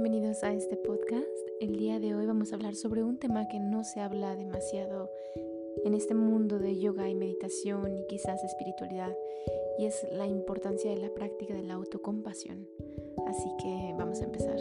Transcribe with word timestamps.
bienvenidos 0.00 0.44
a 0.44 0.54
este 0.54 0.76
podcast. 0.76 1.26
El 1.60 1.76
día 1.76 1.98
de 1.98 2.14
hoy 2.14 2.24
vamos 2.24 2.52
a 2.52 2.54
hablar 2.54 2.76
sobre 2.76 3.02
un 3.02 3.18
tema 3.18 3.48
que 3.48 3.58
no 3.58 3.82
se 3.82 3.98
habla 3.98 4.36
demasiado 4.36 5.10
en 5.84 5.92
este 5.92 6.14
mundo 6.14 6.60
de 6.60 6.78
yoga 6.78 7.08
y 7.08 7.16
meditación 7.16 7.96
y 7.96 8.06
quizás 8.06 8.44
espiritualidad, 8.44 9.12
y 9.76 9.86
es 9.86 10.06
la 10.12 10.28
importancia 10.28 10.88
de 10.88 10.98
la 10.98 11.12
práctica 11.12 11.52
de 11.52 11.64
la 11.64 11.74
autocompasión. 11.74 12.64
Así 13.26 13.50
que 13.60 13.92
vamos 13.98 14.20
a 14.20 14.24
empezar. 14.26 14.56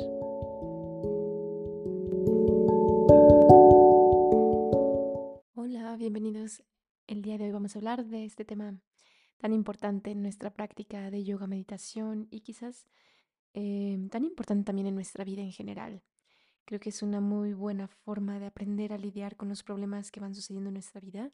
Hola, 5.54 5.98
bienvenidos. 6.00 6.64
El 7.06 7.22
día 7.22 7.38
de 7.38 7.44
hoy 7.44 7.52
vamos 7.52 7.76
a 7.76 7.78
hablar 7.78 8.08
de 8.08 8.26
este 8.26 8.44
tema 8.44 8.82
tan 9.38 9.54
importante 9.54 10.10
en 10.10 10.24
nuestra 10.24 10.50
práctica 10.50 11.12
de 11.12 11.24
yoga, 11.24 11.46
meditación 11.46 12.28
y 12.32 12.40
quizás 12.40 12.88
Em, 13.60 14.08
tan 14.10 14.24
importante 14.24 14.66
también 14.66 14.86
en 14.86 14.94
nuestra 14.94 15.24
vida 15.24 15.42
en 15.42 15.52
general. 15.52 16.04
Creo 16.64 16.80
que 16.80 16.90
es 16.90 17.02
una 17.02 17.22
muy 17.22 17.54
buena 17.54 17.88
forma 17.88 18.40
de 18.40 18.46
aprender 18.46 18.94
a 18.94 19.00
lidiar 19.00 19.36
con 19.36 19.50
los 19.50 19.64
problemas 19.64 20.12
que 20.12 20.20
van 20.20 20.36
sucediendo 20.36 20.70
en 20.70 20.76
nuestra 20.76 21.02
vida, 21.02 21.34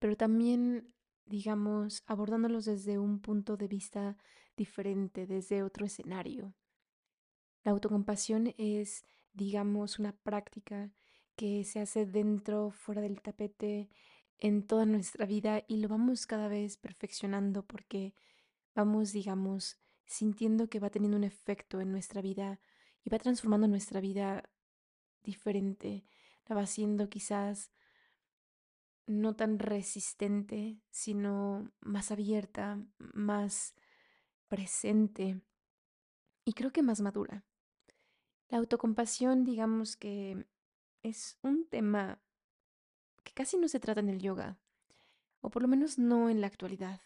pero 0.00 0.16
también, 0.16 0.92
digamos, 1.26 2.02
abordándolos 2.06 2.64
desde 2.64 2.98
un 2.98 3.20
punto 3.20 3.56
de 3.56 3.68
vista 3.68 4.16
diferente, 4.56 5.28
desde 5.28 5.62
otro 5.62 5.86
escenario. 5.86 6.54
La 7.62 7.70
autocompasión 7.70 8.52
es, 8.58 9.04
digamos, 9.32 10.00
una 10.00 10.10
práctica 10.10 10.90
que 11.36 11.62
se 11.62 11.78
hace 11.78 12.04
dentro, 12.04 12.72
fuera 12.72 13.00
del 13.00 13.22
tapete, 13.22 13.90
en 14.38 14.66
toda 14.66 14.86
nuestra 14.86 15.24
vida 15.24 15.62
y 15.68 15.76
lo 15.76 15.86
vamos 15.86 16.26
cada 16.26 16.48
vez 16.48 16.78
perfeccionando 16.78 17.64
porque 17.64 18.12
vamos, 18.74 19.12
digamos, 19.12 19.78
sintiendo 20.06 20.68
que 20.68 20.80
va 20.80 20.90
teniendo 20.90 21.16
un 21.16 21.24
efecto 21.24 21.80
en 21.80 21.90
nuestra 21.90 22.20
vida 22.20 22.60
y 23.02 23.10
va 23.10 23.18
transformando 23.18 23.68
nuestra 23.68 24.00
vida 24.00 24.48
diferente, 25.22 26.04
la 26.46 26.56
va 26.56 26.62
haciendo 26.62 27.08
quizás 27.08 27.70
no 29.06 29.36
tan 29.36 29.58
resistente, 29.58 30.80
sino 30.90 31.70
más 31.80 32.10
abierta, 32.10 32.78
más 32.98 33.74
presente 34.48 35.40
y 36.44 36.52
creo 36.52 36.72
que 36.72 36.82
más 36.82 37.00
madura. 37.00 37.44
La 38.48 38.58
autocompasión, 38.58 39.44
digamos 39.44 39.96
que 39.96 40.46
es 41.02 41.38
un 41.42 41.66
tema 41.68 42.20
que 43.24 43.32
casi 43.32 43.56
no 43.58 43.68
se 43.68 43.80
trata 43.80 44.00
en 44.00 44.08
el 44.08 44.20
yoga, 44.20 44.58
o 45.40 45.50
por 45.50 45.62
lo 45.62 45.68
menos 45.68 45.98
no 45.98 46.30
en 46.30 46.40
la 46.40 46.46
actualidad 46.46 47.00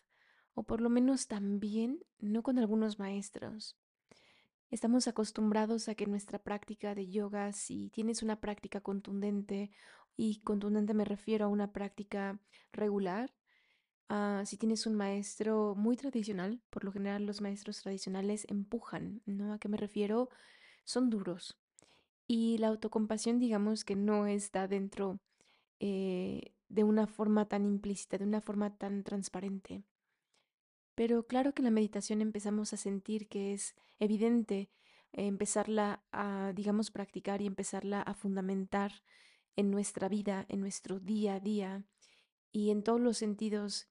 o 0.58 0.64
por 0.64 0.80
lo 0.80 0.90
menos 0.90 1.28
también 1.28 2.04
no 2.18 2.42
con 2.42 2.58
algunos 2.58 2.98
maestros. 2.98 3.76
Estamos 4.72 5.06
acostumbrados 5.06 5.88
a 5.88 5.94
que 5.94 6.04
nuestra 6.06 6.40
práctica 6.40 6.96
de 6.96 7.08
yoga, 7.08 7.52
si 7.52 7.90
tienes 7.90 8.24
una 8.24 8.40
práctica 8.40 8.80
contundente, 8.80 9.70
y 10.16 10.40
contundente 10.40 10.94
me 10.94 11.04
refiero 11.04 11.44
a 11.44 11.48
una 11.48 11.72
práctica 11.72 12.40
regular, 12.72 13.32
ah, 14.08 14.42
si 14.46 14.56
tienes 14.56 14.84
un 14.84 14.96
maestro 14.96 15.76
muy 15.76 15.96
tradicional, 15.96 16.60
por 16.70 16.82
lo 16.82 16.90
general 16.90 17.24
los 17.24 17.40
maestros 17.40 17.80
tradicionales 17.80 18.44
empujan, 18.48 19.22
¿no? 19.26 19.52
¿A 19.52 19.60
qué 19.60 19.68
me 19.68 19.76
refiero? 19.76 20.28
Son 20.82 21.08
duros. 21.08 21.56
Y 22.26 22.58
la 22.58 22.66
autocompasión, 22.66 23.38
digamos 23.38 23.84
que 23.84 23.94
no 23.94 24.26
está 24.26 24.66
dentro 24.66 25.20
eh, 25.78 26.52
de 26.68 26.82
una 26.82 27.06
forma 27.06 27.46
tan 27.46 27.64
implícita, 27.64 28.18
de 28.18 28.24
una 28.24 28.40
forma 28.40 28.76
tan 28.76 29.04
transparente. 29.04 29.84
Pero 30.98 31.28
claro 31.28 31.54
que 31.54 31.62
la 31.62 31.70
meditación 31.70 32.20
empezamos 32.22 32.72
a 32.72 32.76
sentir 32.76 33.28
que 33.28 33.52
es 33.52 33.76
evidente 34.00 34.68
empezarla 35.12 36.02
a, 36.10 36.52
digamos, 36.56 36.90
practicar 36.90 37.40
y 37.40 37.46
empezarla 37.46 38.02
a 38.02 38.14
fundamentar 38.14 39.04
en 39.54 39.70
nuestra 39.70 40.08
vida, 40.08 40.44
en 40.48 40.58
nuestro 40.58 40.98
día 40.98 41.34
a 41.34 41.40
día 41.40 41.84
y 42.50 42.70
en 42.70 42.82
todos 42.82 43.00
los 43.00 43.16
sentidos 43.16 43.86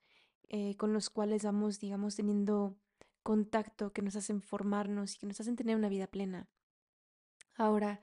eh, 0.50 0.76
con 0.76 0.92
los 0.92 1.10
cuales 1.10 1.46
vamos, 1.46 1.80
digamos, 1.80 2.18
teniendo 2.18 2.78
contacto 3.24 3.94
que 3.94 4.02
nos 4.02 4.18
hacen 4.18 4.42
formarnos 4.42 5.16
y 5.16 5.20
que 5.20 5.28
nos 5.28 5.40
hacen 5.40 5.56
tener 5.56 5.78
una 5.78 5.88
vida 5.88 6.08
plena. 6.08 6.50
Ahora, 7.56 8.02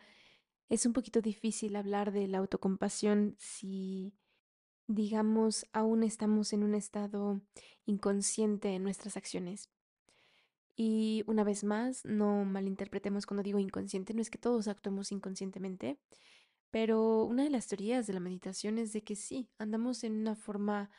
es 0.71 0.87
un 0.87 0.95
poquito 0.95 1.21
difícil 1.21 1.77
hablar 1.77 2.11
de 2.11 2.27
la 2.27 2.39
autocompasión 2.39 3.37
si 3.39 4.15
digamos, 4.87 5.67
aún 5.72 6.03
estamos 6.03 6.53
en 6.53 6.62
un 6.62 6.75
estado 6.75 7.41
inconsciente 7.87 8.75
en 8.75 8.83
nuestras 8.83 9.17
acciones. 9.17 9.71
Y 10.77 11.22
una 11.27 11.45
vez 11.45 11.65
más, 11.65 12.05
no 12.05 12.45
malinterpretemos 12.45 13.27
cuando 13.27 13.43
digo 13.43 13.59
inconsciente, 13.59 14.12
no 14.15 14.23
es 14.23 14.31
que 14.31 14.39
todos 14.39 14.67
actuemos 14.69 15.12
inconscientemente, 15.12 15.99
pero 16.71 17.25
una 17.25 17.44
de 17.44 17.50
las 17.50 17.69
teorías 17.69 18.06
de 18.06 18.15
la 18.15 18.21
meditación 18.21 18.78
es 18.78 18.93
de 18.93 19.05
que 19.05 19.15
sí, 19.15 19.49
andamos 19.59 20.03
en 20.03 20.15
una 20.17 20.34
forma 20.34 20.91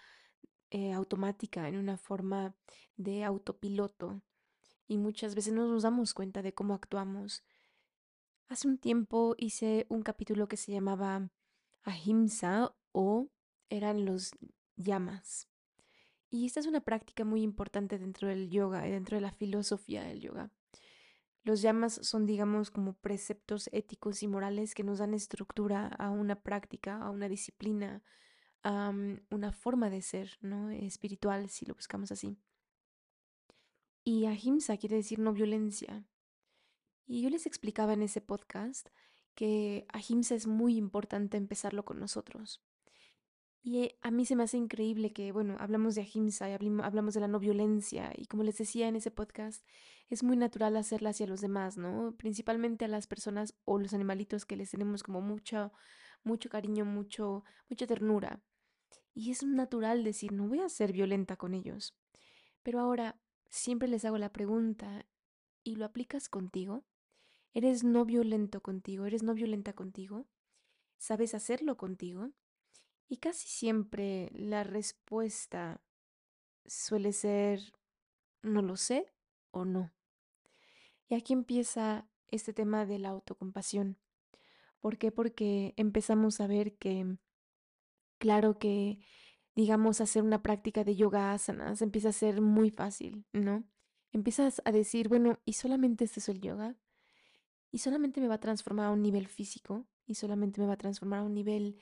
eh, 0.69 0.93
automática, 0.93 1.67
en 1.67 1.77
una 1.77 1.97
forma 1.97 2.55
de 2.95 3.25
autopiloto, 3.25 4.21
y 4.87 4.97
muchas 4.97 5.35
veces 5.35 5.53
no 5.53 5.67
nos 5.67 5.83
damos 5.83 6.13
cuenta 6.13 6.41
de 6.41 6.53
cómo 6.53 6.73
actuamos. 6.73 7.43
Hace 8.47 8.67
un 8.67 8.77
tiempo 8.77 9.35
hice 9.37 9.85
un 9.89 10.03
capítulo 10.03 10.47
que 10.47 10.57
se 10.57 10.71
llamaba 10.71 11.29
Ahimsa 11.83 12.75
o 12.91 13.27
eran 13.69 14.05
los 14.05 14.31
llamas. 14.75 15.47
Y 16.29 16.45
esta 16.45 16.59
es 16.59 16.65
una 16.65 16.81
práctica 16.81 17.23
muy 17.23 17.41
importante 17.41 17.97
dentro 17.97 18.27
del 18.27 18.49
yoga 18.49 18.87
y 18.87 18.91
dentro 18.91 19.15
de 19.15 19.21
la 19.21 19.31
filosofía 19.31 20.03
del 20.03 20.21
yoga. 20.21 20.51
Los 21.43 21.61
llamas 21.61 21.99
son, 22.01 22.25
digamos, 22.25 22.71
como 22.71 22.93
preceptos 22.93 23.69
éticos 23.71 24.23
y 24.23 24.27
morales 24.27 24.73
que 24.73 24.83
nos 24.83 24.97
dan 24.97 25.13
estructura 25.13 25.87
a 25.87 26.09
una 26.09 26.35
práctica, 26.41 26.97
a 26.97 27.11
una 27.11 27.29
disciplina, 27.29 28.03
a 28.63 28.91
una 29.29 29.51
forma 29.51 29.91
de 29.91 30.01
ser, 30.01 30.37
¿no? 30.41 30.71
Espiritual, 30.71 31.49
si 31.49 31.65
lo 31.65 31.75
buscamos 31.75 32.11
así. 32.11 32.35
Y 34.03 34.25
ahimsa 34.25 34.77
quiere 34.77 34.95
decir 34.95 35.19
no 35.19 35.33
violencia. 35.33 36.03
Y 37.05 37.21
yo 37.21 37.29
les 37.29 37.45
explicaba 37.45 37.93
en 37.93 38.01
ese 38.01 38.21
podcast 38.21 38.89
que 39.35 39.85
ahimsa 39.93 40.33
es 40.33 40.47
muy 40.47 40.77
importante 40.77 41.37
empezarlo 41.37 41.85
con 41.85 41.99
nosotros. 41.99 42.63
Y 43.65 43.79
eh, 43.79 43.97
a 44.03 44.11
mí 44.11 44.27
se 44.27 44.35
me 44.35 44.43
hace 44.43 44.57
increíble 44.57 45.11
que, 45.11 45.31
bueno, 45.31 45.55
hablamos 45.59 45.95
de 45.95 46.01
ahimsa 46.01 46.47
y 46.47 46.53
hablamos 46.53 47.15
de 47.15 47.19
la 47.19 47.27
no 47.27 47.39
violencia 47.39 48.11
y 48.15 48.27
como 48.27 48.43
les 48.43 48.59
decía 48.59 48.87
en 48.87 48.95
ese 48.95 49.09
podcast, 49.09 49.65
es 50.07 50.21
muy 50.21 50.37
natural 50.37 50.77
hacerla 50.77 51.09
hacia 51.09 51.25
los 51.25 51.41
demás, 51.41 51.75
¿no? 51.75 52.13
Principalmente 52.15 52.85
a 52.85 52.87
las 52.87 53.07
personas 53.07 53.55
o 53.65 53.79
los 53.79 53.95
animalitos 53.95 54.45
que 54.45 54.55
les 54.55 54.69
tenemos 54.69 55.01
como 55.01 55.19
mucho, 55.19 55.73
mucho 56.23 56.47
cariño, 56.47 56.85
mucho, 56.85 57.43
mucha 57.67 57.87
ternura. 57.87 58.39
Y 59.15 59.31
es 59.31 59.41
natural 59.41 60.03
decir, 60.03 60.31
no 60.31 60.47
voy 60.47 60.59
a 60.59 60.69
ser 60.69 60.91
violenta 60.91 61.35
con 61.35 61.55
ellos. 61.55 61.97
Pero 62.61 62.79
ahora 62.79 63.19
siempre 63.49 63.87
les 63.87 64.05
hago 64.05 64.19
la 64.19 64.31
pregunta, 64.31 65.07
¿y 65.63 65.77
lo 65.77 65.85
aplicas 65.85 66.29
contigo? 66.29 66.85
¿Eres 67.51 67.83
no 67.83 68.05
violento 68.05 68.61
contigo? 68.61 69.07
¿Eres 69.07 69.23
no 69.23 69.33
violenta 69.33 69.73
contigo? 69.73 70.27
¿Sabes 70.99 71.33
hacerlo 71.33 71.77
contigo? 71.77 72.29
Y 73.07 73.17
casi 73.17 73.47
siempre 73.47 74.31
la 74.33 74.63
respuesta 74.63 75.81
suele 76.65 77.13
ser 77.13 77.61
no 78.41 78.61
lo 78.61 78.77
sé 78.77 79.13
o 79.51 79.65
no. 79.65 79.91
Y 81.07 81.15
aquí 81.15 81.33
empieza 81.33 82.07
este 82.27 82.53
tema 82.53 82.85
de 82.85 82.99
la 82.99 83.09
autocompasión. 83.09 83.97
¿Por 84.79 84.97
qué? 84.97 85.11
Porque 85.11 85.73
empezamos 85.77 86.39
a 86.41 86.47
ver 86.47 86.77
que, 86.77 87.17
claro 88.17 88.57
que, 88.57 88.99
digamos, 89.55 90.01
hacer 90.01 90.23
una 90.23 90.41
práctica 90.41 90.83
de 90.83 90.95
yoga 90.95 91.33
asanas 91.33 91.81
empieza 91.81 92.09
a 92.09 92.13
ser 92.13 92.41
muy 92.41 92.69
fácil, 92.69 93.25
¿no? 93.33 93.63
Empiezas 94.11 94.61
a 94.65 94.71
decir, 94.71 95.09
bueno, 95.09 95.39
¿y 95.45 95.53
solamente 95.53 96.05
este 96.05 96.19
es 96.19 96.29
el 96.29 96.41
yoga? 96.41 96.75
¿Y 97.71 97.79
solamente 97.79 98.21
me 98.21 98.27
va 98.27 98.35
a 98.35 98.39
transformar 98.39 98.87
a 98.87 98.91
un 98.91 99.01
nivel 99.01 99.27
físico? 99.27 99.87
¿Y 100.05 100.15
solamente 100.15 100.61
me 100.61 100.67
va 100.67 100.73
a 100.73 100.77
transformar 100.77 101.19
a 101.19 101.23
un 101.23 101.33
nivel 101.33 101.81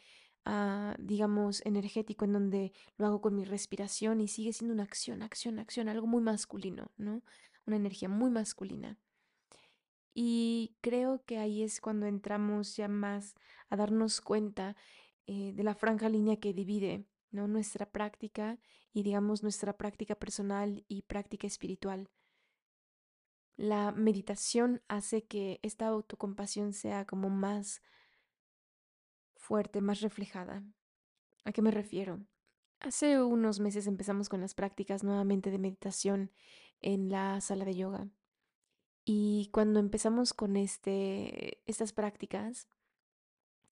digamos, 0.99 1.65
energético 1.65 2.25
en 2.25 2.33
donde 2.33 2.73
lo 2.97 3.07
hago 3.07 3.21
con 3.21 3.35
mi 3.35 3.45
respiración 3.45 4.21
y 4.21 4.27
sigue 4.27 4.53
siendo 4.53 4.73
una 4.73 4.83
acción, 4.83 5.21
acción, 5.21 5.59
acción, 5.59 5.87
algo 5.87 6.07
muy 6.07 6.21
masculino, 6.21 6.91
¿no? 6.97 7.21
Una 7.65 7.77
energía 7.77 8.09
muy 8.09 8.29
masculina. 8.29 8.97
Y 10.13 10.75
creo 10.81 11.23
que 11.25 11.37
ahí 11.37 11.63
es 11.63 11.81
cuando 11.81 12.05
entramos 12.05 12.75
ya 12.75 12.87
más 12.87 13.35
a 13.69 13.75
darnos 13.75 14.21
cuenta 14.21 14.75
eh, 15.25 15.53
de 15.53 15.63
la 15.63 15.73
franja 15.73 16.09
línea 16.09 16.39
que 16.39 16.53
divide 16.53 17.05
¿no? 17.31 17.47
nuestra 17.47 17.91
práctica 17.91 18.59
y 18.93 19.03
digamos 19.03 19.41
nuestra 19.41 19.75
práctica 19.75 20.15
personal 20.15 20.85
y 20.87 21.01
práctica 21.03 21.47
espiritual. 21.47 22.09
La 23.55 23.91
meditación 23.91 24.81
hace 24.87 25.23
que 25.23 25.59
esta 25.63 25.87
autocompasión 25.87 26.73
sea 26.73 27.05
como 27.05 27.29
más 27.29 27.81
fuerte, 29.43 29.81
más 29.81 30.01
reflejada. 30.01 30.63
¿A 31.43 31.51
qué 31.51 31.61
me 31.61 31.71
refiero? 31.71 32.25
Hace 32.79 33.21
unos 33.21 33.59
meses 33.59 33.87
empezamos 33.87 34.29
con 34.29 34.41
las 34.41 34.53
prácticas 34.53 35.03
nuevamente 35.03 35.51
de 35.51 35.59
meditación 35.59 36.31
en 36.81 37.09
la 37.09 37.39
sala 37.41 37.65
de 37.65 37.75
yoga. 37.75 38.09
Y 39.05 39.49
cuando 39.51 39.79
empezamos 39.79 40.33
con 40.33 40.55
este, 40.55 41.61
estas 41.65 41.91
prácticas, 41.91 42.67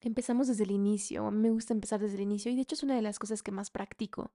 empezamos 0.02 0.48
desde 0.48 0.66
el 0.66 0.72
inicio. 0.72 1.32
Me 1.32 1.50
gusta 1.50 1.74
empezar 1.74 2.02
desde 2.02 2.16
el 2.16 2.22
inicio 2.22 2.52
y 2.52 2.56
de 2.56 2.62
hecho 2.62 2.76
es 2.76 2.84
una 2.84 2.96
de 2.96 3.02
las 3.02 3.20
cosas 3.20 3.42
que 3.42 3.52
más 3.52 3.72
practico 3.72 4.34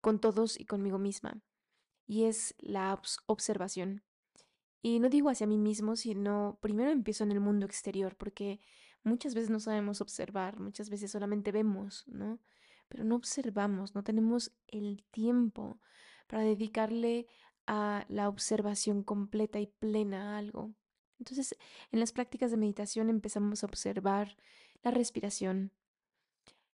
con 0.00 0.20
todos 0.20 0.58
y 0.58 0.66
conmigo 0.66 0.98
misma. 0.98 1.40
Y 2.06 2.24
es 2.24 2.54
la 2.58 3.00
observación. 3.26 4.02
Y 4.82 4.98
no 4.98 5.08
digo 5.08 5.30
hacia 5.30 5.46
mí 5.46 5.56
mismo, 5.56 5.96
sino 5.96 6.58
primero 6.60 6.90
empiezo 6.90 7.24
en 7.24 7.32
el 7.32 7.40
mundo 7.40 7.64
exterior, 7.64 8.16
porque 8.16 8.60
muchas 9.04 9.34
veces 9.34 9.50
no 9.50 9.60
sabemos 9.60 10.00
observar, 10.00 10.58
muchas 10.58 10.90
veces 10.90 11.10
solamente 11.10 11.52
vemos, 11.52 12.04
¿no? 12.08 12.40
Pero 12.88 13.04
no 13.04 13.16
observamos, 13.16 13.94
no 13.94 14.02
tenemos 14.02 14.52
el 14.66 15.04
tiempo 15.10 15.80
para 16.26 16.42
dedicarle 16.42 17.26
a 17.66 18.04
la 18.08 18.28
observación 18.28 19.02
completa 19.02 19.60
y 19.60 19.66
plena 19.66 20.34
a 20.34 20.38
algo. 20.38 20.74
Entonces, 21.18 21.56
en 21.92 22.00
las 22.00 22.12
prácticas 22.12 22.50
de 22.50 22.56
meditación 22.56 23.08
empezamos 23.08 23.62
a 23.62 23.66
observar 23.66 24.36
la 24.82 24.90
respiración, 24.90 25.72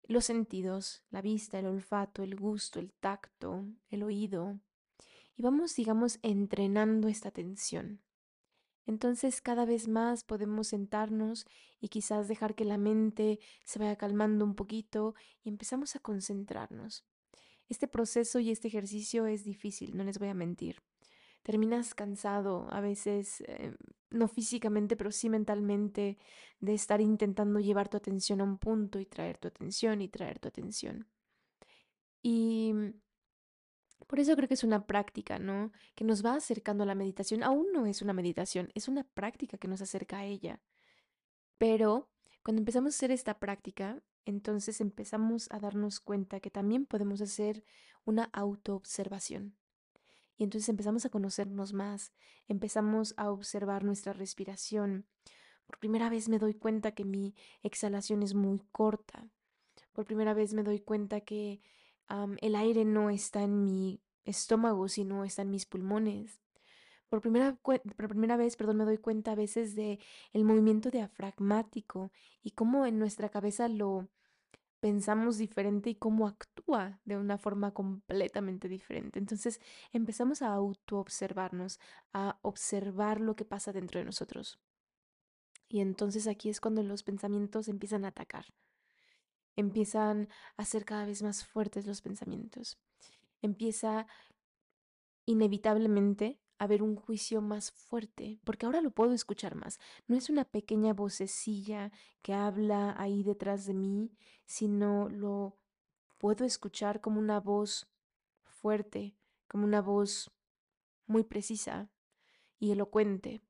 los 0.07 0.27
sentidos, 0.27 1.03
la 1.11 1.23
vista, 1.23 1.59
el 1.59 1.67
olfato, 1.67 2.23
el 2.23 2.37
gusto, 2.37 2.79
el 2.79 2.93
tacto, 2.93 3.65
el 3.89 4.03
oído, 4.03 4.61
y 5.37 5.43
vamos, 5.43 5.75
digamos, 5.75 6.19
entrenando 6.23 7.09
esta 7.09 7.29
atención. 7.29 8.04
Entonces 8.87 9.41
cada 9.41 9.65
vez 9.65 9.89
más 9.89 10.25
podemos 10.25 10.69
sentarnos 10.69 11.47
y 11.81 11.89
quizás 11.89 12.29
dejar 12.29 12.55
que 12.55 12.65
la 12.65 12.79
mente 12.79 13.39
se 13.65 13.79
vaya 13.79 13.97
calmando 13.97 14.45
un 14.45 14.55
poquito 14.55 15.15
y 15.43 15.49
empezamos 15.49 15.97
a 15.97 16.01
concentrarnos. 16.01 17.05
Este 17.69 17.89
proceso 17.89 18.41
y 18.41 18.51
este 18.51 18.69
ejercicio 18.69 19.27
es 19.27 19.45
difícil, 19.45 19.97
no 19.97 20.05
les 20.05 20.19
voy 20.19 20.29
a 20.29 20.35
mentir. 20.35 20.83
Terminas 21.43 21.95
cansado, 21.95 22.69
a 22.71 22.81
veces, 22.81 23.43
eh, 23.47 23.75
no 24.11 24.29
físicamente, 24.29 24.97
pero 24.97 25.13
sí 25.13 25.29
mentalmente, 25.29 26.19
de 26.61 26.75
estar 26.75 27.01
intentando 27.01 27.61
llevar 27.61 27.89
tu 27.89 27.99
atención 27.99 28.41
a 28.41 28.45
un 28.45 28.59
punto 28.59 28.99
y 28.99 29.07
traer 29.07 29.37
tu 29.39 29.49
atención 29.49 30.01
y 30.01 30.09
traer 30.09 30.39
tu 30.39 30.49
atención. 30.49 31.07
Y 32.23 32.73
por 34.07 34.21
eso 34.21 34.37
creo 34.37 34.49
que 34.49 34.55
es 34.55 34.65
una 34.65 34.87
práctica, 34.87 35.39
¿no? 35.39 35.73
Que 35.95 36.05
nos 36.05 36.25
va 36.25 36.35
acercando 36.35 36.85
a 36.85 36.87
la 36.87 36.95
meditación. 36.95 37.43
Aún 37.43 37.67
no 37.73 37.87
es 37.87 38.03
una 38.03 38.13
meditación, 38.13 38.71
es 38.75 38.89
una 38.89 39.05
práctica 39.05 39.59
que 39.59 39.69
nos 39.69 39.81
acerca 39.81 40.19
a 40.19 40.25
ella. 40.25 40.61
Pero 41.59 42.11
cuando 42.43 42.61
empezamos 42.61 42.95
a 42.95 42.97
hacer 42.97 43.11
esta 43.11 43.39
práctica, 43.39 44.03
entonces 44.27 44.81
empezamos 44.81 45.49
a 45.51 45.59
darnos 45.59 46.01
cuenta 46.01 46.41
que 46.41 46.51
también 46.51 46.87
podemos 46.87 47.21
hacer 47.21 47.65
una 48.05 48.25
autoobservación. 48.33 49.57
Y 50.37 50.45
entonces 50.45 50.69
empezamos 50.69 51.05
a 51.05 51.11
conocernos 51.11 51.73
más, 51.73 52.13
empezamos 52.49 53.15
a 53.17 53.31
observar 53.31 53.85
nuestra 53.85 54.13
respiración. 54.13 55.07
Por 55.67 55.79
primera 55.79 56.11
vez 56.11 56.29
me 56.29 56.39
doy 56.39 56.55
cuenta 56.55 56.93
que 56.93 57.05
mi 57.05 57.35
exhalación 57.63 58.23
es 58.23 58.35
muy 58.35 58.61
corta. 58.73 59.29
Por 59.93 60.05
primera 60.05 60.35
vez 60.35 60.53
me 60.53 60.65
doy 60.65 60.81
cuenta 60.81 61.21
que 61.21 61.61
el 62.09 62.55
aire 62.55 62.85
no 62.85 63.11
está 63.11 63.43
en 63.43 63.65
mi 63.65 64.01
estómago, 64.25 64.89
sino 64.89 65.25
está 65.25 65.43
en 65.43 65.51
mis 65.51 65.67
pulmones. 65.67 66.41
Por 67.09 67.21
primera, 67.21 67.55
por 67.63 68.09
primera 68.09 68.37
vez, 68.37 68.57
perdón, 68.57 68.79
me 68.79 68.85
doy 68.85 68.99
cuenta 68.99 69.33
a 69.33 69.37
veces 69.37 69.75
de 69.75 69.99
el 70.33 70.45
movimiento 70.45 70.91
diafragmático 70.91 72.11
y 72.43 72.53
cómo 72.53 72.87
en 72.87 72.99
nuestra 72.99 73.29
cabeza 73.29 73.69
lo 73.69 74.09
pensamos 74.81 75.39
diferente 75.39 75.91
y 75.91 75.95
cómo 75.95 76.27
actúa 76.27 77.01
de 77.05 77.17
una 77.17 77.39
forma 77.39 77.73
completamente 77.73 78.69
diferente. 78.69 79.19
Entonces 79.19 79.61
empezamos 79.93 80.43
a 80.43 80.53
autoobservarnos, 80.53 81.81
a 82.13 82.39
observar 82.43 83.21
lo 83.21 83.35
que 83.37 83.45
pasa 83.45 83.73
dentro 83.73 84.01
de 84.01 84.05
nosotros. 84.05 84.59
Y 85.69 85.81
entonces 85.81 86.27
aquí 86.27 86.51
es 86.51 86.61
cuando 86.61 86.83
los 86.83 87.03
pensamientos 87.03 87.69
empiezan 87.69 88.05
a 88.05 88.09
atacar 88.09 88.47
empiezan 89.57 90.29
a 90.57 90.65
ser 90.65 90.85
cada 90.85 91.07
vez 91.07 91.23
más 91.23 91.45
fuertes 91.45 91.87
los 91.87 92.03
pensamientos. 92.03 92.79
Empieza 93.43 94.07
inevitablemente 95.27 96.41
a 96.59 96.65
haber 96.65 96.83
un 96.83 96.97
juicio 96.97 97.41
más 97.41 97.73
fuerte, 97.73 98.41
porque 98.45 98.67
ahora 98.67 98.81
lo 98.81 98.91
puedo 98.91 99.13
escuchar 99.13 99.55
más. 99.55 99.79
No 100.07 100.17
es 100.17 100.31
una 100.31 100.45
pequeña 100.45 100.93
vocecilla 100.93 101.93
que 102.23 102.33
habla 102.33 102.95
ahí 102.99 103.23
detrás 103.23 103.67
de 103.67 103.75
mí, 103.75 104.13
sino 104.47 105.09
lo 105.09 105.59
puedo 106.19 106.45
escuchar 106.45 107.01
como 107.01 107.19
una 107.19 107.41
voz 107.41 107.89
fuerte, 108.45 109.17
como 109.49 109.65
una 109.65 109.83
voz 109.83 110.31
muy 111.07 111.25
precisa 111.25 111.91
y 112.59 112.73
elocuente. 112.73 113.43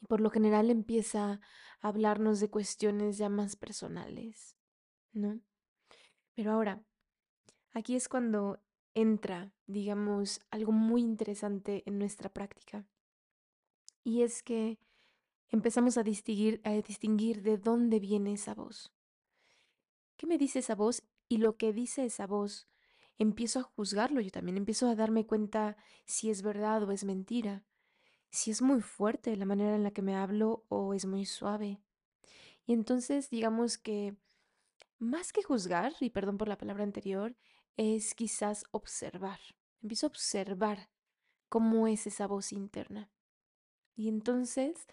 Y 0.00 0.06
por 0.06 0.20
lo 0.20 0.30
general 0.30 0.70
empieza 0.70 1.40
a 1.80 1.88
hablarnos 1.88 2.40
de 2.40 2.50
cuestiones 2.50 3.18
ya 3.18 3.28
más 3.28 3.56
personales. 3.56 4.56
¿No? 5.14 5.40
Pero 6.34 6.52
ahora, 6.52 6.82
aquí 7.72 7.96
es 7.96 8.08
cuando 8.08 8.60
entra, 8.94 9.52
digamos, 9.66 10.40
algo 10.50 10.72
muy 10.72 11.02
interesante 11.02 11.82
en 11.86 11.98
nuestra 11.98 12.28
práctica. 12.28 12.86
Y 14.02 14.22
es 14.22 14.42
que 14.42 14.78
empezamos 15.48 15.96
a 15.96 16.02
distinguir, 16.02 16.60
a 16.64 16.72
distinguir 16.72 17.42
de 17.42 17.58
dónde 17.58 18.00
viene 18.00 18.34
esa 18.34 18.54
voz. 18.54 18.92
¿Qué 20.16 20.26
me 20.26 20.38
dice 20.38 20.60
esa 20.60 20.74
voz? 20.74 21.02
Y 21.28 21.38
lo 21.38 21.56
que 21.56 21.72
dice 21.72 22.04
esa 22.04 22.26
voz, 22.26 22.68
empiezo 23.18 23.60
a 23.60 23.62
juzgarlo 23.62 24.20
yo 24.20 24.30
también, 24.30 24.56
empiezo 24.56 24.88
a 24.88 24.94
darme 24.94 25.26
cuenta 25.26 25.76
si 26.04 26.30
es 26.30 26.42
verdad 26.42 26.82
o 26.82 26.92
es 26.92 27.04
mentira, 27.04 27.64
si 28.30 28.50
es 28.50 28.62
muy 28.62 28.80
fuerte 28.80 29.36
la 29.36 29.46
manera 29.46 29.74
en 29.74 29.82
la 29.82 29.92
que 29.92 30.02
me 30.02 30.16
hablo 30.16 30.64
o 30.68 30.94
es 30.94 31.06
muy 31.06 31.24
suave. 31.24 31.80
Y 32.66 32.72
entonces 32.72 33.30
digamos 33.30 33.78
que 33.78 34.16
más 35.04 35.32
que 35.32 35.42
juzgar, 35.42 35.92
y 36.00 36.10
perdón 36.10 36.38
por 36.38 36.48
la 36.48 36.58
palabra 36.58 36.84
anterior, 36.84 37.36
es 37.76 38.14
quizás 38.14 38.64
observar. 38.70 39.38
Empiezo 39.82 40.06
a 40.06 40.08
observar 40.08 40.90
cómo 41.48 41.86
es 41.86 42.06
esa 42.06 42.26
voz 42.26 42.52
interna. 42.52 43.10
Y 43.94 44.08
entonces, 44.08 44.86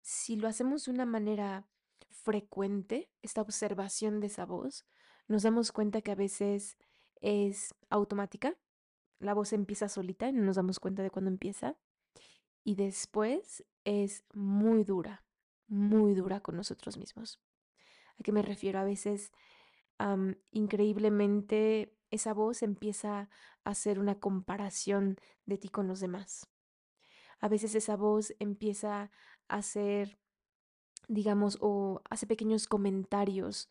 si 0.00 0.36
lo 0.36 0.48
hacemos 0.48 0.84
de 0.84 0.90
una 0.90 1.06
manera 1.06 1.68
frecuente, 2.10 3.10
esta 3.22 3.42
observación 3.42 4.20
de 4.20 4.26
esa 4.28 4.44
voz, 4.44 4.86
nos 5.28 5.42
damos 5.42 5.72
cuenta 5.72 6.02
que 6.02 6.10
a 6.10 6.16
veces 6.16 6.76
es 7.20 7.74
automática. 7.90 8.58
La 9.18 9.34
voz 9.34 9.52
empieza 9.52 9.88
solita 9.88 10.28
y 10.28 10.32
no 10.32 10.42
nos 10.42 10.56
damos 10.56 10.80
cuenta 10.80 11.02
de 11.02 11.10
cuándo 11.10 11.30
empieza. 11.30 11.76
Y 12.64 12.74
después 12.74 13.64
es 13.84 14.24
muy 14.32 14.84
dura, 14.84 15.24
muy 15.68 16.14
dura 16.14 16.40
con 16.40 16.56
nosotros 16.56 16.96
mismos. 16.96 17.40
¿A 18.18 18.22
qué 18.22 18.32
me 18.32 18.42
refiero? 18.42 18.78
A 18.78 18.84
veces, 18.84 19.32
increíblemente, 20.50 21.96
esa 22.10 22.34
voz 22.34 22.62
empieza 22.62 23.30
a 23.64 23.70
hacer 23.70 23.98
una 23.98 24.18
comparación 24.20 25.16
de 25.46 25.58
ti 25.58 25.68
con 25.68 25.86
los 25.88 26.00
demás. 26.00 26.48
A 27.40 27.48
veces 27.48 27.74
esa 27.74 27.96
voz 27.96 28.34
empieza 28.38 29.10
a 29.48 29.56
hacer, 29.56 30.18
digamos, 31.08 31.58
o 31.60 32.02
hace 32.10 32.26
pequeños 32.26 32.66
comentarios 32.66 33.68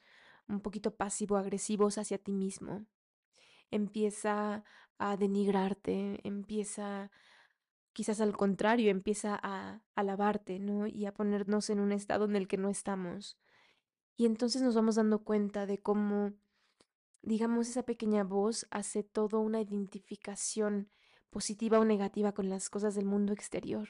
un 0.48 0.60
poquito 0.60 0.96
pasivo-agresivos 0.96 1.98
hacia 1.98 2.18
ti 2.18 2.34
mismo. 2.34 2.86
Empieza 3.70 4.66
a 4.98 5.16
denigrarte, 5.16 6.20
empieza, 6.28 7.10
quizás 7.94 8.20
al 8.20 8.36
contrario, 8.36 8.92
empieza 8.92 9.40
a 9.42 9.82
alabarte, 9.96 10.60
¿no? 10.60 10.88
Y 10.88 11.06
a 11.06 11.14
ponernos 11.14 11.70
en 11.70 11.80
un 11.80 11.94
estado 11.94 12.26
en 12.26 12.36
el 12.36 12.48
que 12.50 12.58
no 12.58 12.70
estamos. 12.70 13.38
Y 14.16 14.26
entonces 14.26 14.62
nos 14.62 14.76
vamos 14.76 14.96
dando 14.96 15.24
cuenta 15.24 15.66
de 15.66 15.80
cómo, 15.80 16.34
digamos, 17.22 17.70
esa 17.70 17.84
pequeña 17.84 18.24
voz 18.24 18.68
hace 18.70 19.04
toda 19.04 19.40
una 19.40 19.62
identificación 19.62 20.90
positiva 21.30 21.80
o 21.80 21.86
negativa 21.86 22.34
con 22.34 22.50
las 22.50 22.70
cosas 22.70 22.94
del 22.94 23.06
mundo 23.06 23.34
exterior. 23.34 23.90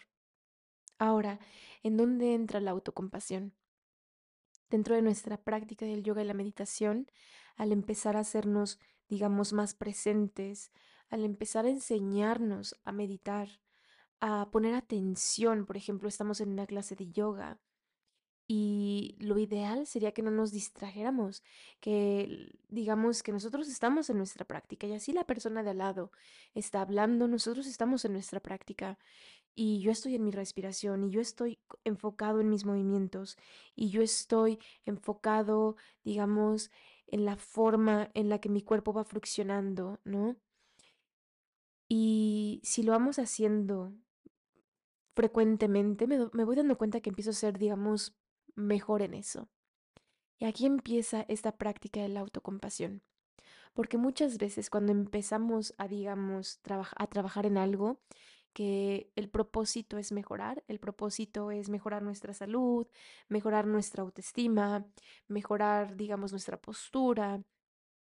Ahora, 0.99 1.39
¿en 1.83 1.97
dónde 1.97 2.35
entra 2.35 2.61
la 2.61 2.71
autocompasión? 2.71 3.53
Dentro 4.69 4.95
de 4.95 5.01
nuestra 5.01 5.37
práctica 5.37 5.85
del 5.85 6.03
yoga 6.03 6.21
y 6.21 6.27
la 6.27 6.35
meditación, 6.35 7.07
al 7.57 7.71
empezar 7.71 8.15
a 8.15 8.21
hacernos, 8.21 8.79
digamos, 9.09 9.51
más 9.51 9.73
presentes, 9.73 10.71
al 11.09 11.25
empezar 11.25 11.65
a 11.65 11.69
enseñarnos 11.69 12.79
a 12.83 12.91
meditar, 12.91 13.49
a 14.21 14.49
poner 14.51 14.75
atención, 14.75 15.65
por 15.65 15.75
ejemplo, 15.75 16.07
estamos 16.07 16.39
en 16.39 16.49
una 16.49 16.67
clase 16.67 16.95
de 16.95 17.09
yoga 17.09 17.59
y 18.53 19.15
lo 19.19 19.39
ideal 19.39 19.87
sería 19.87 20.11
que 20.11 20.21
no 20.21 20.29
nos 20.29 20.51
distrajéramos, 20.51 21.41
que 21.79 22.51
digamos 22.67 23.23
que 23.23 23.31
nosotros 23.31 23.69
estamos 23.69 24.09
en 24.09 24.17
nuestra 24.17 24.43
práctica 24.43 24.87
y 24.87 24.93
así 24.93 25.13
la 25.13 25.23
persona 25.23 25.63
de 25.63 25.69
al 25.69 25.77
lado 25.77 26.11
está 26.53 26.81
hablando, 26.81 27.29
nosotros 27.29 27.65
estamos 27.65 28.03
en 28.03 28.11
nuestra 28.11 28.41
práctica 28.41 28.99
y 29.55 29.79
yo 29.79 29.89
estoy 29.89 30.15
en 30.15 30.25
mi 30.25 30.31
respiración 30.31 31.05
y 31.05 31.11
yo 31.11 31.21
estoy 31.21 31.59
enfocado 31.85 32.41
en 32.41 32.49
mis 32.49 32.65
movimientos 32.65 33.37
y 33.73 33.89
yo 33.89 34.01
estoy 34.01 34.59
enfocado, 34.85 35.77
digamos, 36.03 36.71
en 37.07 37.23
la 37.23 37.37
forma 37.37 38.11
en 38.15 38.27
la 38.27 38.39
que 38.41 38.49
mi 38.49 38.63
cuerpo 38.63 38.91
va 38.91 39.05
friccionando, 39.05 40.01
¿no? 40.03 40.35
Y 41.87 42.59
si 42.65 42.83
lo 42.83 42.91
vamos 42.91 43.17
haciendo 43.17 43.93
frecuentemente 45.15 46.05
me, 46.05 46.29
me 46.33 46.43
voy 46.43 46.57
dando 46.57 46.77
cuenta 46.77 46.99
que 46.99 47.11
empiezo 47.11 47.29
a 47.29 47.33
ser, 47.33 47.57
digamos, 47.57 48.13
mejor 48.55 49.01
en 49.01 49.13
eso. 49.13 49.49
Y 50.39 50.45
aquí 50.45 50.65
empieza 50.65 51.25
esta 51.27 51.57
práctica 51.57 52.01
de 52.01 52.09
la 52.09 52.21
autocompasión. 52.21 53.03
Porque 53.73 53.97
muchas 53.97 54.37
veces 54.37 54.69
cuando 54.69 54.91
empezamos 54.91 55.73
a, 55.77 55.87
digamos, 55.87 56.59
a 56.97 57.07
trabajar 57.07 57.45
en 57.45 57.57
algo, 57.57 58.01
que 58.53 59.11
el 59.15 59.29
propósito 59.29 59.97
es 59.97 60.11
mejorar, 60.11 60.63
el 60.67 60.79
propósito 60.79 61.51
es 61.51 61.69
mejorar 61.69 62.03
nuestra 62.03 62.33
salud, 62.33 62.87
mejorar 63.29 63.65
nuestra 63.65 64.03
autoestima, 64.03 64.85
mejorar, 65.27 65.95
digamos, 65.95 66.31
nuestra 66.31 66.59
postura, 66.59 67.43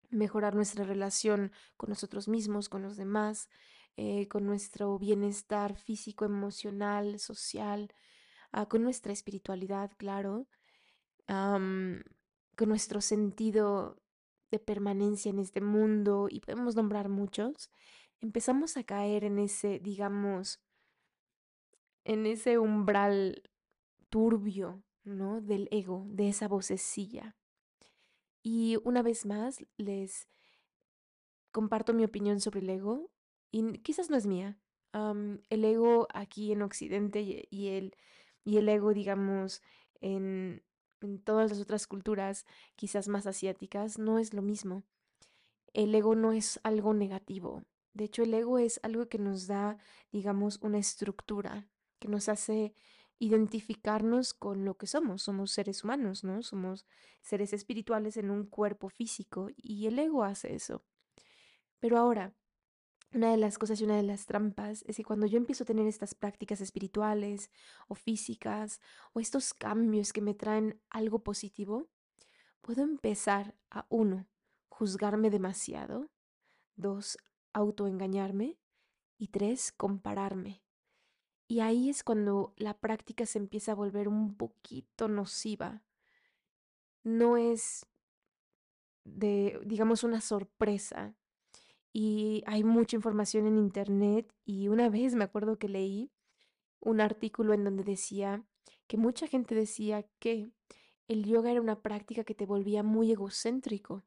mejorar 0.09 0.55
nuestra 0.55 0.83
relación 0.83 1.51
con 1.77 1.89
nosotros 1.89 2.27
mismos, 2.27 2.69
con 2.69 2.81
los 2.81 2.97
demás, 2.97 3.49
eh, 3.95 4.27
con 4.27 4.45
nuestro 4.45 4.97
bienestar 4.99 5.77
físico, 5.77 6.25
emocional, 6.25 7.19
social, 7.19 7.93
ah, 8.53 8.67
con 8.67 8.83
nuestra 8.83 9.11
espiritualidad, 9.11 9.91
claro, 9.97 10.47
con 11.27 12.69
nuestro 12.69 13.01
sentido 13.01 13.97
de 14.51 14.59
permanencia 14.59 15.29
en 15.29 15.39
este 15.39 15.61
mundo, 15.61 16.27
y 16.29 16.39
podemos 16.39 16.75
nombrar 16.75 17.09
muchos, 17.09 17.69
empezamos 18.21 18.77
a 18.77 18.83
caer 18.83 19.23
en 19.23 19.39
ese, 19.39 19.79
digamos, 19.79 20.61
en 22.05 22.25
ese 22.25 22.59
umbral 22.59 23.41
turbio, 24.09 24.83
¿no? 25.03 25.41
Del 25.41 25.67
ego, 25.71 26.05
de 26.07 26.29
esa 26.29 26.47
vocecilla. 26.47 27.35
Y 28.43 28.77
una 28.83 29.01
vez 29.01 29.25
más, 29.25 29.65
les 29.77 30.27
comparto 31.51 31.93
mi 31.93 32.03
opinión 32.03 32.39
sobre 32.39 32.59
el 32.59 32.69
ego 32.69 33.09
y 33.51 33.79
quizás 33.79 34.09
no 34.09 34.17
es 34.17 34.25
mía. 34.25 34.59
El 35.49 35.65
ego 35.65 36.07
aquí 36.13 36.51
en 36.51 36.61
Occidente 36.61 37.47
y 37.49 37.67
el, 37.69 37.95
y 38.43 38.57
el 38.57 38.69
ego, 38.69 38.93
digamos, 38.93 39.61
en, 40.01 40.63
todas 41.23 41.51
las 41.51 41.59
otras 41.59 41.87
culturas, 41.87 42.45
quizás 42.75 43.07
más 43.07 43.27
asiáticas, 43.27 43.99
no 43.99 44.19
es 44.19 44.33
lo 44.33 44.41
mismo. 44.41 44.83
El 45.73 45.93
ego 45.93 46.15
no 46.15 46.31
es 46.31 46.59
algo 46.63 46.93
negativo. 46.93 47.63
De 47.93 48.05
hecho, 48.05 48.23
el 48.23 48.33
ego 48.33 48.57
es 48.57 48.79
algo 48.83 49.07
que 49.09 49.19
nos 49.19 49.47
da, 49.47 49.77
digamos, 50.11 50.59
una 50.61 50.77
estructura, 50.77 51.67
que 51.99 52.07
nos 52.07 52.29
hace 52.29 52.73
identificarnos 53.19 54.33
con 54.33 54.65
lo 54.65 54.75
que 54.77 54.87
somos. 54.87 55.23
Somos 55.23 55.51
seres 55.51 55.83
humanos, 55.83 56.23
¿no? 56.23 56.41
Somos 56.41 56.85
seres 57.21 57.53
espirituales 57.53 58.17
en 58.17 58.29
un 58.29 58.45
cuerpo 58.45 58.89
físico 58.89 59.49
y 59.55 59.87
el 59.87 59.99
ego 59.99 60.23
hace 60.23 60.55
eso. 60.55 60.83
Pero 61.79 61.97
ahora, 61.97 62.33
una 63.13 63.31
de 63.31 63.37
las 63.37 63.57
cosas 63.57 63.79
y 63.79 63.83
una 63.83 63.95
de 63.95 64.03
las 64.03 64.25
trampas 64.25 64.83
es 64.87 64.97
que 64.97 65.03
cuando 65.03 65.25
yo 65.27 65.37
empiezo 65.37 65.63
a 65.63 65.67
tener 65.67 65.87
estas 65.87 66.15
prácticas 66.15 66.61
espirituales 66.61 67.51
o 67.87 67.95
físicas 67.95 68.81
o 69.13 69.19
estos 69.19 69.53
cambios 69.53 70.13
que 70.13 70.21
me 70.21 70.33
traen 70.33 70.81
algo 70.89 71.19
positivo, 71.19 71.89
puedo 72.61 72.81
empezar 72.81 73.55
a 73.69 73.85
uno, 73.89 74.27
juzgarme 74.69 75.29
demasiado, 75.29 76.09
dos, 76.75 77.17
autoengañarme 77.53 78.57
y 79.17 79.27
tres, 79.27 79.71
compararme. 79.71 80.63
Y 81.47 81.59
ahí 81.59 81.89
es 81.89 82.03
cuando 82.03 82.53
la 82.57 82.79
práctica 82.79 83.25
se 83.25 83.37
empieza 83.37 83.73
a 83.73 83.75
volver 83.75 84.07
un 84.07 84.35
poquito 84.35 85.07
nociva. 85.07 85.83
No 87.03 87.37
es 87.37 87.85
de, 89.03 89.59
digamos, 89.65 90.03
una 90.03 90.21
sorpresa, 90.21 91.15
y 91.93 92.43
hay 92.47 92.63
mucha 92.63 92.95
información 92.95 93.45
en 93.45 93.57
internet 93.57 94.33
y 94.45 94.67
una 94.67 94.89
vez 94.89 95.13
me 95.13 95.23
acuerdo 95.23 95.59
que 95.59 95.69
leí 95.69 96.11
un 96.79 96.99
artículo 96.99 97.53
en 97.53 97.63
donde 97.63 97.83
decía 97.83 98.43
que 98.87 98.97
mucha 98.97 99.27
gente 99.27 99.55
decía 99.55 100.05
que 100.19 100.51
el 101.07 101.23
yoga 101.23 101.51
era 101.51 101.61
una 101.61 101.81
práctica 101.81 102.23
que 102.23 102.35
te 102.35 102.47
volvía 102.47 102.81
muy 102.81 103.11
egocéntrico 103.11 104.03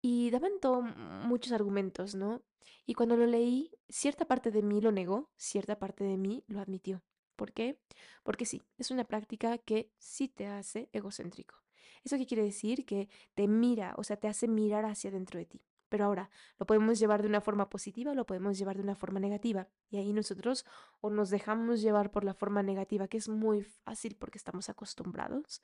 y 0.00 0.30
daban 0.30 0.52
todo 0.60 0.80
muchos 0.82 1.52
argumentos, 1.52 2.14
¿no? 2.14 2.42
Y 2.86 2.94
cuando 2.94 3.16
lo 3.16 3.26
leí, 3.26 3.72
cierta 3.88 4.26
parte 4.26 4.50
de 4.52 4.62
mí 4.62 4.80
lo 4.80 4.92
negó, 4.92 5.30
cierta 5.36 5.78
parte 5.78 6.04
de 6.04 6.16
mí 6.16 6.44
lo 6.46 6.60
admitió. 6.60 7.02
¿Por 7.36 7.52
qué? 7.52 7.80
Porque 8.22 8.46
sí, 8.46 8.62
es 8.78 8.90
una 8.90 9.04
práctica 9.04 9.58
que 9.58 9.90
sí 9.98 10.28
te 10.28 10.46
hace 10.46 10.88
egocéntrico. 10.92 11.56
¿Eso 12.04 12.16
qué 12.16 12.26
quiere 12.26 12.44
decir? 12.44 12.86
Que 12.86 13.08
te 13.34 13.48
mira, 13.48 13.94
o 13.96 14.04
sea, 14.04 14.16
te 14.16 14.28
hace 14.28 14.46
mirar 14.48 14.84
hacia 14.84 15.10
dentro 15.10 15.38
de 15.38 15.46
ti. 15.46 15.62
Pero 15.88 16.04
ahora, 16.04 16.30
lo 16.58 16.66
podemos 16.66 16.98
llevar 16.98 17.22
de 17.22 17.28
una 17.28 17.40
forma 17.40 17.70
positiva 17.70 18.12
o 18.12 18.14
lo 18.14 18.26
podemos 18.26 18.58
llevar 18.58 18.76
de 18.76 18.82
una 18.82 18.94
forma 18.94 19.20
negativa. 19.20 19.68
Y 19.90 19.96
ahí 19.98 20.12
nosotros 20.12 20.66
o 21.00 21.10
nos 21.10 21.30
dejamos 21.30 21.80
llevar 21.80 22.10
por 22.10 22.24
la 22.24 22.34
forma 22.34 22.62
negativa, 22.62 23.08
que 23.08 23.16
es 23.16 23.28
muy 23.28 23.62
fácil 23.62 24.16
porque 24.16 24.38
estamos 24.38 24.68
acostumbrados, 24.68 25.62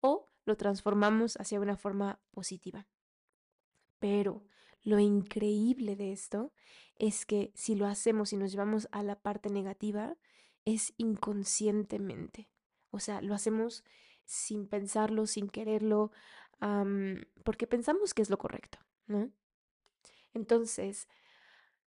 o 0.00 0.26
lo 0.44 0.56
transformamos 0.56 1.36
hacia 1.36 1.60
una 1.60 1.76
forma 1.76 2.20
positiva. 2.30 2.86
Pero 3.98 4.44
lo 4.82 4.98
increíble 4.98 5.96
de 5.96 6.12
esto 6.12 6.52
es 6.96 7.26
que 7.26 7.52
si 7.54 7.74
lo 7.74 7.86
hacemos 7.86 8.32
y 8.32 8.36
nos 8.36 8.52
llevamos 8.52 8.88
a 8.90 9.02
la 9.02 9.20
parte 9.20 9.50
negativa, 9.50 10.16
es 10.64 10.94
inconscientemente. 10.96 12.48
O 12.90 13.00
sea, 13.00 13.20
lo 13.20 13.34
hacemos 13.34 13.84
sin 14.24 14.66
pensarlo, 14.66 15.26
sin 15.26 15.48
quererlo, 15.48 16.10
porque 17.44 17.66
pensamos 17.66 18.14
que 18.14 18.22
es 18.22 18.30
lo 18.30 18.38
correcto, 18.38 18.78
¿no? 19.06 19.30
Entonces, 20.34 21.08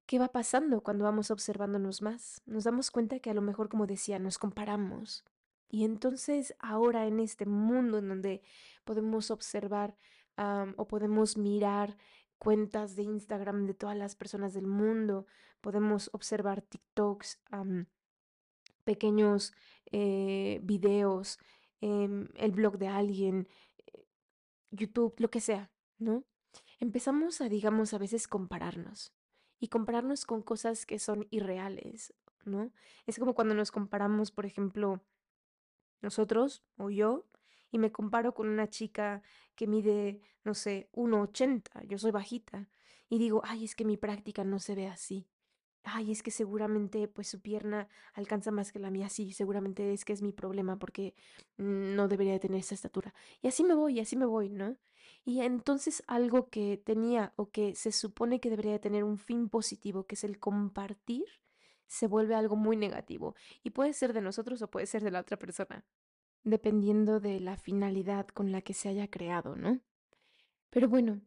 ¿qué 0.07 0.19
va 0.19 0.29
pasando 0.29 0.83
cuando 0.83 1.05
vamos 1.05 1.31
observándonos 1.31 2.03
más? 2.03 2.43
Nos 2.47 2.65
damos 2.65 2.91
cuenta 2.91 3.21
que 3.21 3.31
a 3.31 3.35
lo 3.35 3.43
mejor, 3.43 3.69
como 3.69 3.87
decía, 3.87 4.19
nos 4.19 4.39
comparamos. 4.39 5.25
Y 5.69 5.85
entonces 5.85 6.55
ahora 6.59 7.07
en 7.07 7.19
este 7.19 7.47
mundo 7.47 7.99
en 7.99 8.09
donde 8.09 8.43
podemos 8.85 9.31
observar 9.31 9.97
o 10.77 10.89
podemos 10.89 11.37
mirar 11.37 11.97
cuentas 12.39 12.97
de 12.97 13.03
Instagram 13.05 13.67
de 13.67 13.75
todas 13.75 13.97
las 13.97 14.17
personas 14.17 14.53
del 14.53 14.67
mundo, 14.67 15.27
podemos 15.61 16.11
observar 16.13 16.61
TikToks, 16.63 17.41
pequeños 18.85 19.53
eh, 19.93 20.61
videos, 20.63 21.39
em, 21.81 22.29
el 22.35 22.53
blog 22.53 22.79
de 22.79 22.89
alguien, 22.89 23.49
eh, 23.87 24.07
YouTube, 24.71 25.15
lo 25.19 25.31
que 25.31 25.41
sea, 25.41 25.71
¿no? 25.99 26.25
Empezamos 26.83 27.41
a, 27.41 27.49
digamos, 27.49 27.95
a 27.95 27.99
veces 27.99 28.27
compararnos 28.27 29.15
y 29.61 29.69
compararnos 29.69 30.27
con 30.27 30.43
cosas 30.43 30.85
que 30.85 30.99
son 30.99 31.29
irreales, 31.31 32.13
¿no? 32.45 32.73
Es 33.07 33.21
como 33.21 33.35
cuando 33.35 33.55
nos 33.55 33.71
comparamos, 33.71 34.33
por 34.33 34.47
ejemplo, 34.47 35.01
nosotros 36.01 36.65
o 36.79 36.91
yo, 36.91 37.25
y 37.71 37.79
me 37.79 37.93
comparo 37.93 38.35
con 38.35 38.49
una 38.49 38.69
chica 38.69 39.23
que 39.55 39.69
mide, 39.69 40.23
no 40.43 40.55
sé, 40.55 40.89
uno 40.91 41.23
ochenta 41.23 41.85
yo 41.85 41.99
soy 41.99 42.11
bajita, 42.11 42.69
y 43.09 43.19
digo, 43.19 43.43
ay, 43.45 43.65
es 43.65 43.77
que 43.77 43.85
mi 43.85 43.97
práctica 43.97 44.43
no 44.43 44.59
se 44.59 44.75
ve 44.75 44.89
así. 44.89 45.29
Ay, 45.85 46.11
es 46.11 46.25
que 46.25 46.33
seguramente 46.33 47.07
pues 47.07 47.29
su 47.29 47.41
pierna 47.41 47.87
alcanza 48.13 48.51
más 48.51 48.73
que 48.73 48.81
la 48.81 48.91
mía. 48.91 49.09
Sí, 49.09 49.33
seguramente 49.33 49.93
es 49.93 50.05
que 50.05 50.13
es 50.15 50.23
mi 50.23 50.33
problema 50.33 50.81
porque 50.81 51.15
no 51.59 52.09
debería 52.09 52.33
de 52.33 52.41
tener 52.41 52.59
esa 52.59 52.75
estatura. 52.75 53.15
Y 53.41 53.47
así 53.47 53.63
me 53.63 53.75
voy, 53.75 53.99
y 53.99 54.01
así 54.01 54.17
me 54.17 54.27
voy, 54.27 54.49
¿no? 54.49 54.77
Y 55.25 55.41
entonces 55.41 56.03
algo 56.07 56.49
que 56.51 56.77
tenía 56.77 57.33
o 57.37 57.51
que 57.51 57.75
se 57.75 57.93
supone 57.93 58.41
que 58.41 58.51
debería 58.51 58.73
de 58.73 58.79
tener 58.81 59.05
un 59.05 59.19
fin 59.19 59.49
positivo, 59.49 60.05
que 60.05 60.17
es 60.17 60.25
el 60.25 60.41
compartir, 60.41 61.25
se 61.87 62.07
vuelve 62.07 62.35
algo 62.35 62.57
muy 62.57 62.77
negativo. 62.77 63.37
Y 63.63 63.71
puede 63.71 63.93
ser 63.93 64.13
de 64.13 64.21
nosotros 64.21 64.63
o 64.63 64.71
puede 64.71 64.87
ser 64.87 65.05
de 65.05 65.11
la 65.11 65.21
otra 65.21 65.39
persona, 65.39 65.85
dependiendo 66.43 67.21
de 67.21 67.39
la 67.39 67.57
finalidad 67.57 68.27
con 68.29 68.51
la 68.51 68.63
que 68.63 68.75
se 68.75 68.89
haya 68.89 69.09
creado, 69.09 69.55
¿no? 69.55 69.81
Pero 70.71 70.89
bueno, 70.89 71.21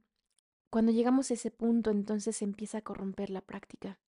cuando 0.70 0.92
llegamos 0.92 1.32
a 1.32 1.36
ese 1.36 1.52
punto, 1.52 1.92
entonces 1.92 2.38
se 2.38 2.44
empieza 2.44 2.80
a 2.80 2.82
corromper 2.82 3.30
la 3.30 3.42
práctica. 3.42 4.00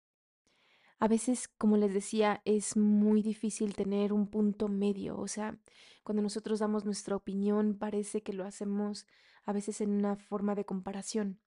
A 0.99 1.07
veces, 1.07 1.47
como 1.47 1.77
les 1.77 1.93
decía, 1.93 2.41
es 2.43 2.75
muy 2.75 3.21
difícil 3.21 3.75
tener 3.75 4.11
un 4.11 4.27
punto 4.27 4.67
medio. 4.67 5.17
O 5.19 5.27
sea, 5.27 5.57
cuando 6.03 6.23
nosotros 6.23 6.59
damos 6.59 6.85
nuestra 6.85 7.15
opinión, 7.15 7.77
parece 7.77 8.23
que 8.23 8.33
lo 8.33 8.43
hacemos 8.45 9.05
a 9.47 9.53
veces 9.53 9.79
en 9.79 9.91
una 9.91 10.17
forma 10.17 10.55
de 10.55 10.65
comparación. 10.65 11.39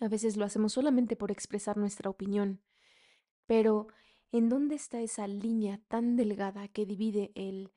A 0.00 0.06
veces 0.06 0.36
lo 0.36 0.44
hacemos 0.44 0.72
solamente 0.72 1.16
por 1.16 1.32
expresar 1.32 1.76
nuestra 1.76 2.08
opinión. 2.08 2.62
Pero, 3.46 3.88
¿en 4.30 4.48
dónde 4.48 4.76
está 4.76 5.00
esa 5.00 5.26
línea 5.26 5.80
tan 5.88 6.14
delgada 6.14 6.68
que 6.68 6.86
divide 6.86 7.32
el 7.34 7.72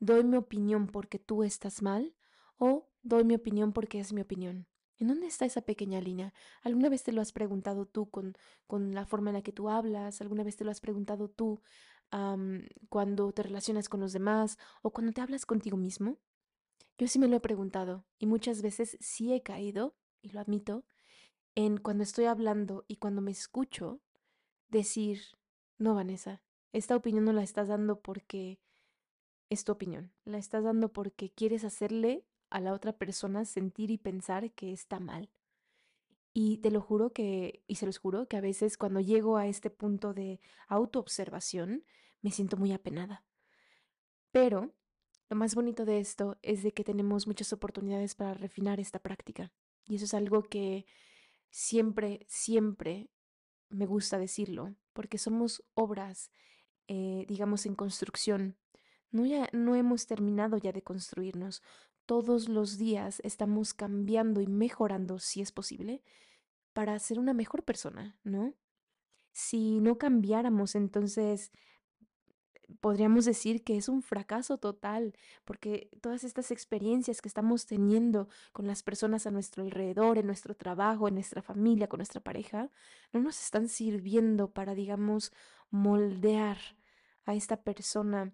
doy 0.00 0.24
mi 0.24 0.38
opinión 0.38 0.86
porque 0.86 1.18
tú 1.18 1.44
estás 1.44 1.82
mal 1.82 2.14
o 2.56 2.88
doy 3.02 3.24
mi 3.24 3.34
opinión 3.34 3.74
porque 3.74 4.00
es 4.00 4.14
mi 4.14 4.22
opinión? 4.22 4.66
¿En 4.96 5.08
dónde 5.08 5.26
está 5.26 5.44
esa 5.44 5.60
pequeña 5.60 6.00
línea? 6.00 6.32
¿Alguna 6.62 6.88
vez 6.88 7.02
te 7.02 7.12
lo 7.12 7.20
has 7.20 7.32
preguntado 7.32 7.84
tú 7.84 8.08
con, 8.08 8.34
con 8.66 8.94
la 8.94 9.04
forma 9.04 9.28
en 9.28 9.34
la 9.34 9.42
que 9.42 9.52
tú 9.52 9.68
hablas? 9.68 10.22
¿Alguna 10.22 10.42
vez 10.42 10.56
te 10.56 10.64
lo 10.64 10.70
has 10.70 10.80
preguntado 10.80 11.28
tú 11.28 11.60
cuando 12.88 13.32
te 13.32 13.42
relacionas 13.42 13.90
con 13.90 14.00
los 14.00 14.14
demás 14.14 14.56
o 14.80 14.90
cuando 14.90 15.12
te 15.12 15.20
hablas 15.20 15.44
contigo 15.44 15.76
mismo? 15.76 16.16
Yo 16.98 17.08
sí 17.08 17.18
me 17.18 17.28
lo 17.28 17.36
he 17.36 17.40
preguntado 17.40 18.04
y 18.18 18.26
muchas 18.26 18.62
veces 18.62 18.96
sí 19.00 19.32
he 19.32 19.42
caído, 19.42 19.94
y 20.22 20.30
lo 20.30 20.40
admito, 20.40 20.84
en 21.54 21.78
cuando 21.78 22.02
estoy 22.02 22.24
hablando 22.24 22.84
y 22.88 22.96
cuando 22.96 23.20
me 23.20 23.30
escucho 23.30 24.00
decir, 24.68 25.20
no, 25.78 25.94
Vanessa, 25.94 26.42
esta 26.72 26.96
opinión 26.96 27.24
no 27.24 27.32
la 27.32 27.42
estás 27.42 27.68
dando 27.68 28.00
porque 28.00 28.60
es 29.50 29.64
tu 29.64 29.72
opinión, 29.72 30.12
la 30.24 30.38
estás 30.38 30.64
dando 30.64 30.92
porque 30.92 31.30
quieres 31.30 31.64
hacerle 31.64 32.24
a 32.50 32.60
la 32.60 32.72
otra 32.72 32.92
persona 32.92 33.44
sentir 33.44 33.90
y 33.90 33.98
pensar 33.98 34.52
que 34.52 34.72
está 34.72 35.00
mal. 35.00 35.30
Y 36.32 36.58
te 36.58 36.70
lo 36.70 36.80
juro 36.80 37.12
que, 37.12 37.62
y 37.66 37.76
se 37.76 37.86
los 37.86 37.98
juro, 37.98 38.26
que 38.26 38.36
a 38.36 38.42
veces 38.42 38.76
cuando 38.76 39.00
llego 39.00 39.36
a 39.36 39.46
este 39.46 39.70
punto 39.70 40.12
de 40.12 40.40
autoobservación, 40.68 41.84
me 42.20 42.30
siento 42.30 42.56
muy 42.56 42.72
apenada. 42.72 43.24
Pero 44.32 44.74
lo 45.28 45.36
más 45.36 45.54
bonito 45.54 45.84
de 45.84 45.98
esto 45.98 46.38
es 46.42 46.62
de 46.62 46.72
que 46.72 46.84
tenemos 46.84 47.26
muchas 47.26 47.52
oportunidades 47.52 48.14
para 48.14 48.34
refinar 48.34 48.78
esta 48.78 49.00
práctica. 49.00 49.52
Y 49.86 49.96
eso 49.96 50.04
es 50.04 50.14
algo 50.14 50.42
que 50.42 50.86
siempre, 51.50 52.24
siempre 52.28 53.10
me 53.68 53.86
gusta 53.86 54.18
decirlo, 54.18 54.74
porque 54.92 55.18
somos 55.18 55.64
obras, 55.74 56.30
eh, 56.86 57.24
digamos, 57.28 57.66
en 57.66 57.74
construcción. 57.74 58.56
No, 59.10 59.26
ya, 59.26 59.48
no 59.52 59.74
hemos 59.74 60.06
terminado 60.06 60.58
ya 60.58 60.72
de 60.72 60.82
construirnos. 60.82 61.62
Todos 62.06 62.48
los 62.48 62.78
días 62.78 63.20
estamos 63.24 63.74
cambiando 63.74 64.40
y 64.40 64.46
mejorando, 64.46 65.18
si 65.18 65.40
es 65.40 65.50
posible, 65.50 66.02
para 66.72 66.98
ser 66.98 67.18
una 67.18 67.32
mejor 67.32 67.64
persona, 67.64 68.18
¿no? 68.22 68.54
Si 69.32 69.80
no 69.80 69.98
cambiáramos, 69.98 70.74
entonces 70.76 71.50
podríamos 72.80 73.24
decir 73.24 73.62
que 73.64 73.76
es 73.76 73.88
un 73.88 74.02
fracaso 74.02 74.58
total, 74.58 75.14
porque 75.44 75.90
todas 76.00 76.24
estas 76.24 76.50
experiencias 76.50 77.22
que 77.22 77.28
estamos 77.28 77.66
teniendo 77.66 78.28
con 78.52 78.66
las 78.66 78.82
personas 78.82 79.26
a 79.26 79.30
nuestro 79.30 79.62
alrededor, 79.64 80.18
en 80.18 80.26
nuestro 80.26 80.54
trabajo, 80.54 81.08
en 81.08 81.14
nuestra 81.14 81.42
familia, 81.42 81.88
con 81.88 81.98
nuestra 81.98 82.20
pareja, 82.20 82.70
no 83.12 83.20
nos 83.20 83.40
están 83.40 83.68
sirviendo 83.68 84.52
para, 84.52 84.74
digamos, 84.74 85.32
moldear 85.70 86.58
a 87.24 87.34
esta 87.34 87.62
persona 87.62 88.32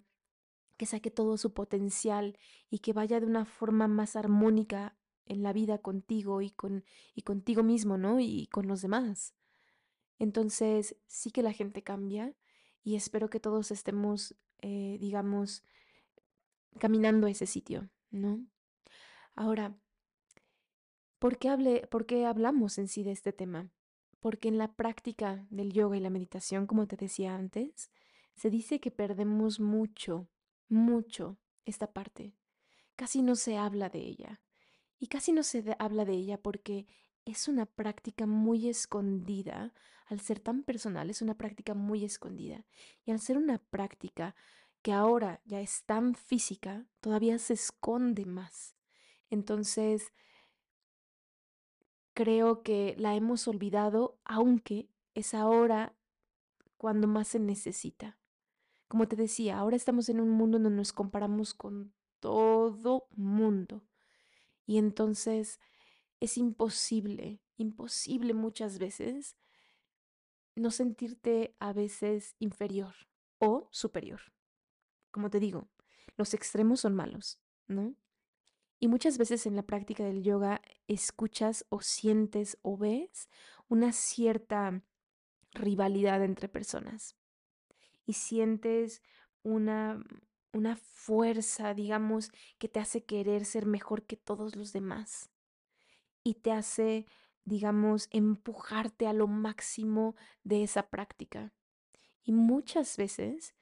que 0.76 0.86
saque 0.86 1.10
todo 1.10 1.36
su 1.36 1.52
potencial 1.52 2.38
y 2.70 2.80
que 2.80 2.92
vaya 2.92 3.20
de 3.20 3.26
una 3.26 3.44
forma 3.44 3.88
más 3.88 4.16
armónica 4.16 4.96
en 5.26 5.42
la 5.42 5.52
vida 5.52 5.78
contigo 5.78 6.42
y 6.42 6.50
con 6.50 6.84
y 7.14 7.22
contigo 7.22 7.62
mismo, 7.62 7.98
¿no? 7.98 8.18
Y 8.20 8.48
con 8.48 8.66
los 8.66 8.82
demás. 8.82 9.34
Entonces, 10.18 10.96
sí 11.06 11.30
que 11.30 11.42
la 11.42 11.52
gente 11.52 11.82
cambia, 11.82 12.34
y 12.82 12.96
espero 12.96 13.30
que 13.30 13.40
todos 13.40 13.70
estemos, 13.70 14.34
eh, 14.60 14.96
digamos, 15.00 15.62
caminando 16.78 17.26
a 17.26 17.30
ese 17.30 17.46
sitio, 17.46 17.90
¿no? 18.10 18.44
Ahora, 19.34 19.76
¿por 21.18 21.38
qué, 21.38 21.48
hable, 21.48 21.86
¿por 21.86 22.06
qué 22.06 22.26
hablamos 22.26 22.78
en 22.78 22.88
sí 22.88 23.02
de 23.02 23.12
este 23.12 23.32
tema? 23.32 23.70
Porque 24.20 24.48
en 24.48 24.58
la 24.58 24.74
práctica 24.74 25.46
del 25.50 25.72
yoga 25.72 25.96
y 25.96 26.00
la 26.00 26.10
meditación, 26.10 26.66
como 26.66 26.86
te 26.86 26.96
decía 26.96 27.34
antes, 27.34 27.90
se 28.34 28.50
dice 28.50 28.80
que 28.80 28.90
perdemos 28.90 29.60
mucho, 29.60 30.28
mucho 30.68 31.38
esta 31.64 31.92
parte. 31.92 32.34
Casi 32.96 33.22
no 33.22 33.36
se 33.36 33.56
habla 33.56 33.88
de 33.88 34.00
ella. 34.00 34.40
Y 34.98 35.08
casi 35.08 35.32
no 35.32 35.42
se 35.42 35.76
habla 35.78 36.04
de 36.04 36.12
ella 36.12 36.40
porque 36.40 36.86
es 37.24 37.48
una 37.48 37.66
práctica 37.66 38.26
muy 38.26 38.68
escondida 38.68 39.72
al 40.12 40.20
ser 40.20 40.40
tan 40.40 40.62
personal, 40.62 41.10
es 41.10 41.22
una 41.22 41.36
práctica 41.36 41.74
muy 41.74 42.04
escondida. 42.04 42.66
Y 43.04 43.10
al 43.10 43.18
ser 43.18 43.38
una 43.38 43.58
práctica 43.58 44.36
que 44.82 44.92
ahora 44.92 45.40
ya 45.44 45.60
es 45.60 45.84
tan 45.84 46.14
física, 46.14 46.86
todavía 47.00 47.38
se 47.38 47.54
esconde 47.54 48.26
más. 48.26 48.76
Entonces, 49.30 50.12
creo 52.12 52.62
que 52.62 52.94
la 52.98 53.14
hemos 53.14 53.48
olvidado, 53.48 54.20
aunque 54.24 54.90
es 55.14 55.32
ahora 55.32 55.96
cuando 56.76 57.06
más 57.08 57.28
se 57.28 57.38
necesita. 57.38 58.18
Como 58.88 59.08
te 59.08 59.16
decía, 59.16 59.58
ahora 59.58 59.76
estamos 59.76 60.10
en 60.10 60.20
un 60.20 60.28
mundo 60.28 60.58
donde 60.58 60.76
nos 60.76 60.92
comparamos 60.92 61.54
con 61.54 61.94
todo 62.20 63.06
mundo. 63.16 63.82
Y 64.66 64.76
entonces 64.76 65.58
es 66.20 66.36
imposible, 66.36 67.40
imposible 67.56 68.34
muchas 68.34 68.78
veces 68.78 69.36
no 70.54 70.70
sentirte 70.70 71.54
a 71.58 71.72
veces 71.72 72.34
inferior 72.38 72.94
o 73.38 73.68
superior. 73.70 74.20
Como 75.10 75.30
te 75.30 75.40
digo, 75.40 75.68
los 76.16 76.34
extremos 76.34 76.80
son 76.80 76.94
malos, 76.94 77.40
¿no? 77.66 77.94
Y 78.78 78.88
muchas 78.88 79.16
veces 79.16 79.46
en 79.46 79.54
la 79.54 79.62
práctica 79.62 80.04
del 80.04 80.22
yoga 80.24 80.60
escuchas 80.88 81.64
o 81.68 81.80
sientes 81.80 82.58
o 82.62 82.76
ves 82.76 83.28
una 83.68 83.92
cierta 83.92 84.82
rivalidad 85.52 86.24
entre 86.24 86.48
personas. 86.48 87.14
Y 88.06 88.14
sientes 88.14 89.00
una, 89.44 90.02
una 90.52 90.74
fuerza, 90.76 91.74
digamos, 91.74 92.32
que 92.58 92.68
te 92.68 92.80
hace 92.80 93.04
querer 93.04 93.44
ser 93.44 93.66
mejor 93.66 94.02
que 94.04 94.16
todos 94.16 94.56
los 94.56 94.72
demás. 94.72 95.30
Y 96.24 96.34
te 96.34 96.50
hace 96.50 97.06
digamos, 97.44 98.08
empujarte 98.10 99.06
a 99.06 99.12
lo 99.12 99.26
máximo 99.26 100.14
de 100.44 100.62
esa 100.62 100.88
práctica. 100.88 101.52
Y 102.22 102.32
muchas 102.32 102.96
veces 102.96 103.54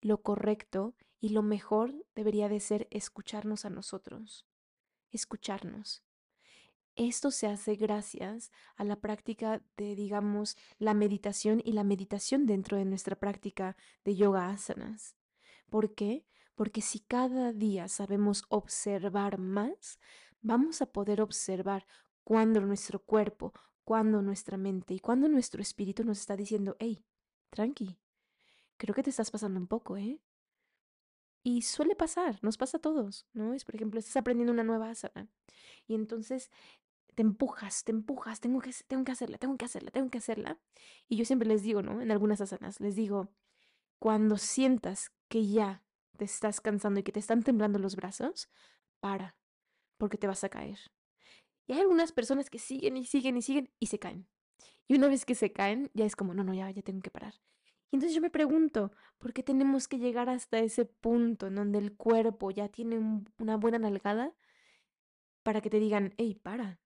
lo 0.00 0.22
correcto 0.22 0.94
y 1.20 1.30
lo 1.30 1.42
mejor 1.42 1.94
debería 2.14 2.48
de 2.48 2.60
ser 2.60 2.88
escucharnos 2.90 3.64
a 3.64 3.70
nosotros, 3.70 4.46
escucharnos. 5.10 6.02
Esto 6.98 7.30
se 7.30 7.46
hace 7.46 7.76
gracias 7.76 8.50
a 8.74 8.82
la 8.82 8.96
práctica 8.96 9.62
de, 9.76 9.94
digamos, 9.94 10.56
la 10.78 10.94
meditación 10.94 11.62
y 11.64 11.72
la 11.72 11.84
meditación 11.84 12.44
dentro 12.44 12.76
de 12.76 12.84
nuestra 12.84 13.14
práctica 13.14 13.76
de 14.04 14.16
yoga 14.16 14.50
asanas. 14.50 15.14
¿Por 15.70 15.94
qué? 15.94 16.26
Porque 16.56 16.82
si 16.82 16.98
cada 16.98 17.52
día 17.52 17.86
sabemos 17.86 18.42
observar 18.48 19.38
más, 19.38 20.00
vamos 20.40 20.82
a 20.82 20.86
poder 20.86 21.20
observar 21.20 21.86
cuando 22.28 22.60
nuestro 22.60 22.98
cuerpo, 22.98 23.54
cuando 23.84 24.20
nuestra 24.20 24.58
mente 24.58 24.92
y 24.92 25.00
cuando 25.00 25.30
nuestro 25.30 25.62
espíritu 25.62 26.04
nos 26.04 26.18
está 26.18 26.36
diciendo, 26.36 26.76
hey, 26.78 27.02
tranqui, 27.48 27.98
creo 28.76 28.94
que 28.94 29.02
te 29.02 29.08
estás 29.08 29.30
pasando 29.30 29.58
un 29.58 29.66
poco, 29.66 29.96
¿eh? 29.96 30.20
Y 31.42 31.62
suele 31.62 31.96
pasar, 31.96 32.38
nos 32.42 32.58
pasa 32.58 32.76
a 32.76 32.80
todos, 32.82 33.26
¿no? 33.32 33.54
Es, 33.54 33.64
por 33.64 33.76
ejemplo, 33.76 33.98
estás 33.98 34.18
aprendiendo 34.18 34.52
una 34.52 34.62
nueva 34.62 34.90
asana 34.90 35.26
y 35.86 35.94
entonces 35.94 36.50
te 37.14 37.22
empujas, 37.22 37.84
te 37.84 37.92
empujas, 37.92 38.40
tengo 38.40 38.60
que, 38.60 38.74
tengo 38.86 39.04
que 39.04 39.12
hacerla, 39.12 39.38
tengo 39.38 39.56
que 39.56 39.64
hacerla, 39.64 39.90
tengo 39.90 40.10
que 40.10 40.18
hacerla. 40.18 40.58
Y 41.08 41.16
yo 41.16 41.24
siempre 41.24 41.48
les 41.48 41.62
digo, 41.62 41.80
¿no? 41.80 42.02
En 42.02 42.10
algunas 42.10 42.42
asanas, 42.42 42.78
les 42.78 42.94
digo, 42.94 43.30
cuando 43.98 44.36
sientas 44.36 45.12
que 45.28 45.46
ya 45.46 45.82
te 46.18 46.26
estás 46.26 46.60
cansando 46.60 47.00
y 47.00 47.04
que 47.04 47.12
te 47.12 47.20
están 47.20 47.42
temblando 47.42 47.78
los 47.78 47.96
brazos, 47.96 48.50
para, 49.00 49.34
porque 49.96 50.18
te 50.18 50.26
vas 50.26 50.44
a 50.44 50.50
caer. 50.50 50.78
Y 51.68 51.74
hay 51.74 51.80
algunas 51.80 52.12
personas 52.12 52.50
que 52.50 52.58
siguen 52.58 52.96
y 52.96 53.04
siguen 53.04 53.36
y 53.36 53.42
siguen 53.42 53.70
y 53.78 53.86
se 53.86 53.98
caen. 53.98 54.26
Y 54.88 54.96
una 54.96 55.06
vez 55.06 55.26
que 55.26 55.34
se 55.34 55.52
caen, 55.52 55.90
ya 55.92 56.06
es 56.06 56.16
como, 56.16 56.32
no, 56.32 56.42
no, 56.42 56.54
ya, 56.54 56.70
ya 56.70 56.82
tengo 56.82 57.02
que 57.02 57.10
parar. 57.10 57.34
Y 57.90 57.96
entonces 57.96 58.14
yo 58.14 58.22
me 58.22 58.30
pregunto, 58.30 58.90
¿por 59.18 59.34
qué 59.34 59.42
tenemos 59.42 59.86
que 59.86 59.98
llegar 59.98 60.30
hasta 60.30 60.58
ese 60.58 60.86
punto 60.86 61.46
en 61.46 61.54
donde 61.54 61.78
el 61.78 61.94
cuerpo 61.94 62.50
ya 62.50 62.68
tiene 62.68 62.98
una 63.38 63.56
buena 63.58 63.78
nalgada 63.78 64.34
para 65.42 65.60
que 65.60 65.68
te 65.68 65.78
digan, 65.78 66.14
hey, 66.16 66.34
para, 66.42 66.80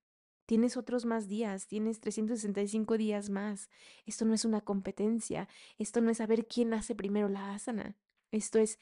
tienes 0.45 0.75
otros 0.75 1.05
más 1.05 1.29
días, 1.29 1.67
tienes 1.67 2.01
365 2.01 2.97
días 2.97 3.29
más. 3.29 3.69
Esto 4.05 4.25
no 4.25 4.33
es 4.33 4.43
una 4.43 4.61
competencia, 4.61 5.47
esto 5.77 6.01
no 6.01 6.09
es 6.09 6.17
saber 6.17 6.45
quién 6.45 6.73
hace 6.73 6.93
primero 6.93 7.29
la 7.29 7.53
asana, 7.53 7.95
esto 8.31 8.59
es 8.59 8.79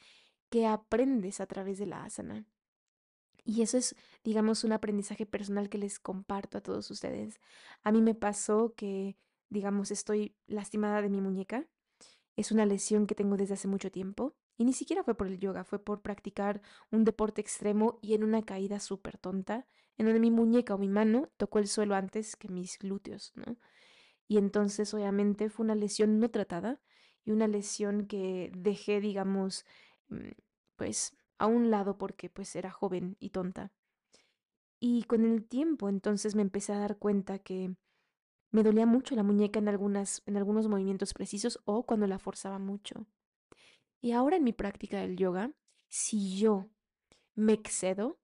que 0.50 0.66
aprendes 0.66 1.40
a 1.40 1.46
través 1.46 1.78
de 1.78 1.86
la 1.86 2.04
asana. 2.04 2.44
Y 3.44 3.62
eso 3.62 3.76
es, 3.76 3.96
digamos, 4.24 4.64
un 4.64 4.72
aprendizaje 4.72 5.26
personal 5.26 5.68
que 5.68 5.78
les 5.78 5.98
comparto 5.98 6.58
a 6.58 6.60
todos 6.62 6.90
ustedes. 6.90 7.40
A 7.82 7.92
mí 7.92 8.00
me 8.00 8.14
pasó 8.14 8.74
que, 8.76 9.16
digamos, 9.48 9.90
estoy 9.90 10.36
lastimada 10.46 11.02
de 11.02 11.08
mi 11.08 11.20
muñeca. 11.20 11.66
Es 12.36 12.52
una 12.52 12.66
lesión 12.66 13.06
que 13.06 13.14
tengo 13.14 13.36
desde 13.36 13.54
hace 13.54 13.68
mucho 13.68 13.90
tiempo. 13.90 14.34
Y 14.58 14.64
ni 14.64 14.72
siquiera 14.72 15.02
fue 15.02 15.16
por 15.16 15.26
el 15.26 15.38
yoga, 15.38 15.64
fue 15.64 15.82
por 15.82 16.02
practicar 16.02 16.62
un 16.90 17.04
deporte 17.04 17.40
extremo 17.40 17.98
y 18.02 18.14
en 18.14 18.22
una 18.22 18.42
caída 18.42 18.78
súper 18.78 19.18
tonta, 19.18 19.66
en 19.98 20.06
donde 20.06 20.20
mi 20.20 20.30
muñeca 20.30 20.74
o 20.74 20.78
mi 20.78 20.88
mano 20.88 21.30
tocó 21.36 21.58
el 21.58 21.66
suelo 21.68 21.94
antes 21.94 22.36
que 22.36 22.48
mis 22.48 22.78
glúteos, 22.78 23.32
¿no? 23.34 23.56
Y 24.28 24.38
entonces, 24.38 24.94
obviamente, 24.94 25.50
fue 25.50 25.64
una 25.64 25.74
lesión 25.74 26.20
no 26.20 26.30
tratada 26.30 26.80
y 27.24 27.32
una 27.32 27.48
lesión 27.48 28.06
que 28.06 28.52
dejé, 28.56 29.00
digamos, 29.00 29.64
mm, 30.08 30.30
pues 30.76 31.14
a 31.42 31.48
un 31.48 31.72
lado 31.72 31.98
porque 31.98 32.30
pues 32.30 32.54
era 32.54 32.70
joven 32.70 33.16
y 33.18 33.30
tonta. 33.30 33.72
Y 34.78 35.02
con 35.02 35.24
el 35.24 35.44
tiempo 35.44 35.88
entonces 35.88 36.36
me 36.36 36.42
empecé 36.42 36.72
a 36.72 36.78
dar 36.78 36.98
cuenta 36.98 37.40
que 37.40 37.74
me 38.52 38.62
dolía 38.62 38.86
mucho 38.86 39.16
la 39.16 39.24
muñeca 39.24 39.58
en, 39.58 39.68
algunas, 39.68 40.22
en 40.26 40.36
algunos 40.36 40.68
movimientos 40.68 41.14
precisos 41.14 41.58
o 41.64 41.82
cuando 41.82 42.06
la 42.06 42.20
forzaba 42.20 42.60
mucho. 42.60 43.06
Y 44.00 44.12
ahora 44.12 44.36
en 44.36 44.44
mi 44.44 44.52
práctica 44.52 45.00
del 45.00 45.16
yoga, 45.16 45.50
si 45.88 46.38
yo 46.38 46.70
me 47.34 47.54
excedo, 47.54 48.20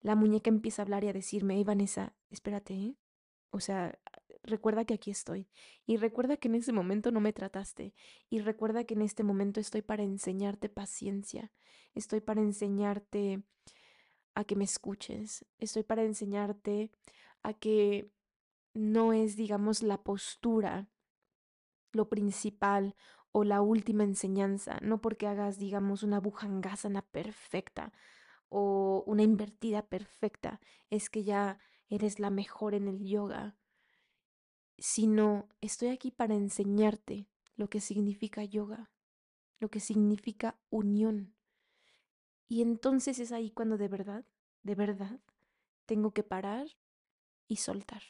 la 0.00 0.14
muñeca 0.14 0.48
empieza 0.48 0.80
a 0.80 0.84
hablar 0.84 1.04
y 1.04 1.08
a 1.08 1.12
decirme, 1.12 1.56
hey 1.56 1.64
Vanessa, 1.64 2.14
espérate, 2.30 2.72
¿eh? 2.72 2.96
o 3.50 3.60
sea, 3.60 3.98
recuerda 4.42 4.84
que 4.84 4.94
aquí 4.94 5.10
estoy. 5.10 5.48
Y 5.86 5.96
recuerda 5.96 6.36
que 6.36 6.48
en 6.48 6.56
ese 6.56 6.72
momento 6.72 7.10
no 7.10 7.20
me 7.20 7.32
trataste. 7.32 7.94
Y 8.30 8.40
recuerda 8.40 8.84
que 8.84 8.94
en 8.94 9.02
este 9.02 9.22
momento 9.22 9.60
estoy 9.60 9.82
para 9.82 10.02
enseñarte 10.02 10.68
paciencia. 10.68 11.52
Estoy 11.94 12.20
para 12.20 12.40
enseñarte 12.40 13.42
a 14.34 14.44
que 14.44 14.56
me 14.56 14.64
escuches. 14.64 15.44
Estoy 15.58 15.82
para 15.82 16.04
enseñarte 16.04 16.90
a 17.42 17.54
que 17.54 18.10
no 18.74 19.12
es, 19.12 19.36
digamos, 19.36 19.82
la 19.82 20.02
postura 20.02 20.88
lo 21.92 22.08
principal 22.08 22.96
o 23.32 23.44
la 23.44 23.62
última 23.62 24.04
enseñanza, 24.04 24.78
no 24.82 25.00
porque 25.00 25.26
hagas, 25.26 25.58
digamos, 25.58 26.02
una 26.02 26.20
bujangasana 26.20 27.02
perfecta 27.02 27.92
o 28.48 29.04
una 29.06 29.22
invertida 29.22 29.82
perfecta, 29.82 30.60
es 30.90 31.08
que 31.08 31.24
ya 31.24 31.58
eres 31.88 32.18
la 32.18 32.30
mejor 32.30 32.74
en 32.74 32.88
el 32.88 33.04
yoga, 33.04 33.56
sino 34.82 35.48
estoy 35.60 35.90
aquí 35.90 36.10
para 36.10 36.34
enseñarte 36.34 37.28
lo 37.54 37.70
que 37.70 37.80
significa 37.80 38.42
yoga, 38.42 38.90
lo 39.60 39.70
que 39.70 39.78
significa 39.78 40.58
unión. 40.70 41.36
Y 42.48 42.62
entonces 42.62 43.20
es 43.20 43.30
ahí 43.30 43.52
cuando 43.52 43.78
de 43.78 43.86
verdad, 43.86 44.24
de 44.64 44.74
verdad, 44.74 45.20
tengo 45.86 46.10
que 46.10 46.24
parar 46.24 46.66
y 47.46 47.58
soltar. 47.58 48.02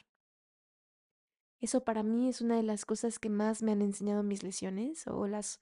Eso 1.59 1.83
para 1.83 2.01
mí 2.01 2.27
es 2.27 2.41
una 2.41 2.55
de 2.55 2.63
las 2.63 2.85
cosas 2.85 3.19
que 3.19 3.29
más 3.29 3.61
me 3.61 3.71
han 3.71 3.83
enseñado 3.83 4.23
mis 4.23 4.41
lesiones 4.41 5.05
o 5.05 5.27
las 5.27 5.61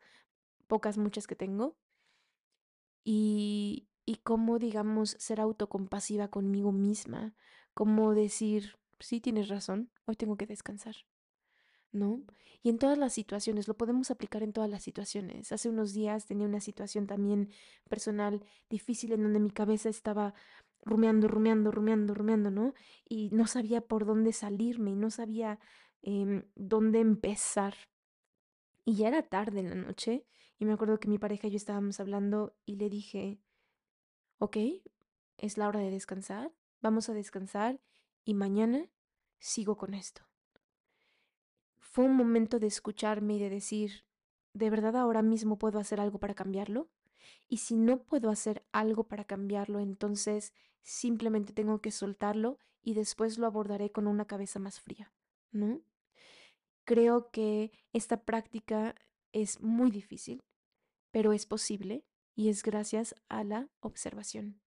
pocas, 0.68 0.98
muchas 0.98 1.28
que 1.28 1.36
tengo. 1.36 1.76
Y, 3.04 3.90
y 4.06 4.16
cómo, 4.24 4.60
digamos, 4.60 5.18
ser 5.20 5.42
autocompasiva 5.42 6.30
conmigo 6.30 6.72
misma, 6.72 7.36
cómo 7.74 8.14
decir, 8.14 8.78
sí, 9.02 9.20
tienes 9.20 9.50
razón, 9.50 9.92
tengo 10.16 10.38
que 10.38 10.48
descansar, 10.48 10.96
¿no? 11.92 12.24
Y 12.64 12.70
en 12.70 12.78
todas 12.78 12.98
las 12.98 13.14
situaciones, 13.14 13.68
lo 13.68 13.76
podemos 13.76 14.12
aplicar 14.12 14.44
en 14.44 14.54
todas 14.54 14.70
las 14.70 14.84
situaciones. 14.84 15.52
Hace 15.52 15.70
unos 15.70 15.94
días 15.94 16.26
tenía 16.26 16.48
una 16.48 16.60
situación 16.60 17.08
también 17.08 17.50
personal 17.90 18.44
difícil 18.70 19.14
en 19.14 19.24
donde 19.24 19.40
mi 19.40 19.52
cabeza 19.52 19.90
estaba 19.90 20.34
rumeando, 20.84 21.28
rumeando, 21.28 21.72
rumeando, 21.72 22.14
rumeando, 22.14 22.52
¿no? 22.52 22.74
Y 23.08 23.30
no 23.32 23.48
sabía 23.48 23.82
por 23.82 24.06
dónde 24.06 24.34
salirme 24.34 24.92
y 24.92 24.96
no 24.96 25.10
sabía 25.10 25.60
eh, 26.02 26.44
dónde 26.56 27.00
empezar. 27.00 27.76
Y 28.86 28.96
ya 28.96 29.10
era 29.10 29.24
tarde 29.24 29.60
en 29.60 29.70
la 29.70 29.76
noche 29.76 30.26
y 30.58 30.66
me 30.66 30.74
acuerdo 30.74 31.00
que 31.00 31.08
mi 31.08 31.18
pareja 31.18 31.48
y 31.48 31.52
yo 31.52 31.58
estábamos 31.58 32.00
hablando 32.00 32.56
y 32.66 32.76
le 32.76 32.90
dije, 32.90 33.40
ok, 34.38 34.58
es 35.38 35.58
la 35.58 35.68
hora 35.68 35.80
de 35.80 35.90
descansar, 35.90 36.52
vamos 36.82 37.10
a 37.10 37.14
descansar 37.14 37.80
y 38.24 38.34
mañana 38.34 38.88
sigo 39.42 39.76
con 39.76 39.94
esto. 39.94 40.22
Fue 41.80 42.06
un 42.06 42.16
momento 42.16 42.60
de 42.60 42.68
escucharme 42.68 43.36
y 43.36 43.40
de 43.40 43.50
decir, 43.50 44.06
¿de 44.54 44.70
verdad 44.70 44.96
ahora 44.96 45.22
mismo 45.22 45.58
puedo 45.58 45.80
hacer 45.80 46.00
algo 46.00 46.20
para 46.20 46.36
cambiarlo? 46.36 46.90
Y 47.50 47.58
si 47.58 47.76
no 47.76 48.04
puedo 48.04 48.30
hacer 48.30 48.66
algo 48.72 49.08
para 49.08 49.26
cambiarlo, 49.26 49.80
entonces 49.80 50.54
simplemente 50.84 51.52
tengo 51.54 51.82
que 51.82 51.92
soltarlo 51.92 52.60
y 52.82 52.94
después 52.94 53.38
lo 53.38 53.48
abordaré 53.48 53.92
con 53.92 54.08
una 54.08 54.26
cabeza 54.26 54.60
más 54.60 54.80
fría, 54.80 55.12
¿no? 55.52 55.82
Creo 56.86 57.30
que 57.32 57.72
esta 57.94 58.24
práctica 58.24 58.96
es 59.34 59.62
muy 59.62 59.92
difícil, 59.92 60.44
pero 61.12 61.34
es 61.34 61.46
posible 61.46 62.06
y 62.36 62.50
es 62.50 62.64
gracias 62.64 63.16
a 63.28 63.44
la 63.44 63.70
observación. 63.82 64.62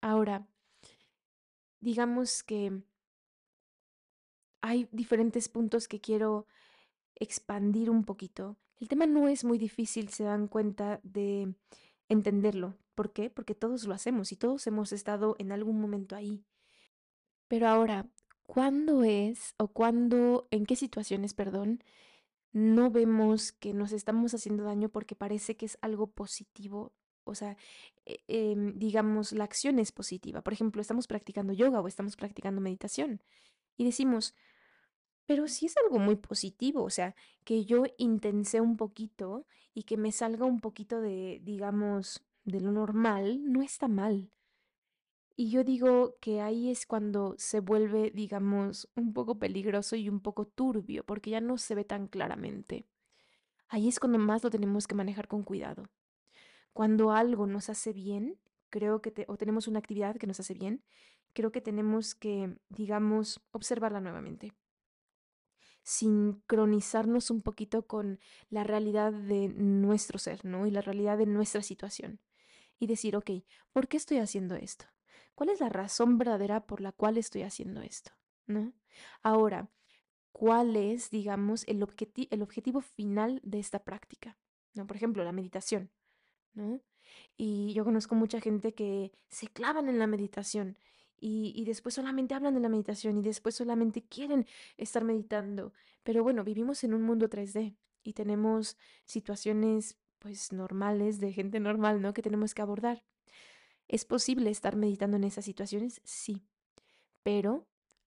Ahora, 0.00 0.46
digamos 1.80 2.42
que 2.42 2.82
hay 4.64 4.88
diferentes 4.92 5.50
puntos 5.50 5.88
que 5.88 6.00
quiero 6.00 6.46
expandir 7.16 7.90
un 7.90 8.02
poquito. 8.02 8.56
El 8.80 8.88
tema 8.88 9.04
no 9.04 9.28
es 9.28 9.44
muy 9.44 9.58
difícil, 9.58 10.08
se 10.08 10.24
dan 10.24 10.48
cuenta 10.48 11.00
de 11.02 11.54
entenderlo. 12.08 12.74
¿Por 12.94 13.12
qué? 13.12 13.28
Porque 13.28 13.54
todos 13.54 13.84
lo 13.84 13.92
hacemos 13.92 14.32
y 14.32 14.36
todos 14.36 14.66
hemos 14.66 14.92
estado 14.92 15.36
en 15.38 15.52
algún 15.52 15.78
momento 15.82 16.16
ahí. 16.16 16.46
Pero 17.46 17.68
ahora, 17.68 18.06
¿cuándo 18.46 19.04
es 19.04 19.54
o 19.58 19.68
cuándo, 19.68 20.48
en 20.50 20.64
qué 20.64 20.76
situaciones, 20.76 21.34
perdón, 21.34 21.84
no 22.52 22.90
vemos 22.90 23.52
que 23.52 23.74
nos 23.74 23.92
estamos 23.92 24.32
haciendo 24.32 24.64
daño 24.64 24.88
porque 24.88 25.14
parece 25.14 25.58
que 25.58 25.66
es 25.66 25.76
algo 25.82 26.06
positivo? 26.06 26.94
O 27.24 27.34
sea, 27.34 27.58
eh, 28.06 28.24
em, 28.28 28.78
digamos, 28.78 29.32
la 29.32 29.44
acción 29.44 29.78
es 29.78 29.92
positiva. 29.92 30.40
Por 30.40 30.54
ejemplo, 30.54 30.80
estamos 30.80 31.06
practicando 31.06 31.52
yoga 31.52 31.82
o 31.82 31.86
estamos 31.86 32.16
practicando 32.16 32.62
meditación 32.62 33.20
y 33.76 33.84
decimos, 33.84 34.34
pero 35.26 35.48
si 35.48 35.66
es 35.66 35.76
algo 35.76 35.98
muy 35.98 36.16
positivo, 36.16 36.82
o 36.82 36.90
sea, 36.90 37.14
que 37.44 37.64
yo 37.64 37.84
intense 37.98 38.60
un 38.60 38.76
poquito 38.76 39.46
y 39.72 39.84
que 39.84 39.96
me 39.96 40.12
salga 40.12 40.44
un 40.44 40.60
poquito 40.60 41.00
de, 41.00 41.40
digamos, 41.42 42.24
de 42.44 42.60
lo 42.60 42.72
normal, 42.72 43.40
no 43.44 43.62
está 43.62 43.88
mal. 43.88 44.30
Y 45.36 45.50
yo 45.50 45.64
digo 45.64 46.16
que 46.20 46.40
ahí 46.40 46.70
es 46.70 46.86
cuando 46.86 47.34
se 47.38 47.60
vuelve, 47.60 48.10
digamos, 48.10 48.88
un 48.94 49.12
poco 49.12 49.38
peligroso 49.38 49.96
y 49.96 50.08
un 50.08 50.20
poco 50.20 50.46
turbio, 50.46 51.04
porque 51.04 51.30
ya 51.30 51.40
no 51.40 51.58
se 51.58 51.74
ve 51.74 51.84
tan 51.84 52.06
claramente. 52.06 52.86
Ahí 53.68 53.88
es 53.88 53.98
cuando 53.98 54.18
más 54.18 54.44
lo 54.44 54.50
tenemos 54.50 54.86
que 54.86 54.94
manejar 54.94 55.26
con 55.26 55.42
cuidado. 55.42 55.88
Cuando 56.72 57.10
algo 57.12 57.46
nos 57.46 57.70
hace 57.70 57.92
bien, 57.92 58.38
creo 58.70 59.00
que, 59.00 59.24
o 59.26 59.36
tenemos 59.36 59.66
una 59.68 59.78
actividad 59.78 60.16
que 60.16 60.26
nos 60.26 60.38
hace 60.38 60.54
bien, 60.54 60.84
creo 61.32 61.50
que 61.50 61.60
tenemos 61.60 62.14
que, 62.14 62.56
digamos, 62.68 63.40
observarla 63.52 64.00
nuevamente 64.00 64.52
sincronizarnos 65.84 67.30
un 67.30 67.42
poquito 67.42 67.86
con 67.86 68.18
la 68.48 68.64
realidad 68.64 69.12
de 69.12 69.48
nuestro 69.50 70.18
ser, 70.18 70.44
¿no? 70.44 70.66
Y 70.66 70.70
la 70.70 70.80
realidad 70.80 71.18
de 71.18 71.26
nuestra 71.26 71.62
situación. 71.62 72.20
Y 72.80 72.86
decir, 72.88 73.16
ok, 73.16 73.30
¿por 73.72 73.86
qué 73.86 73.98
estoy 73.98 74.18
haciendo 74.18 74.56
esto? 74.56 74.86
¿Cuál 75.34 75.50
es 75.50 75.60
la 75.60 75.68
razón 75.68 76.18
verdadera 76.18 76.66
por 76.66 76.80
la 76.80 76.90
cual 76.90 77.18
estoy 77.18 77.42
haciendo 77.42 77.82
esto? 77.82 78.12
¿No? 78.46 78.72
Ahora, 79.22 79.70
¿cuál 80.32 80.74
es, 80.74 81.10
digamos, 81.10 81.64
el, 81.68 81.86
el 82.30 82.42
objetivo 82.42 82.80
final 82.80 83.40
de 83.44 83.58
esta 83.58 83.84
práctica? 83.84 84.38
¿No? 84.72 84.86
Por 84.86 84.96
ejemplo, 84.96 85.22
la 85.22 85.32
meditación, 85.32 85.90
¿no? 86.54 86.80
Y 87.36 87.74
yo 87.74 87.84
conozco 87.84 88.14
mucha 88.14 88.40
gente 88.40 88.74
que 88.74 89.12
se 89.28 89.48
clavan 89.48 89.88
en 89.88 89.98
la 89.98 90.06
meditación 90.06 90.78
y, 91.26 91.64
después 91.64 91.94
solamente 91.94 92.34
hablan 92.34 92.52
de 92.52 92.60
la 92.60 92.68
meditación 92.68 93.16
y 93.16 93.22
después 93.22 93.54
solamente 93.54 94.02
quieren 94.02 94.46
estar 94.76 95.04
meditando. 95.04 95.72
Pero 96.02 96.22
bueno, 96.22 96.44
vivimos 96.44 96.84
en 96.84 96.92
un 96.92 97.00
mundo 97.00 97.30
3D 97.30 97.74
y 98.02 98.12
tenemos 98.12 98.76
situaciones 99.06 99.96
pues 100.18 100.52
normales 100.52 101.20
de 101.20 101.32
gente 101.32 101.60
normal, 101.60 102.02
¿no? 102.02 102.12
Que 102.12 102.20
tenemos 102.20 102.52
que 102.52 102.60
abordar. 102.60 103.04
¿Es 103.88 104.04
posible 104.04 104.50
estar 104.50 104.76
meditando 104.76 105.16
en 105.16 105.24
esas 105.24 105.46
situaciones? 105.46 106.02
Sí, 106.04 106.42
pero 107.22 107.66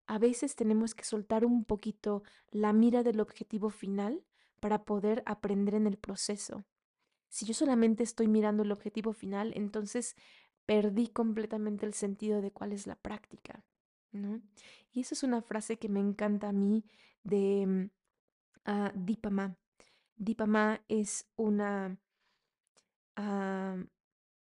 a 0.09 0.18
veces 0.18 0.57
tenemos 0.57 0.96
que 0.96 1.05
soltar 1.05 1.44
un 1.44 1.64
poquito 1.64 2.24
la 2.50 2.72
mira 2.72 3.05
del 3.05 3.20
objetivo 3.20 3.70
final 3.70 4.24
para 4.59 4.85
poder 4.85 5.22
aprender 5.24 5.77
en 5.77 5.87
el 5.87 5.98
proceso. 5.98 6.64
Si 7.29 7.46
yo 7.46 7.55
solamente 7.55 8.03
estoy 8.03 8.27
mirando 8.27 8.64
el 8.64 8.72
objetivo 8.72 9.12
final, 9.12 9.53
entonces 9.55 10.16
perdí 10.66 11.09
completamente 11.09 11.87
el 11.87 11.94
sentido 11.94 12.40
de 12.40 12.50
cuál 12.50 12.72
es 12.72 12.87
la 12.87 12.96
práctica, 12.96 13.64
¿no? 14.12 14.40
Y 14.92 15.00
esa 15.00 15.14
es 15.14 15.22
una 15.22 15.42
frase 15.42 15.79
que 15.79 15.88
me 15.88 16.00
encanta 16.00 16.48
a 16.48 16.53
mí 16.53 16.85
de 17.22 17.90
uh, 18.66 18.90
Dipama. 18.94 19.57
Dipama 20.16 20.81
es 20.88 21.27
una 21.37 21.98
ah, 23.16 23.77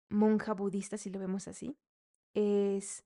monja 0.08 0.54
budista, 0.54 0.96
si 0.96 1.10
lo 1.10 1.18
vemos 1.18 1.48
así. 1.48 1.76
Es 2.34 3.04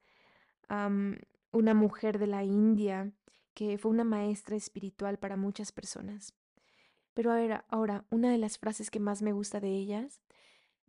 una 1.50 1.74
mujer 1.74 2.18
de 2.18 2.26
la 2.26 2.44
India 2.44 3.10
que 3.54 3.78
fue 3.78 3.90
una 3.90 4.04
maestra 4.04 4.54
espiritual 4.54 5.18
para 5.18 5.36
muchas 5.36 5.72
personas. 5.72 6.34
Pero 7.14 7.32
ahora, 7.32 7.64
ahora, 7.68 8.04
una 8.10 8.30
de 8.30 8.38
las 8.38 8.58
frases 8.58 8.90
que 8.90 9.00
más 9.00 9.22
me 9.22 9.32
gusta 9.32 9.58
de 9.58 9.70
ellas 9.70 10.20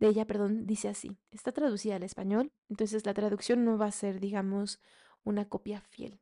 de 0.00 0.08
ella, 0.08 0.26
perdón, 0.26 0.66
dice 0.66 0.88
así. 0.88 1.16
Está 1.30 1.52
traducida 1.52 1.96
al 1.96 2.02
español, 2.02 2.52
entonces 2.68 3.04
la 3.06 3.14
traducción 3.14 3.64
no 3.64 3.78
va 3.78 3.86
a 3.86 3.92
ser, 3.92 4.18
digamos, 4.18 4.80
una 5.24 5.48
copia 5.48 5.82
fiel. 5.82 6.20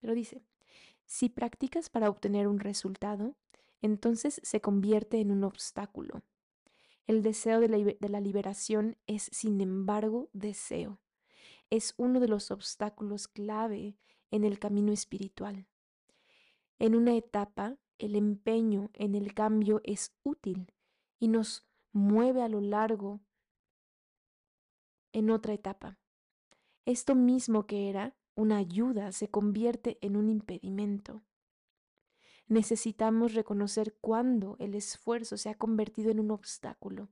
Pero 0.00 0.14
dice, 0.14 0.42
si 1.04 1.28
practicas 1.28 1.90
para 1.90 2.08
obtener 2.08 2.46
un 2.46 2.60
resultado, 2.60 3.36
entonces 3.82 4.40
se 4.44 4.60
convierte 4.60 5.20
en 5.20 5.32
un 5.32 5.42
obstáculo. 5.42 6.22
El 7.06 7.22
deseo 7.22 7.60
de 7.60 7.68
la, 8.08 8.20
liberación 8.20 8.96
es, 9.06 9.28
sin 9.32 9.60
embargo, 9.60 10.28
deseo. 10.32 11.00
Es 11.68 11.94
uno 11.96 12.20
de 12.20 12.28
los 12.28 12.50
obstáculos 12.50 13.28
clave 13.28 13.96
en 14.30 14.44
el 14.44 14.58
camino 14.58 14.92
espiritual. 14.92 15.66
En 16.78 16.94
una 16.94 17.16
etapa, 17.16 17.76
el 17.98 18.14
empeño 18.14 18.90
en 18.94 19.14
el 19.14 19.34
cambio 19.34 19.80
es 19.84 20.12
útil 20.22 20.72
y 21.18 21.28
nos 21.28 21.64
mueve 21.96 22.42
a 22.42 22.48
lo 22.48 22.60
largo 22.60 23.20
en 25.12 25.30
otra 25.30 25.54
etapa. 25.54 25.98
Esto 26.84 27.14
mismo 27.14 27.66
que 27.66 27.88
era 27.88 28.14
una 28.34 28.58
ayuda 28.58 29.12
se 29.12 29.30
convierte 29.30 29.98
en 30.02 30.16
un 30.16 30.28
impedimento. 30.28 31.22
necesitamos 32.48 33.34
reconocer 33.34 33.96
cuándo 34.00 34.56
el 34.60 34.76
esfuerzo 34.76 35.36
se 35.36 35.48
ha 35.48 35.54
convertido 35.56 36.10
en 36.10 36.20
un 36.20 36.30
obstáculo. 36.30 37.08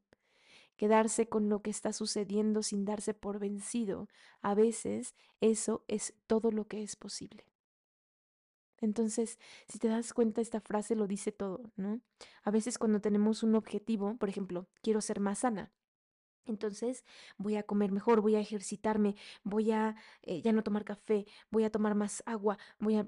Quedarse 0.77 1.29
con 1.29 1.49
lo 1.49 1.61
que 1.61 1.71
está 1.71 1.93
sucediendo 1.93 2.63
sin 2.63 2.85
darse 2.85 3.15
por 3.15 3.41
vencido, 3.41 4.09
a 4.43 4.55
veces 4.55 5.15
eso 5.41 5.85
es 5.89 6.15
todo 6.29 6.53
lo 6.53 6.69
que 6.69 6.83
es 6.83 6.95
posible. 6.95 7.47
Entonces, 8.85 9.39
si 9.69 9.79
te 9.79 9.89
das 9.89 10.13
cuenta, 10.13 10.41
esta 10.41 10.61
frase 10.61 10.95
lo 10.97 11.07
dice 11.07 11.33
todo, 11.33 11.73
¿no? 11.77 12.01
A 12.43 12.51
veces 12.51 12.79
cuando 12.79 13.01
tenemos 13.01 13.43
un 13.43 13.55
objetivo, 13.55 14.17
por 14.17 14.29
ejemplo, 14.29 14.69
quiero 14.83 15.01
ser 15.01 15.21
más 15.21 15.41
sana, 15.41 15.73
entonces 16.47 17.05
voy 17.39 17.57
a 17.57 17.63
comer 17.63 17.93
mejor, 17.93 18.21
voy 18.21 18.35
a 18.37 18.41
ejercitarme, 18.41 19.17
voy 19.43 19.73
a 19.73 19.97
eh, 20.23 20.43
ya 20.43 20.53
no 20.53 20.63
tomar 20.63 20.85
café, 20.85 21.27
voy 21.51 21.65
a 21.65 21.71
tomar 21.71 21.95
más 21.95 22.23
agua, 22.27 22.59
voy 22.79 22.97
a... 22.97 23.07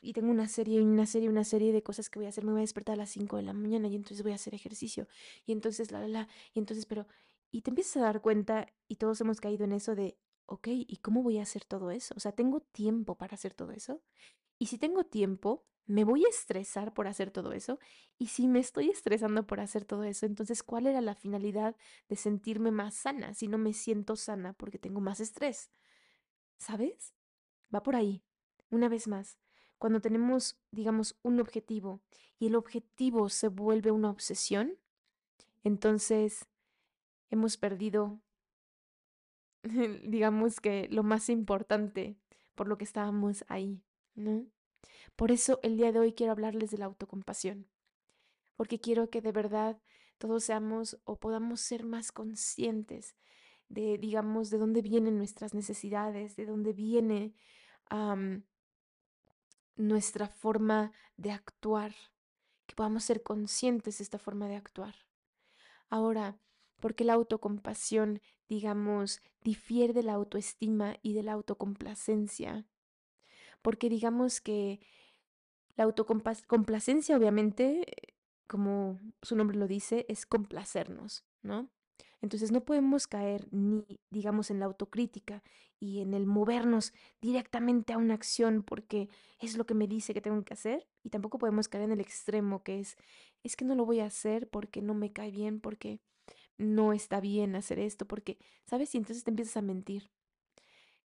Y 0.00 0.14
tengo 0.14 0.30
una 0.30 0.48
serie, 0.48 0.80
una 0.80 1.04
serie, 1.06 1.28
una 1.28 1.44
serie 1.44 1.72
de 1.72 1.82
cosas 1.82 2.08
que 2.08 2.18
voy 2.18 2.26
a 2.26 2.30
hacer. 2.30 2.44
Me 2.44 2.52
voy 2.52 2.60
a 2.60 2.62
despertar 2.62 2.94
a 2.94 2.96
las 2.96 3.10
5 3.10 3.36
de 3.36 3.42
la 3.42 3.52
mañana 3.52 3.86
y 3.88 3.96
entonces 3.96 4.22
voy 4.22 4.32
a 4.32 4.36
hacer 4.36 4.54
ejercicio. 4.54 5.06
Y 5.44 5.52
entonces, 5.52 5.92
la, 5.92 6.00
la, 6.00 6.08
la. 6.08 6.28
Y 6.54 6.58
entonces, 6.58 6.86
pero... 6.86 7.06
Y 7.50 7.60
te 7.62 7.70
empiezas 7.70 7.98
a 7.98 8.00
dar 8.00 8.20
cuenta, 8.22 8.66
y 8.88 8.96
todos 8.96 9.20
hemos 9.20 9.40
caído 9.40 9.64
en 9.64 9.72
eso 9.72 9.94
de, 9.94 10.16
ok, 10.46 10.68
¿y 10.68 10.96
cómo 11.02 11.22
voy 11.22 11.38
a 11.38 11.42
hacer 11.42 11.64
todo 11.64 11.90
eso? 11.90 12.14
O 12.16 12.20
sea, 12.20 12.32
¿tengo 12.32 12.60
tiempo 12.60 13.16
para 13.16 13.34
hacer 13.34 13.54
todo 13.54 13.72
eso? 13.72 14.00
Y 14.58 14.66
si 14.66 14.78
tengo 14.78 15.04
tiempo, 15.04 15.64
me 15.86 16.04
voy 16.04 16.24
a 16.24 16.28
estresar 16.28 16.94
por 16.94 17.06
hacer 17.06 17.30
todo 17.30 17.52
eso. 17.52 17.78
Y 18.18 18.28
si 18.28 18.48
me 18.48 18.60
estoy 18.60 18.90
estresando 18.90 19.46
por 19.46 19.60
hacer 19.60 19.84
todo 19.84 20.04
eso, 20.04 20.26
entonces, 20.26 20.62
¿cuál 20.62 20.86
era 20.86 21.00
la 21.00 21.14
finalidad 21.14 21.76
de 22.08 22.16
sentirme 22.16 22.70
más 22.70 22.94
sana 22.94 23.34
si 23.34 23.48
no 23.48 23.58
me 23.58 23.72
siento 23.72 24.16
sana 24.16 24.54
porque 24.54 24.78
tengo 24.78 25.00
más 25.00 25.20
estrés? 25.20 25.70
¿Sabes? 26.56 27.14
Va 27.74 27.82
por 27.82 27.96
ahí. 27.96 28.22
Una 28.70 28.88
vez 28.88 29.08
más, 29.08 29.38
cuando 29.78 30.00
tenemos, 30.00 30.58
digamos, 30.70 31.18
un 31.22 31.40
objetivo 31.40 32.02
y 32.38 32.46
el 32.46 32.56
objetivo 32.56 33.28
se 33.28 33.48
vuelve 33.48 33.90
una 33.90 34.10
obsesión, 34.10 34.78
entonces 35.62 36.46
hemos 37.30 37.56
perdido, 37.56 38.20
digamos 39.62 40.60
que 40.60 40.88
lo 40.90 41.02
más 41.02 41.28
importante 41.28 42.16
por 42.54 42.68
lo 42.68 42.78
que 42.78 42.84
estábamos 42.84 43.44
ahí, 43.48 43.82
¿no? 44.14 44.46
Por 45.16 45.30
eso 45.30 45.60
el 45.62 45.76
día 45.76 45.92
de 45.92 46.00
hoy 46.00 46.12
quiero 46.12 46.32
hablarles 46.32 46.70
de 46.70 46.78
la 46.78 46.86
autocompasión, 46.86 47.68
porque 48.56 48.80
quiero 48.80 49.10
que 49.10 49.20
de 49.20 49.32
verdad 49.32 49.80
todos 50.18 50.44
seamos 50.44 50.98
o 51.04 51.16
podamos 51.16 51.60
ser 51.60 51.84
más 51.84 52.12
conscientes 52.12 53.16
de, 53.68 53.98
digamos, 53.98 54.50
de 54.50 54.58
dónde 54.58 54.82
vienen 54.82 55.16
nuestras 55.16 55.54
necesidades, 55.54 56.36
de 56.36 56.46
dónde 56.46 56.72
viene 56.72 57.34
nuestra 59.76 60.28
forma 60.28 60.92
de 61.16 61.30
actuar, 61.32 61.94
que 62.66 62.74
podamos 62.74 63.04
ser 63.04 63.22
conscientes 63.22 63.98
de 63.98 64.04
esta 64.04 64.18
forma 64.18 64.48
de 64.48 64.56
actuar. 64.56 64.94
Ahora, 65.90 66.38
porque 66.80 67.04
la 67.04 67.14
autocompasión, 67.14 68.20
digamos, 68.48 69.20
difiere 69.42 69.92
de 69.92 70.02
la 70.02 70.14
autoestima 70.14 70.96
y 71.02 71.14
de 71.14 71.22
la 71.22 71.32
autocomplacencia, 71.32 72.66
porque 73.64 73.88
digamos 73.88 74.42
que 74.42 74.78
la 75.74 75.84
autocomplacencia, 75.84 77.16
obviamente, 77.16 77.86
como 78.46 79.00
su 79.22 79.36
nombre 79.36 79.56
lo 79.56 79.66
dice, 79.66 80.04
es 80.10 80.26
complacernos, 80.26 81.24
¿no? 81.42 81.70
Entonces 82.20 82.52
no 82.52 82.66
podemos 82.66 83.06
caer 83.06 83.48
ni, 83.52 83.86
digamos, 84.10 84.50
en 84.50 84.60
la 84.60 84.66
autocrítica 84.66 85.42
y 85.80 86.00
en 86.00 86.12
el 86.12 86.26
movernos 86.26 86.92
directamente 87.22 87.94
a 87.94 87.98
una 87.98 88.12
acción 88.12 88.62
porque 88.62 89.08
es 89.40 89.56
lo 89.56 89.64
que 89.64 89.74
me 89.74 89.88
dice 89.88 90.12
que 90.12 90.20
tengo 90.20 90.44
que 90.44 90.52
hacer. 90.52 90.86
Y 91.02 91.08
tampoco 91.08 91.38
podemos 91.38 91.66
caer 91.68 91.84
en 91.84 91.92
el 91.92 92.00
extremo 92.00 92.62
que 92.62 92.80
es, 92.80 92.98
es 93.42 93.56
que 93.56 93.64
no 93.64 93.74
lo 93.74 93.86
voy 93.86 94.00
a 94.00 94.06
hacer 94.06 94.48
porque 94.50 94.82
no 94.82 94.92
me 94.92 95.10
cae 95.10 95.30
bien, 95.30 95.58
porque 95.60 96.00
no 96.58 96.92
está 96.92 97.18
bien 97.18 97.56
hacer 97.56 97.78
esto, 97.78 98.06
porque, 98.06 98.36
¿sabes? 98.66 98.94
Y 98.94 98.98
entonces 98.98 99.24
te 99.24 99.30
empiezas 99.30 99.56
a 99.56 99.62
mentir 99.62 100.10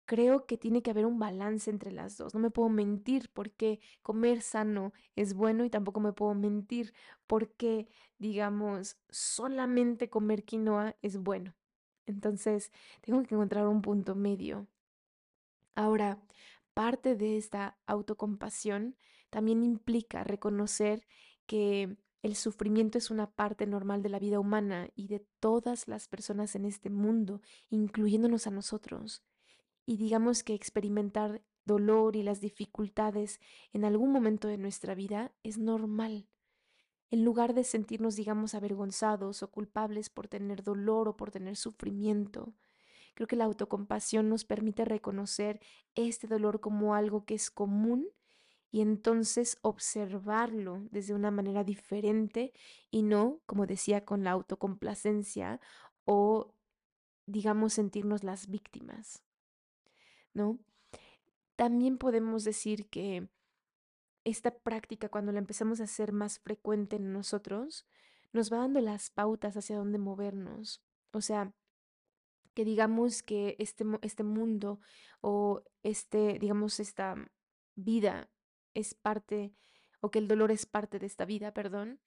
creo 0.10 0.48
que 0.48 0.58
tiene 0.58 0.82
que 0.82 0.90
haber 0.90 1.06
un 1.06 1.20
balance 1.20 1.70
entre 1.70 1.92
las 1.92 2.18
dos. 2.18 2.34
No 2.34 2.40
me 2.40 2.50
puedo 2.50 2.68
mentir 2.68 3.30
porque 3.32 3.80
comer 4.02 4.42
sano 4.42 4.92
es 5.16 5.36
bueno 5.36 5.66
y 5.66 5.70
tampoco 5.70 6.00
me 6.00 6.14
puedo 6.14 6.34
mentir 6.34 6.96
porque, 7.28 7.88
digamos, 8.18 8.98
solamente 9.10 10.10
comer 10.10 10.46
quinoa 10.46 10.96
es 11.04 11.18
bueno. 11.20 11.54
Entonces, 12.08 12.72
tengo 13.02 13.22
que 13.22 13.36
encontrar 13.36 13.68
un 13.68 13.84
punto 13.84 14.16
medio. 14.16 14.66
Ahora, 15.76 16.20
parte 16.74 17.16
de 17.16 17.38
esta 17.38 17.78
autocompasión 17.86 18.96
también 19.30 19.62
implica 19.64 20.24
reconocer 20.24 21.06
que 21.46 21.98
el 22.24 22.36
sufrimiento 22.36 22.98
es 22.98 23.12
una 23.12 23.30
parte 23.30 23.68
normal 23.68 24.02
de 24.02 24.10
la 24.10 24.18
vida 24.18 24.40
humana 24.40 24.90
y 24.96 25.08
de 25.08 25.24
todas 25.40 25.88
las 25.88 26.08
personas 26.08 26.56
en 26.56 26.66
este 26.66 26.90
mundo, 26.90 27.42
incluyéndonos 27.70 28.48
a 28.48 28.52
nosotros 28.52 29.24
y 29.90 29.98
digamos 29.98 30.44
que 30.44 30.54
experimentar 30.54 31.42
dolor 31.66 32.16
y 32.16 32.22
las 32.22 32.42
dificultades 32.42 33.40
en 33.74 33.84
algún 33.86 34.12
momento 34.12 34.48
de 34.48 34.60
nuestra 34.60 34.94
vida 34.94 35.34
es 35.42 35.58
normal. 35.58 36.30
En 37.10 37.26
lugar 37.26 37.56
de 37.56 37.64
sentirnos, 37.64 38.16
digamos, 38.16 38.54
avergonzados 38.54 39.42
o 39.42 39.50
culpables 39.50 40.12
por 40.12 40.28
tener 40.28 40.62
dolor 40.62 41.08
o 41.08 41.18
por 41.18 41.32
tener 41.32 41.56
sufrimiento, 41.56 42.54
creo 43.16 43.26
que 43.26 43.36
la 43.36 43.46
autocompasión 43.46 44.30
nos 44.30 44.46
permite 44.46 44.86
reconocer 44.86 45.60
este 45.96 46.28
dolor 46.28 46.60
como 46.60 46.94
algo 46.94 47.26
que 47.26 47.34
es 47.34 47.50
común 47.50 48.10
y 48.70 48.82
entonces 48.82 49.58
observarlo 49.64 50.84
desde 50.92 51.16
una 51.16 51.32
manera 51.32 51.64
diferente 51.64 52.54
y 52.92 53.02
no, 53.02 53.40
como 53.48 53.66
decía, 53.66 54.06
con 54.06 54.24
la 54.24 54.30
autocomplacencia 54.34 55.60
o, 56.06 56.54
digamos, 57.26 57.74
sentirnos 57.74 58.24
las 58.24 58.52
víctimas. 58.52 59.24
¿No? 60.34 60.60
También 61.56 61.98
podemos 61.98 62.44
decir 62.44 62.88
que 62.90 63.28
esta 64.24 64.52
práctica, 64.52 65.10
cuando 65.10 65.32
la 65.32 65.40
empezamos 65.40 65.82
a 65.82 65.86
hacer 65.86 66.12
más 66.12 66.40
frecuente 66.40 66.98
en 66.98 67.12
nosotros, 67.12 67.86
nos 68.32 68.52
va 68.52 68.58
dando 68.58 68.82
las 68.82 69.10
pautas 69.10 69.58
hacia 69.58 69.78
dónde 69.78 69.98
movernos. 69.98 70.84
O 71.12 71.22
sea, 71.22 71.54
que 72.54 72.66
digamos 72.66 73.24
que 73.24 73.56
este, 73.60 73.86
este 74.02 74.24
mundo 74.24 74.80
o 75.22 75.64
este, 75.84 76.40
digamos, 76.40 76.80
esta 76.80 77.16
vida 77.76 78.30
es 78.74 78.94
parte, 78.94 79.54
o 80.02 80.12
que 80.12 80.20
el 80.20 80.28
dolor 80.28 80.52
es 80.52 80.66
parte 80.66 81.00
de 81.00 81.06
esta 81.06 81.26
vida, 81.26 81.54
perdón, 81.54 82.00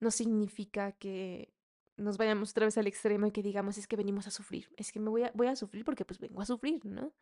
no 0.00 0.10
significa 0.10 0.92
que 0.92 1.52
nos 1.96 2.16
vayamos 2.16 2.50
otra 2.50 2.64
vez 2.66 2.78
al 2.78 2.86
extremo 2.86 3.26
y 3.26 3.30
que 3.30 3.42
digamos 3.42 3.76
es 3.78 3.86
que 3.86 3.96
venimos 3.96 4.26
a 4.26 4.30
sufrir, 4.30 4.72
es 4.76 4.90
que 4.90 5.00
me 5.00 5.10
voy 5.10 5.24
a, 5.24 5.32
voy 5.34 5.48
a 5.48 5.56
sufrir 5.56 5.84
porque 5.84 6.04
pues 6.04 6.18
vengo 6.18 6.40
a 6.40 6.46
sufrir, 6.46 6.84
¿no? 6.86 7.12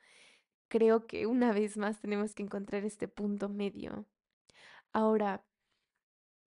Creo 0.69 1.07
que 1.07 1.27
una 1.27 1.53
vez 1.53 1.77
más 1.77 2.01
tenemos 2.01 2.35
que 2.35 2.43
encontrar 2.43 2.85
este 2.85 3.09
punto 3.09 3.49
medio. 3.49 4.07
Ahora, 4.93 5.45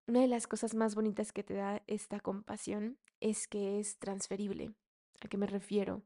una 0.07 0.21
de 0.21 0.27
las 0.27 0.47
cosas 0.47 0.73
más 0.73 0.95
bonitas 0.95 1.31
que 1.31 1.43
te 1.43 1.53
da 1.53 1.84
esta 1.88 2.19
compasión 2.19 2.97
es 3.19 3.47
que 3.47 3.79
es 3.79 3.97
transferible. 3.97 4.73
¿A 5.21 5.27
qué 5.27 5.38
me 5.38 5.47
refiero? 5.47 6.03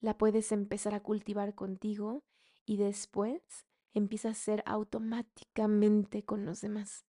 La 0.00 0.18
puedes 0.18 0.52
empezar 0.52 0.94
a 0.94 1.02
cultivar 1.02 1.54
contigo 1.54 2.24
y 2.64 2.76
después 2.76 3.40
empieza 3.94 4.30
a 4.30 4.34
ser 4.34 4.62
automáticamente 4.66 6.24
con 6.24 6.44
los 6.44 6.60
demás. 6.60 7.06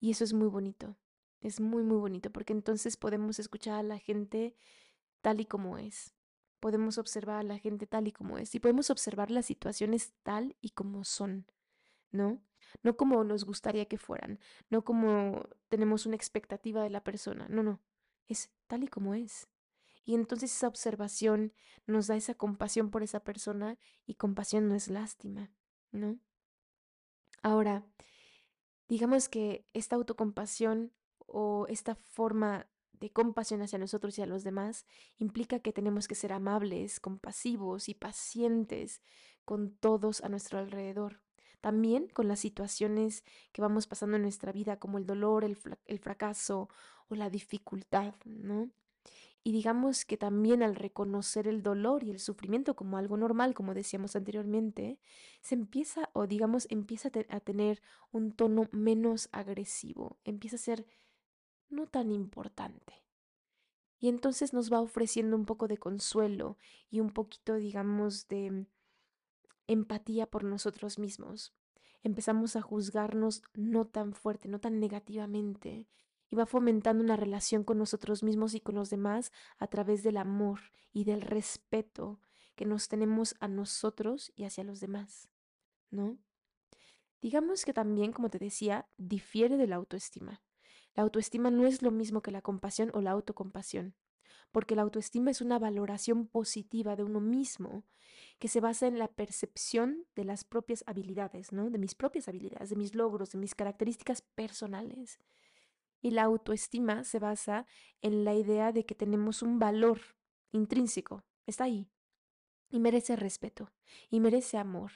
Y 0.00 0.10
eso 0.10 0.24
es 0.24 0.32
muy 0.32 0.48
bonito. 0.48 0.96
Es 1.40 1.60
muy, 1.60 1.82
muy 1.82 1.98
bonito 1.98 2.30
porque 2.30 2.52
entonces 2.52 2.96
podemos 2.96 3.38
escuchar 3.38 3.74
a 3.74 3.82
la 3.82 3.98
gente 3.98 4.54
tal 5.22 5.40
y 5.40 5.46
como 5.46 5.78
es 5.78 6.14
podemos 6.62 6.96
observar 6.96 7.40
a 7.40 7.42
la 7.42 7.58
gente 7.58 7.88
tal 7.88 8.06
y 8.06 8.12
como 8.12 8.38
es 8.38 8.54
y 8.54 8.60
podemos 8.60 8.88
observar 8.88 9.32
las 9.32 9.46
situaciones 9.46 10.14
tal 10.22 10.56
y 10.60 10.70
como 10.70 11.02
son, 11.02 11.44
¿no? 12.12 12.40
No 12.84 12.96
como 12.96 13.24
nos 13.24 13.44
gustaría 13.44 13.86
que 13.86 13.98
fueran, 13.98 14.38
no 14.70 14.84
como 14.84 15.48
tenemos 15.68 16.06
una 16.06 16.14
expectativa 16.14 16.84
de 16.84 16.90
la 16.90 17.02
persona, 17.02 17.48
no, 17.48 17.64
no, 17.64 17.80
es 18.28 18.52
tal 18.68 18.84
y 18.84 18.88
como 18.88 19.14
es. 19.14 19.48
Y 20.04 20.14
entonces 20.14 20.54
esa 20.54 20.68
observación 20.68 21.52
nos 21.88 22.06
da 22.06 22.14
esa 22.14 22.34
compasión 22.34 22.90
por 22.90 23.02
esa 23.02 23.24
persona 23.24 23.76
y 24.06 24.14
compasión 24.14 24.68
no 24.68 24.76
es 24.76 24.88
lástima, 24.88 25.50
¿no? 25.90 26.20
Ahora, 27.42 27.84
digamos 28.86 29.28
que 29.28 29.66
esta 29.72 29.96
autocompasión 29.96 30.92
o 31.26 31.66
esta 31.68 31.96
forma 31.96 32.68
de 33.02 33.10
compasión 33.10 33.62
hacia 33.62 33.80
nosotros 33.80 34.16
y 34.16 34.22
a 34.22 34.26
los 34.26 34.44
demás 34.44 34.86
implica 35.18 35.58
que 35.58 35.72
tenemos 35.72 36.06
que 36.06 36.14
ser 36.14 36.32
amables, 36.32 37.00
compasivos 37.00 37.88
y 37.88 37.94
pacientes 37.94 39.02
con 39.44 39.74
todos 39.74 40.22
a 40.22 40.28
nuestro 40.28 40.60
alrededor. 40.60 41.20
También 41.60 42.06
con 42.06 42.28
las 42.28 42.38
situaciones 42.38 43.24
que 43.50 43.60
vamos 43.60 43.88
pasando 43.88 44.16
en 44.16 44.22
nuestra 44.22 44.52
vida, 44.52 44.78
como 44.78 44.98
el 44.98 45.06
dolor, 45.06 45.44
el, 45.44 45.98
fracaso 45.98 46.68
o 47.08 47.16
la 47.16 47.28
dificultad, 47.28 48.14
¿no? 48.24 48.70
Y 49.42 49.50
digamos 49.50 50.04
que 50.04 50.16
también 50.16 50.62
al 50.62 50.76
reconocer 50.76 51.48
el 51.48 51.64
dolor 51.64 52.04
y 52.04 52.10
el 52.10 52.20
sufrimiento 52.20 52.76
como 52.76 52.98
algo 52.98 53.16
normal, 53.16 53.52
como 53.52 53.74
decíamos 53.74 54.14
anteriormente, 54.14 55.00
se 55.40 55.56
empieza 55.56 56.08
o 56.12 56.28
digamos 56.28 56.68
empieza 56.70 57.10
a, 57.28 57.40
tener 57.40 57.82
un 58.12 58.30
tono 58.30 58.68
menos 58.70 59.28
agresivo, 59.32 60.20
empieza 60.22 60.54
a 60.54 60.60
ser 60.60 60.86
no 61.72 61.86
tan 61.86 62.10
importante. 62.10 63.02
Y 63.98 64.08
entonces 64.08 64.52
nos 64.52 64.72
va 64.72 64.80
ofreciendo 64.80 65.36
un 65.36 65.44
poco 65.44 65.68
de 65.68 65.78
consuelo 65.78 66.58
y 66.90 67.00
un 67.00 67.10
poquito, 67.10 67.54
digamos, 67.54 68.28
de 68.28 68.66
empatía 69.66 70.26
por 70.26 70.44
nosotros 70.44 70.98
mismos. 70.98 71.52
Empezamos 72.02 72.56
a 72.56 72.62
juzgarnos 72.62 73.42
no 73.54 73.86
tan 73.86 74.12
fuerte, 74.12 74.48
no 74.48 74.58
tan 74.58 74.80
negativamente, 74.80 75.88
y 76.30 76.36
va 76.36 76.46
fomentando 76.46 77.04
una 77.04 77.16
relación 77.16 77.62
con 77.62 77.78
nosotros 77.78 78.22
mismos 78.22 78.54
y 78.54 78.60
con 78.60 78.74
los 78.74 78.90
demás 78.90 79.30
a 79.58 79.66
través 79.68 80.02
del 80.02 80.16
amor 80.16 80.60
y 80.92 81.04
del 81.04 81.20
respeto 81.20 82.20
que 82.54 82.64
nos 82.64 82.88
tenemos 82.88 83.34
a 83.40 83.48
nosotros 83.48 84.32
y 84.34 84.44
hacia 84.44 84.64
los 84.64 84.80
demás, 84.80 85.28
¿no? 85.90 86.18
Digamos 87.20 87.64
que 87.64 87.72
también, 87.72 88.12
como 88.12 88.30
te 88.30 88.38
decía, 88.38 88.88
difiere 88.96 89.56
de 89.56 89.68
la 89.68 89.76
autoestima. 89.76 90.42
La 90.94 91.02
autoestima 91.02 91.50
no 91.50 91.66
es 91.66 91.82
lo 91.82 91.90
mismo 91.90 92.22
que 92.22 92.30
la 92.30 92.42
compasión 92.42 92.90
o 92.94 93.00
la 93.00 93.12
autocompasión, 93.12 93.94
porque 94.50 94.76
la 94.76 94.82
autoestima 94.82 95.30
es 95.30 95.40
una 95.40 95.58
valoración 95.58 96.26
positiva 96.26 96.96
de 96.96 97.02
uno 97.02 97.20
mismo 97.20 97.84
que 98.38 98.48
se 98.48 98.60
basa 98.60 98.86
en 98.86 98.98
la 98.98 99.08
percepción 99.08 100.04
de 100.14 100.24
las 100.24 100.44
propias 100.44 100.84
habilidades, 100.86 101.52
¿no? 101.52 101.70
De 101.70 101.78
mis 101.78 101.94
propias 101.94 102.28
habilidades, 102.28 102.70
de 102.70 102.76
mis 102.76 102.94
logros, 102.94 103.32
de 103.32 103.38
mis 103.38 103.54
características 103.54 104.20
personales. 104.20 105.18
Y 106.02 106.10
la 106.10 106.24
autoestima 106.24 107.04
se 107.04 107.18
basa 107.18 107.66
en 108.02 108.24
la 108.24 108.34
idea 108.34 108.72
de 108.72 108.84
que 108.84 108.94
tenemos 108.94 109.42
un 109.42 109.58
valor 109.58 110.00
intrínseco, 110.50 111.24
está 111.46 111.64
ahí, 111.64 111.88
y 112.68 112.80
merece 112.80 113.16
respeto, 113.16 113.70
y 114.10 114.20
merece 114.20 114.58
amor, 114.58 114.90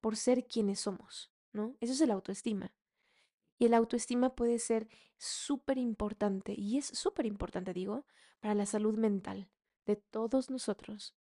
por 0.00 0.16
ser 0.16 0.46
quienes 0.46 0.80
somos, 0.80 1.30
¿no? 1.52 1.76
Eso 1.80 1.92
es 1.92 2.00
el 2.00 2.10
autoestima. 2.10 2.74
Y 3.58 3.66
el 3.66 3.74
autoestima 3.74 4.34
puede 4.34 4.58
ser 4.58 4.88
súper 5.18 5.78
importante, 5.78 6.54
y 6.56 6.78
es 6.78 6.86
súper 6.86 7.26
importante, 7.26 7.72
digo, 7.72 8.06
para 8.40 8.54
la 8.54 8.66
salud 8.66 8.98
mental 8.98 9.48
de 9.86 9.96
todos 9.96 10.50
nosotros. 10.50 11.14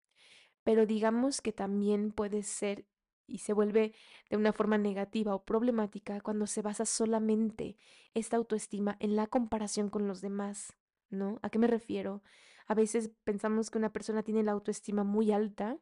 Pero 0.63 0.87
digamos 0.87 1.41
que 1.41 1.53
también 1.53 2.13
puede 2.13 2.43
ser 2.43 2.87
y 3.27 3.39
se 3.39 3.53
vuelve 3.53 3.95
de 4.31 4.37
una 4.37 4.53
forma 4.53 4.79
negativa 4.79 5.35
o 5.35 5.45
problemática 5.45 6.21
cuando 6.21 6.47
se 6.47 6.63
basa 6.63 6.87
solamente 6.87 7.77
esta 8.15 8.37
autoestima 8.37 8.97
en 9.01 9.17
la 9.17 9.27
comparación 9.27 9.91
con 9.91 10.09
los 10.09 10.21
demás, 10.21 10.73
¿no? 11.11 11.39
¿A 11.43 11.51
qué 11.51 11.59
me 11.59 11.67
refiero? 11.67 12.23
A 12.67 12.75
veces 12.75 13.11
pensamos 13.25 13.71
que 13.71 13.79
una 13.79 13.93
persona 13.93 14.23
tiene 14.23 14.43
la 14.43 14.53
autoestima 14.53 15.05
muy 15.05 15.31
alta 15.31 15.79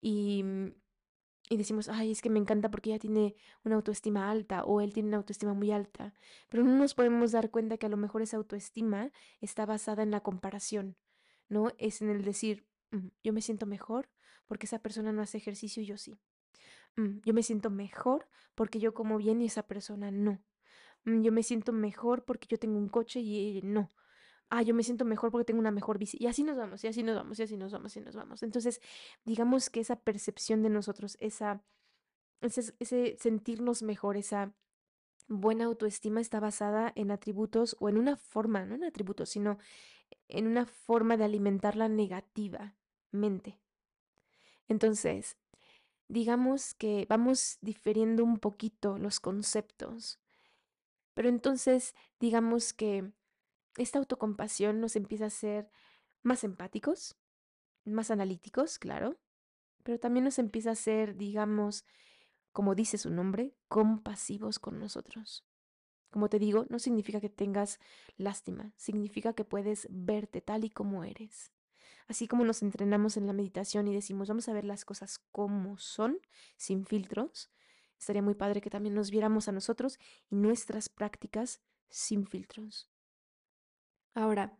y, 0.00 0.42
mm, 0.42 0.74
y 1.48 1.56
decimos, 1.56 1.88
ay, 1.88 2.10
es 2.10 2.22
que 2.22 2.30
me 2.30 2.38
encanta 2.38 2.70
porque 2.70 2.90
ella 2.90 2.98
tiene 2.98 3.36
una 3.64 3.76
autoestima 3.76 4.30
alta 4.30 4.64
o 4.64 4.80
él 4.80 4.92
tiene 4.92 5.08
una 5.08 5.18
autoestima 5.18 5.54
muy 5.54 5.70
alta, 5.70 6.14
pero 6.48 6.64
no 6.64 6.76
nos 6.76 6.94
podemos 6.94 7.32
dar 7.32 7.50
cuenta 7.50 7.78
que 7.78 7.86
a 7.86 7.88
lo 7.88 7.96
mejor 7.96 8.22
esa 8.22 8.36
autoestima 8.36 9.12
está 9.40 9.64
basada 9.66 10.02
en 10.02 10.10
la 10.10 10.20
comparación, 10.20 10.96
¿no? 11.48 11.70
Es 11.78 12.02
en 12.02 12.10
el 12.10 12.22
decir, 12.22 12.66
mm, 12.90 13.08
yo 13.22 13.32
me 13.32 13.42
siento 13.42 13.66
mejor 13.66 14.08
porque 14.46 14.66
esa 14.66 14.80
persona 14.80 15.12
no 15.12 15.22
hace 15.22 15.38
ejercicio 15.38 15.82
y 15.82 15.86
yo 15.86 15.98
sí. 15.98 16.18
Mm, 16.96 17.18
yo 17.24 17.34
me 17.34 17.42
siento 17.42 17.70
mejor 17.70 18.28
porque 18.54 18.80
yo 18.80 18.94
como 18.94 19.18
bien 19.18 19.40
y 19.40 19.46
esa 19.46 19.66
persona 19.66 20.10
no. 20.10 20.42
Mm, 21.04 21.22
yo 21.22 21.32
me 21.32 21.42
siento 21.42 21.72
mejor 21.72 22.24
porque 22.24 22.48
yo 22.48 22.58
tengo 22.58 22.78
un 22.78 22.88
coche 22.88 23.20
y 23.20 23.60
no. 23.62 23.92
Ah, 24.48 24.62
yo 24.62 24.74
me 24.74 24.82
siento 24.82 25.04
mejor 25.04 25.30
porque 25.30 25.44
tengo 25.44 25.60
una 25.60 25.70
mejor 25.70 25.98
bici. 25.98 26.16
Y 26.20 26.26
así 26.26 26.44
nos 26.44 26.56
vamos, 26.56 26.84
y 26.84 26.86
así 26.88 27.02
nos 27.02 27.16
vamos, 27.16 27.38
y 27.38 27.42
así 27.42 27.56
nos 27.56 27.72
vamos, 27.72 27.96
y 27.96 28.00
nos 28.00 28.14
vamos. 28.14 28.42
Entonces, 28.42 28.80
digamos 29.24 29.70
que 29.70 29.80
esa 29.80 29.96
percepción 29.96 30.62
de 30.62 30.70
nosotros, 30.70 31.16
esa, 31.20 31.62
ese, 32.40 32.74
ese 32.78 33.16
sentirnos 33.18 33.82
mejor, 33.82 34.16
esa 34.16 34.52
buena 35.28 35.64
autoestima 35.64 36.20
está 36.20 36.38
basada 36.40 36.92
en 36.94 37.10
atributos 37.10 37.76
o 37.80 37.88
en 37.88 37.98
una 37.98 38.16
forma, 38.16 38.64
no 38.64 38.76
en 38.76 38.84
atributos, 38.84 39.30
sino 39.30 39.58
en 40.28 40.46
una 40.46 40.66
forma 40.66 41.16
de 41.16 41.24
alimentarla 41.24 41.88
negativamente. 41.88 43.58
Entonces, 44.68 45.36
digamos 46.08 46.74
que 46.74 47.06
vamos 47.08 47.58
difiriendo 47.60 48.24
un 48.24 48.38
poquito 48.38 48.98
los 48.98 49.20
conceptos. 49.20 50.20
Pero 51.14 51.28
entonces, 51.28 51.94
digamos 52.20 52.72
que 52.72 53.12
esta 53.76 53.98
autocompasión 53.98 54.80
nos 54.80 54.96
empieza 54.96 55.24
a 55.24 55.28
hacer 55.28 55.70
más 56.22 56.44
empáticos, 56.44 57.16
más 57.84 58.10
analíticos, 58.10 58.78
claro, 58.78 59.16
pero 59.82 59.98
también 59.98 60.24
nos 60.24 60.38
empieza 60.38 60.70
a 60.70 60.72
hacer, 60.72 61.16
digamos, 61.16 61.84
como 62.52 62.74
dice 62.74 62.98
su 62.98 63.10
nombre, 63.10 63.54
compasivos 63.68 64.58
con 64.58 64.80
nosotros. 64.80 65.44
Como 66.10 66.28
te 66.28 66.38
digo, 66.38 66.66
no 66.70 66.78
significa 66.78 67.20
que 67.20 67.28
tengas 67.28 67.78
lástima, 68.16 68.72
significa 68.76 69.34
que 69.34 69.44
puedes 69.44 69.86
verte 69.90 70.40
tal 70.40 70.64
y 70.64 70.70
como 70.70 71.04
eres. 71.04 71.52
Así 72.08 72.26
como 72.26 72.44
nos 72.44 72.62
entrenamos 72.62 73.16
en 73.16 73.26
la 73.26 73.32
meditación 73.32 73.88
y 73.88 73.94
decimos, 73.94 74.28
vamos 74.28 74.48
a 74.48 74.52
ver 74.52 74.64
las 74.64 74.84
cosas 74.84 75.18
como 75.32 75.78
son, 75.78 76.18
sin 76.56 76.86
filtros, 76.86 77.50
estaría 77.98 78.22
muy 78.22 78.34
padre 78.34 78.60
que 78.60 78.70
también 78.70 78.94
nos 78.94 79.10
viéramos 79.10 79.48
a 79.48 79.52
nosotros 79.52 79.98
y 80.30 80.36
nuestras 80.36 80.88
prácticas 80.88 81.60
sin 81.88 82.26
filtros. 82.26 82.88
Ahora, 84.16 84.58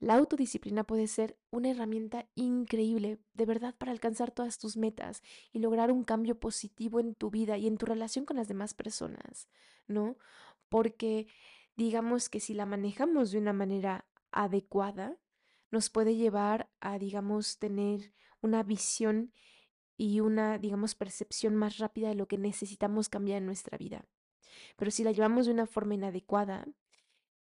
la 0.00 0.16
autodisciplina 0.16 0.84
puede 0.84 1.06
ser 1.06 1.38
una 1.50 1.70
herramienta 1.70 2.28
increíble, 2.34 3.18
de 3.32 3.46
verdad, 3.46 3.74
para 3.74 3.90
alcanzar 3.90 4.30
todas 4.30 4.58
tus 4.58 4.76
metas 4.76 5.22
y 5.50 5.60
lograr 5.60 5.90
un 5.90 6.04
cambio 6.04 6.38
positivo 6.38 7.00
en 7.00 7.14
tu 7.14 7.30
vida 7.30 7.56
y 7.56 7.66
en 7.66 7.78
tu 7.78 7.86
relación 7.86 8.26
con 8.26 8.36
las 8.36 8.48
demás 8.48 8.74
personas, 8.74 9.48
¿no? 9.86 10.18
Porque 10.68 11.26
digamos 11.74 12.28
que 12.28 12.38
si 12.38 12.52
la 12.52 12.66
manejamos 12.66 13.30
de 13.30 13.38
una 13.38 13.54
manera 13.54 14.06
adecuada, 14.30 15.16
nos 15.70 15.88
puede 15.88 16.14
llevar 16.14 16.70
a, 16.78 16.98
digamos, 16.98 17.58
tener 17.58 18.12
una 18.42 18.62
visión 18.62 19.32
y 19.96 20.20
una, 20.20 20.58
digamos, 20.58 20.94
percepción 20.94 21.56
más 21.56 21.78
rápida 21.78 22.10
de 22.10 22.14
lo 22.14 22.28
que 22.28 22.36
necesitamos 22.36 23.08
cambiar 23.08 23.38
en 23.38 23.46
nuestra 23.46 23.78
vida. 23.78 24.04
Pero 24.76 24.90
si 24.90 25.02
la 25.02 25.12
llevamos 25.12 25.46
de 25.46 25.52
una 25.52 25.66
forma 25.66 25.94
inadecuada, 25.94 26.68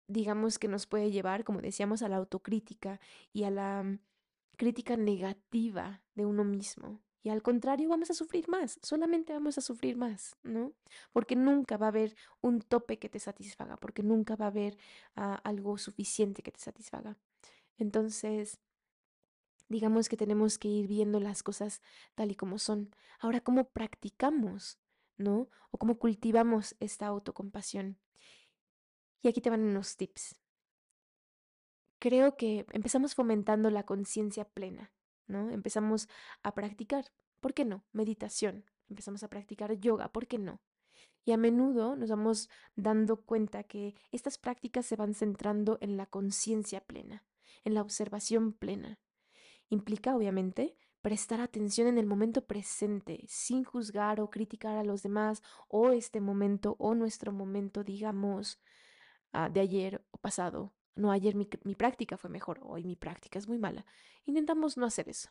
digamos 0.09 0.59
que 0.59 0.69
nos 0.69 0.87
puede 0.87 1.11
llevar, 1.11 1.45
como 1.45 1.61
decíamos, 1.61 2.03
a 2.03 2.09
la 2.09 2.17
autocrítica 2.17 3.01
y 3.33 3.45
a 3.45 3.51
la 3.51 3.83
mm, 3.83 4.01
crítica 4.57 4.97
negativa 4.97 6.03
de 6.15 6.27
uno 6.27 6.45
mismo. 6.45 7.01
Y 7.23 7.31
al 7.31 7.43
contrario, 7.43 7.89
vamos 7.89 8.11
a 8.11 8.15
sufrir 8.15 8.49
más, 8.49 8.79
solamente 8.83 9.33
vamos 9.33 9.59
a 9.59 9.61
sufrir 9.61 9.97
más, 9.97 10.37
¿no? 10.43 10.73
Porque 11.13 11.37
nunca 11.37 11.77
va 11.77 11.87
a 11.87 11.89
haber 11.91 12.17
un 12.41 12.61
tope 12.61 12.99
que 12.99 13.09
te 13.09 13.19
satisfaga, 13.19 13.77
porque 13.77 14.03
nunca 14.03 14.37
va 14.37 14.47
a 14.47 14.49
haber 14.49 14.79
ah, 15.17 15.41
algo 15.45 15.79
suficiente 15.79 16.43
que 16.43 16.53
te 16.53 16.61
satisfaga. 16.61 17.19
Entonces, 17.77 18.59
digamos 19.69 20.09
que 20.09 20.17
tenemos 20.17 20.59
que 20.59 20.69
ir 20.69 20.87
viendo 20.87 21.21
las 21.21 21.43
cosas 21.43 21.83
tal 22.15 22.31
y 22.31 22.35
como 22.35 22.59
son. 22.59 22.95
Ahora, 23.19 23.41
¿cómo 23.41 23.69
practicamos, 23.69 24.79
no? 25.17 25.49
O 25.71 25.79
cómo 25.79 25.99
cultivamos 25.99 26.77
esta 26.81 27.09
autocompasión. 27.09 27.99
Y 29.23 29.29
aquí 29.29 29.41
te 29.41 29.51
van 29.51 29.63
unos 29.63 29.97
tips. 29.97 30.37
Creo 31.99 32.37
que 32.37 32.65
empezamos 32.73 33.15
fomentando 33.15 33.71
la 33.71 33.85
conciencia 33.85 34.45
plena, 34.45 34.93
¿no? 35.27 35.51
Empezamos 35.51 36.09
a 36.43 36.55
practicar, 36.55 37.07
¿por 37.41 37.55
qué 37.55 37.65
no? 37.65 37.85
Meditación. 37.93 38.65
Empezamos 38.89 39.23
a 39.23 39.29
practicar 39.29 39.79
yoga, 39.81 40.09
¿por 40.13 40.27
qué 40.27 40.39
no? 40.39 40.61
Y 41.25 41.33
a 41.33 41.37
menudo 41.37 41.97
nos 41.97 42.11
vamos 42.11 42.49
dando 42.77 43.21
cuenta 43.23 43.65
que 43.65 43.95
estas 44.13 44.39
prácticas 44.39 44.87
se 44.87 44.97
van 44.97 45.15
centrando 45.15 45.79
en 45.81 45.97
la 45.97 46.07
conciencia 46.07 46.81
plena 46.81 47.25
en 47.65 47.75
la 47.75 47.83
observación 47.83 48.53
plena. 48.53 48.99
Implica, 49.69 50.17
obviamente, 50.17 50.77
prestar 51.03 51.41
atención 51.41 51.87
en 51.87 51.99
el 51.99 52.07
momento 52.07 52.47
presente, 52.47 53.25
sin 53.29 53.65
juzgar 53.65 54.21
o 54.21 54.31
criticar 54.31 54.77
a 54.77 54.85
los 54.85 55.03
demás 55.03 55.43
o 55.69 55.91
este 55.91 56.21
momento 56.21 56.77
o 56.79 56.95
nuestro 56.95 57.33
momento, 57.33 57.85
digamos, 57.85 58.59
ah, 59.33 59.49
de 59.49 59.61
ayer 59.61 60.05
o 60.11 60.19
pasado. 60.19 60.75
No, 60.95 61.13
ayer 61.13 61.35
mi, 61.35 61.49
mi 61.65 61.75
práctica 61.75 62.17
fue 62.17 62.31
mejor, 62.31 62.61
hoy 62.63 62.85
mi 62.85 62.97
práctica 62.97 63.39
es 63.39 63.49
muy 63.49 63.59
mala. 63.59 63.87
Intentamos 64.25 64.77
no 64.77 64.87
hacer 64.87 65.09
eso. 65.09 65.31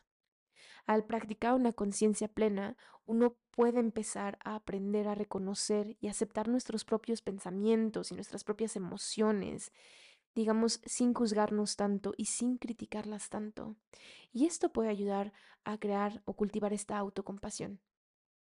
Al 0.86 1.04
practicar 1.04 1.54
una 1.54 1.72
conciencia 1.72 2.28
plena, 2.28 2.76
uno 3.04 3.36
puede 3.50 3.80
empezar 3.80 4.38
a 4.44 4.54
aprender 4.54 5.08
a 5.08 5.14
reconocer 5.14 5.96
y 6.00 6.08
aceptar 6.08 6.48
nuestros 6.48 6.84
propios 6.84 7.22
pensamientos 7.22 8.10
y 8.10 8.14
nuestras 8.14 8.44
propias 8.44 8.76
emociones 8.76 9.72
digamos, 10.38 10.80
sin 10.86 11.14
juzgarnos 11.14 11.74
tanto 11.74 12.14
y 12.16 12.26
sin 12.26 12.58
criticarlas 12.58 13.28
tanto. 13.28 13.74
Y 14.32 14.46
esto 14.46 14.72
puede 14.72 14.88
ayudar 14.88 15.32
a 15.64 15.78
crear 15.78 16.22
o 16.26 16.34
cultivar 16.34 16.72
esta 16.72 16.96
autocompasión. 16.96 17.80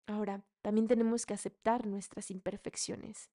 Ahora, 0.08 0.44
también 0.64 0.88
tenemos 0.88 1.28
que 1.28 1.36
aceptar 1.36 1.86
nuestras 1.86 2.32
imperfecciones. 2.32 3.30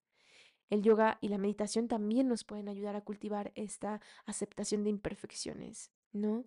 El 0.71 0.83
yoga 0.83 1.19
y 1.21 1.29
la 1.29 1.39
meditación 1.39 1.89
también 1.89 2.29
nos 2.29 2.45
pueden 2.45 2.69
ayudar 2.69 2.95
a 2.97 3.01
cultivar 3.01 3.53
esta 3.55 4.01
aceptación 4.27 4.85
de 4.85 4.91
imperfecciones, 4.91 5.91
¿no? 6.13 6.45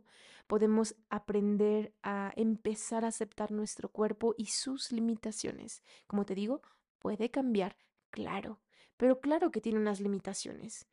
Podemos 0.47 0.95
aprender 1.09 1.93
a 2.03 2.31
empezar 2.35 3.03
a 3.03 3.09
aceptar 3.09 3.51
nuestro 3.51 3.89
cuerpo 3.89 4.35
y 4.37 4.47
sus 4.47 4.91
limitaciones. 4.91 5.81
Como 6.07 6.25
te 6.25 6.35
digo, 6.35 6.61
puede 6.99 7.31
cambiar, 7.31 7.77
claro, 8.11 8.59
pero 8.97 9.19
claro 9.21 9.51
que 9.51 9.61
tiene 9.61 9.79
unas 9.79 9.99
limitaciones. 9.99 10.87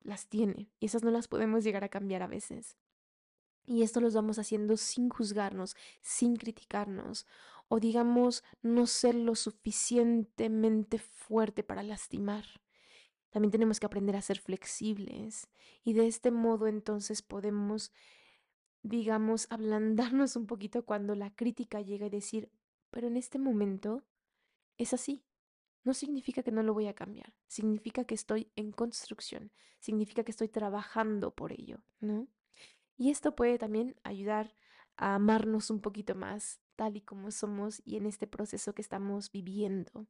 Las 0.00 0.26
tiene 0.28 0.70
y 0.80 0.86
esas 0.86 1.04
no 1.04 1.10
las 1.10 1.28
podemos 1.28 1.64
llegar 1.64 1.84
a 1.84 1.88
cambiar 1.88 2.22
a 2.22 2.28
veces. 2.28 2.76
Y 3.66 3.82
esto 3.82 4.00
lo 4.00 4.10
vamos 4.10 4.38
haciendo 4.38 4.78
sin 4.78 5.10
juzgarnos, 5.10 5.76
sin 6.00 6.36
criticarnos 6.36 7.26
o 7.68 7.80
digamos 7.80 8.42
no 8.62 8.86
ser 8.86 9.14
lo 9.14 9.34
suficientemente 9.34 10.98
fuerte 10.98 11.62
para 11.62 11.82
lastimar. 11.82 12.44
También 13.30 13.52
tenemos 13.52 13.78
que 13.78 13.86
aprender 13.86 14.16
a 14.16 14.22
ser 14.22 14.38
flexibles 14.38 15.48
y 15.84 15.92
de 15.92 16.06
este 16.06 16.30
modo 16.30 16.66
entonces 16.66 17.22
podemos, 17.22 17.92
digamos, 18.82 19.46
ablandarnos 19.50 20.36
un 20.36 20.46
poquito 20.46 20.84
cuando 20.84 21.14
la 21.14 21.34
crítica 21.34 21.80
llega 21.80 22.06
y 22.06 22.10
decir, 22.10 22.50
pero 22.90 23.06
en 23.06 23.16
este 23.16 23.38
momento 23.38 24.04
es 24.78 24.94
así. 24.94 25.24
No 25.84 25.94
significa 25.94 26.42
que 26.42 26.52
no 26.52 26.62
lo 26.62 26.74
voy 26.74 26.86
a 26.86 26.94
cambiar, 26.94 27.34
significa 27.46 28.04
que 28.04 28.14
estoy 28.14 28.50
en 28.56 28.72
construcción, 28.72 29.52
significa 29.78 30.24
que 30.24 30.32
estoy 30.32 30.48
trabajando 30.48 31.34
por 31.34 31.52
ello, 31.52 31.82
¿no? 32.00 32.28
Y 32.96 33.10
esto 33.10 33.36
puede 33.36 33.58
también 33.58 33.94
ayudar 34.02 34.54
a 34.96 35.14
amarnos 35.14 35.70
un 35.70 35.80
poquito 35.80 36.14
más, 36.14 36.60
tal 36.78 36.96
y 36.96 37.00
como 37.00 37.32
somos 37.32 37.82
y 37.84 37.96
en 37.96 38.06
este 38.06 38.28
proceso 38.28 38.72
que 38.72 38.82
estamos 38.82 39.32
viviendo. 39.32 40.06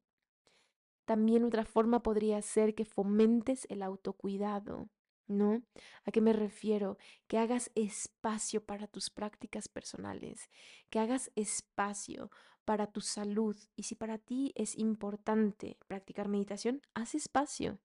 También 1.06 1.44
otra 1.44 1.64
forma 1.64 2.02
podría 2.02 2.42
ser 2.42 2.74
que 2.74 2.84
fomentes 2.84 3.66
el 3.70 3.82
autocuidado, 3.82 4.90
¿no? 5.26 5.62
¿A 6.04 6.12
qué 6.12 6.20
me 6.20 6.34
refiero? 6.34 6.98
Que 7.26 7.38
hagas 7.38 7.70
espacio 7.74 8.66
para 8.66 8.86
tus 8.86 9.08
prácticas 9.08 9.66
personales, 9.66 10.50
que 10.90 10.98
hagas 10.98 11.32
espacio 11.36 12.30
para 12.66 12.86
tu 12.86 13.00
salud. 13.00 13.56
Y 13.74 13.84
si 13.84 13.94
para 13.94 14.18
ti 14.18 14.52
es 14.54 14.76
importante 14.76 15.78
practicar 15.86 16.28
meditación, 16.28 16.82
haz 16.92 17.14
espacio. 17.14 17.78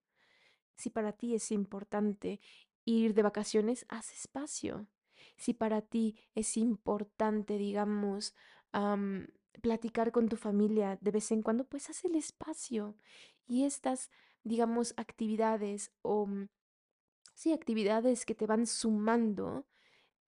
Si 0.75 0.89
para 0.89 1.13
ti 1.13 1.35
es 1.35 1.53
importante 1.53 2.41
ir 2.83 3.13
de 3.13 3.23
vacaciones, 3.23 3.85
haz 3.87 4.11
espacio. 4.11 4.87
Si 5.37 5.53
para 5.53 5.81
ti 5.81 6.17
es 6.35 6.57
importante, 6.57 7.57
digamos, 7.57 8.35
platicar 9.61 10.11
con 10.11 10.27
tu 10.29 10.35
familia 10.35 10.97
de 11.01 11.11
vez 11.11 11.31
en 11.31 11.41
cuando, 11.41 11.65
pues 11.65 11.89
haz 11.89 12.05
el 12.05 12.15
espacio. 12.15 12.95
Y 13.47 13.63
estas, 13.63 14.09
digamos, 14.43 14.93
actividades 14.97 15.91
o, 16.01 16.25
mm, 16.27 16.49
sí, 17.33 17.53
actividades 17.53 18.25
que 18.25 18.35
te 18.35 18.47
van 18.47 18.67
sumando, 18.67 19.65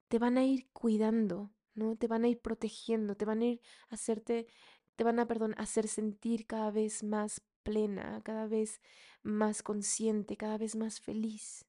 te 0.08 0.20
van 0.20 0.38
a 0.38 0.44
ir 0.46 0.70
cuidando, 0.74 1.52
¿no? 1.74 1.96
Te 1.96 2.08
van 2.08 2.24
a 2.24 2.28
ir 2.28 2.40
protegiendo, 2.40 3.16
te 3.16 3.26
van 3.26 3.42
a 3.42 3.46
ir 3.46 3.62
a 3.90 3.96
hacerte, 3.96 4.48
te 4.96 5.04
van 5.04 5.20
a, 5.20 5.28
perdón, 5.28 5.56
hacer 5.58 5.88
sentir 5.88 6.46
cada 6.48 6.72
vez 6.72 7.04
más 7.04 7.42
plena, 7.64 8.22
cada 8.24 8.48
vez 8.48 8.82
más 9.24 9.64
consciente, 9.64 10.38
cada 10.38 10.58
vez 10.58 10.76
más 10.76 11.02
feliz. 11.02 11.66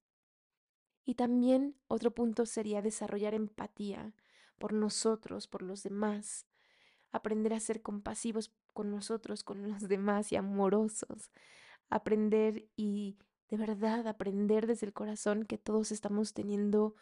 Y 1.04 1.14
también 1.14 1.76
otro 1.88 2.12
punto 2.12 2.46
sería 2.46 2.82
desarrollar 2.82 3.34
empatía 3.34 4.14
por 4.58 4.72
nosotros, 4.72 5.46
por 5.48 5.62
los 5.62 5.82
demás, 5.82 6.46
aprender 7.12 7.54
a 7.54 7.61
ser 7.61 7.82
compasivos 7.82 8.52
con 8.72 8.90
nosotros, 8.90 9.42
con 9.42 9.68
los 9.68 9.82
demás 9.88 10.32
y 10.32 10.36
amorosos, 10.36 11.30
aprender 11.88 12.68
y 12.76 13.16
de 13.48 13.57
verdad 13.57 14.07
aprender 14.09 14.66
desde 14.66 14.86
el 14.86 14.92
corazón 14.92 15.44
que 15.44 15.59
todos 15.59 15.92
estamos 15.92 16.34
teniendo, 16.34 16.96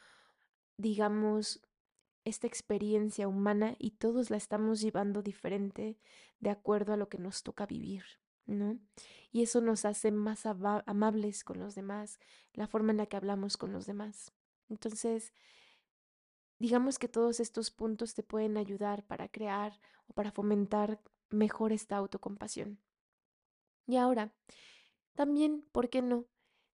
digamos, 0.76 1.62
esta 2.24 2.46
experiencia 2.46 3.28
humana 3.28 3.76
y 3.78 3.92
todos 3.92 4.30
la 4.30 4.36
estamos 4.36 4.80
llevando 4.80 5.22
diferente 5.22 5.98
de 6.40 6.50
acuerdo 6.50 6.92
a 6.92 6.96
lo 6.96 7.08
que 7.08 7.18
nos 7.18 7.42
toca 7.42 7.66
vivir, 7.66 8.04
¿no? 8.46 8.78
Y 9.30 9.42
eso 9.42 9.60
nos 9.60 9.84
hace 9.84 10.10
más 10.10 10.46
amables 10.46 11.44
con 11.44 11.58
los 11.58 11.74
demás, 11.74 12.18
la 12.52 12.66
forma 12.66 12.92
en 12.92 12.98
la 12.98 13.06
que 13.06 13.16
hablamos 13.16 13.56
con 13.56 13.72
los 13.72 13.86
demás. 13.86 14.32
Entonces, 14.68 15.32
digamos 16.58 16.98
que 16.98 17.08
todos 17.08 17.40
estos 17.40 17.70
puntos 17.70 18.14
te 18.14 18.22
pueden 18.22 18.56
ayudar 18.56 19.04
para 19.04 19.28
crear 19.28 19.80
o 20.06 20.12
para 20.12 20.30
fomentar 20.30 21.00
mejor 21.30 21.72
esta 21.72 21.96
autocompasión. 21.96 22.80
Y 23.86 23.96
ahora, 23.96 24.32
también, 25.14 25.64
¿por 25.72 25.90
qué 25.90 26.02
no? 26.02 26.26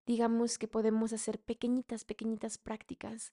Digamos 0.07 0.59
que 0.59 0.69
podemos 0.69 1.13
hacer 1.13 1.41
pequeñitas, 1.41 2.05
pequeñitas 2.05 2.59
prácticas 2.59 3.33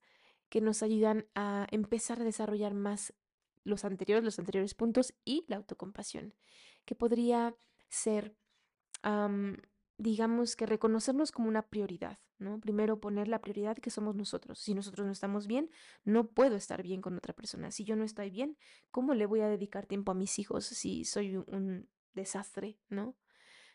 que 0.50 0.62
nos 0.62 0.84
ayudan 0.84 1.28
a 1.36 1.68
empezar 1.72 2.22
a 2.22 2.26
desarrollar 2.26 2.74
más 2.74 3.14
los 3.64 3.84
anteriores, 3.84 4.24
los 4.24 4.39
anteriores 4.39 4.74
puntos 4.74 5.14
y 5.26 5.45
la 5.48 5.58
autocompasión, 5.58 6.34
que 6.86 6.95
podría 6.95 7.56
ser 7.89 8.36
digamos 9.98 10.56
que 10.56 10.66
reconocernos 10.66 11.32
como 11.32 11.48
una 11.48 11.64
prioridad, 11.64 12.20
¿no? 12.38 12.60
Primero 12.60 13.00
poner 13.00 13.28
la 13.28 13.41
prioridad 13.41 13.78
que 13.78 13.89
somos 13.89 14.16
nosotros. 14.16 14.60
Si 14.60 14.76
nosotros 14.76 15.06
no 15.06 15.12
estamos 15.12 15.48
bien, 15.48 15.70
no 16.04 16.28
puedo 16.28 16.56
estar 16.56 16.84
bien 16.84 17.02
con 17.02 17.18
otra 17.18 17.34
persona. 17.34 17.72
Si 17.72 17.84
yo 17.84 17.95
no 17.95 18.04
estoy 18.04 18.30
bien, 18.30 18.58
¿cómo 18.91 19.16
le 19.16 19.26
voy 19.26 19.41
a 19.41 19.48
dedicar 19.48 19.88
tiempo 19.88 20.12
a 20.12 20.16
mis 20.16 20.38
hijos 20.38 20.66
si 20.66 21.04
soy 21.04 21.38
un 21.38 21.89
desastre, 22.14 22.78
¿no? 22.89 23.16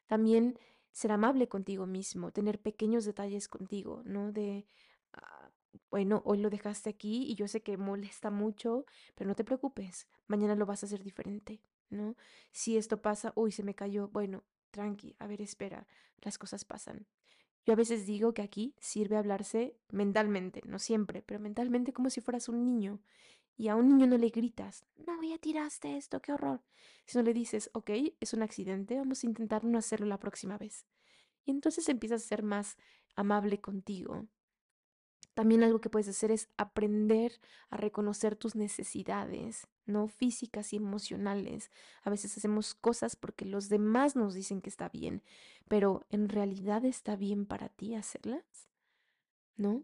También 0.06 0.58
ser 0.92 1.10
amable 1.12 1.48
contigo 1.48 1.86
mismo, 1.86 2.32
tener 2.32 2.60
pequeños 2.60 3.04
detalles 3.04 3.48
contigo, 3.48 4.02
¿no? 4.04 4.30
De, 4.32 4.66
ah, 5.14 5.50
bueno, 5.90 6.22
hoy 6.24 6.38
lo 6.38 6.50
dejaste 6.50 6.90
aquí 6.90 7.24
y 7.24 7.34
yo 7.34 7.48
sé 7.48 7.62
que 7.62 7.76
molesta 7.76 8.30
mucho, 8.30 8.84
pero 9.14 9.28
no 9.28 9.34
te 9.34 9.44
preocupes, 9.44 10.06
mañana 10.26 10.54
lo 10.54 10.66
vas 10.66 10.82
a 10.82 10.86
hacer 10.86 11.02
diferente, 11.02 11.62
¿no? 11.88 12.16
Si 12.50 12.76
esto 12.76 13.00
pasa, 13.00 13.32
uy, 13.34 13.52
se 13.52 13.62
me 13.62 13.74
cayó, 13.74 14.08
bueno, 14.08 14.44
tranqui, 14.72 15.14
a 15.20 15.28
ver, 15.28 15.40
espera, 15.40 15.86
las 16.20 16.36
cosas 16.38 16.64
pasan. 16.64 17.06
Yo 17.64 17.74
a 17.74 17.76
veces 17.76 18.06
digo 18.06 18.34
que 18.34 18.42
aquí 18.42 18.74
sirve 18.80 19.16
hablarse 19.16 19.76
mentalmente, 19.90 20.62
no 20.64 20.80
siempre, 20.80 21.22
pero 21.22 21.38
mentalmente 21.38 21.92
como 21.92 22.10
si 22.10 22.20
fueras 22.20 22.48
un 22.48 22.64
niño. 22.64 23.00
Y 23.56 23.68
a 23.68 23.76
un 23.76 23.86
niño 23.86 24.08
no 24.08 24.18
le 24.18 24.30
gritas, 24.30 24.84
no, 25.06 25.22
ya 25.22 25.38
tiraste 25.38 25.96
esto, 25.96 26.20
qué 26.20 26.32
horror. 26.32 26.62
Si 27.06 27.16
no 27.16 27.22
le 27.22 27.32
dices, 27.34 27.70
ok, 27.74 27.90
es 28.18 28.32
un 28.32 28.42
accidente, 28.42 28.96
vamos 28.96 29.22
a 29.22 29.26
intentar 29.26 29.62
no 29.62 29.78
hacerlo 29.78 30.06
la 30.06 30.18
próxima 30.18 30.58
vez. 30.58 30.86
Y 31.44 31.52
entonces 31.52 31.88
empiezas 31.88 32.24
a 32.24 32.28
ser 32.28 32.42
más 32.42 32.76
amable 33.14 33.60
contigo, 33.60 34.26
también 35.34 35.62
algo 35.62 35.80
que 35.80 35.88
puedes 35.88 36.08
hacer 36.08 36.30
es 36.30 36.48
aprender 36.58 37.40
a 37.70 37.76
reconocer 37.78 38.36
tus 38.36 38.54
necesidades, 38.54 39.66
no 39.86 40.08
físicas 40.08 40.72
y 40.72 40.76
emocionales. 40.76 41.70
A 42.02 42.10
veces 42.10 42.36
hacemos 42.36 42.74
cosas 42.74 43.16
porque 43.16 43.46
los 43.46 43.68
demás 43.68 44.14
nos 44.14 44.34
dicen 44.34 44.60
que 44.60 44.68
está 44.68 44.90
bien, 44.90 45.22
pero 45.68 46.04
¿en 46.10 46.28
realidad 46.28 46.84
está 46.84 47.16
bien 47.16 47.46
para 47.46 47.70
ti 47.70 47.94
hacerlas? 47.94 48.68
¿No? 49.56 49.82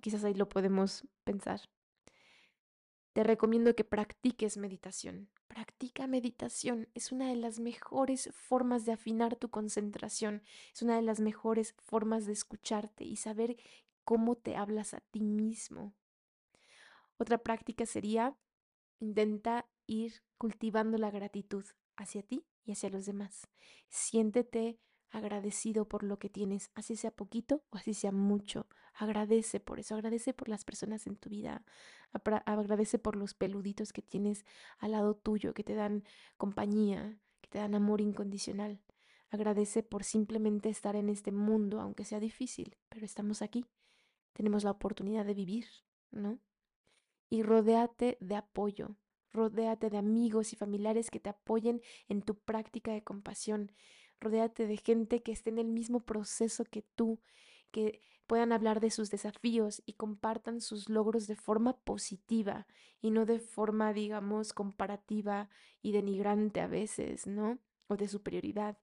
Quizás 0.00 0.22
ahí 0.22 0.34
lo 0.34 0.48
podemos 0.48 1.04
pensar. 1.24 1.60
Te 3.12 3.24
recomiendo 3.24 3.74
que 3.74 3.82
practiques 3.82 4.56
meditación. 4.56 5.28
Practica 5.48 6.06
meditación. 6.06 6.88
Es 6.94 7.10
una 7.10 7.28
de 7.28 7.34
las 7.34 7.58
mejores 7.58 8.30
formas 8.32 8.84
de 8.84 8.92
afinar 8.92 9.34
tu 9.34 9.50
concentración. 9.50 10.44
Es 10.72 10.82
una 10.82 10.94
de 10.94 11.02
las 11.02 11.18
mejores 11.18 11.74
formas 11.82 12.26
de 12.26 12.32
escucharte 12.32 13.02
y 13.02 13.16
saber 13.16 13.56
cómo 14.04 14.36
te 14.36 14.56
hablas 14.56 14.94
a 14.94 15.00
ti 15.00 15.20
mismo. 15.20 15.94
Otra 17.16 17.38
práctica 17.38 17.86
sería 17.86 18.36
intenta 19.00 19.68
ir 19.86 20.22
cultivando 20.38 20.98
la 20.98 21.10
gratitud 21.10 21.64
hacia 21.96 22.22
ti 22.22 22.46
y 22.64 22.72
hacia 22.72 22.90
los 22.90 23.06
demás. 23.06 23.48
Siéntete 23.88 24.78
agradecido 25.10 25.88
por 25.88 26.02
lo 26.04 26.18
que 26.18 26.30
tienes, 26.30 26.70
así 26.74 26.96
sea 26.96 27.10
poquito 27.10 27.64
o 27.70 27.76
así 27.76 27.94
sea 27.94 28.12
mucho. 28.12 28.66
Agradece 28.94 29.60
por 29.60 29.80
eso, 29.80 29.94
agradece 29.94 30.32
por 30.32 30.48
las 30.48 30.64
personas 30.64 31.06
en 31.06 31.16
tu 31.16 31.28
vida, 31.28 31.64
agradece 32.46 32.98
por 32.98 33.16
los 33.16 33.34
peluditos 33.34 33.92
que 33.92 34.02
tienes 34.02 34.44
al 34.78 34.92
lado 34.92 35.14
tuyo, 35.14 35.52
que 35.52 35.64
te 35.64 35.74
dan 35.74 36.04
compañía, 36.36 37.18
que 37.40 37.48
te 37.48 37.58
dan 37.58 37.74
amor 37.74 38.00
incondicional. 38.00 38.80
Agradece 39.30 39.82
por 39.82 40.04
simplemente 40.04 40.68
estar 40.68 40.96
en 40.96 41.08
este 41.08 41.32
mundo, 41.32 41.80
aunque 41.80 42.04
sea 42.04 42.20
difícil, 42.20 42.76
pero 42.88 43.04
estamos 43.04 43.42
aquí 43.42 43.66
tenemos 44.32 44.64
la 44.64 44.70
oportunidad 44.70 45.24
de 45.24 45.34
vivir, 45.34 45.66
¿no? 46.10 46.38
Y 47.28 47.42
rodéate 47.42 48.18
de 48.20 48.36
apoyo, 48.36 48.96
rodéate 49.32 49.90
de 49.90 49.98
amigos 49.98 50.52
y 50.52 50.56
familiares 50.56 51.10
que 51.10 51.20
te 51.20 51.30
apoyen 51.30 51.80
en 52.08 52.22
tu 52.22 52.34
práctica 52.34 52.92
de 52.92 53.02
compasión, 53.02 53.72
rodéate 54.20 54.66
de 54.66 54.76
gente 54.76 55.22
que 55.22 55.32
esté 55.32 55.50
en 55.50 55.58
el 55.58 55.68
mismo 55.68 56.00
proceso 56.00 56.64
que 56.64 56.82
tú, 56.94 57.20
que 57.70 58.00
puedan 58.26 58.52
hablar 58.52 58.80
de 58.80 58.90
sus 58.90 59.10
desafíos 59.10 59.82
y 59.86 59.94
compartan 59.94 60.60
sus 60.60 60.88
logros 60.88 61.26
de 61.26 61.34
forma 61.34 61.76
positiva 61.78 62.66
y 63.00 63.10
no 63.10 63.26
de 63.26 63.40
forma, 63.40 63.92
digamos, 63.92 64.52
comparativa 64.52 65.48
y 65.82 65.92
denigrante 65.92 66.60
a 66.60 66.68
veces, 66.68 67.26
¿no? 67.26 67.58
O 67.88 67.96
de 67.96 68.06
superioridad. 68.06 68.78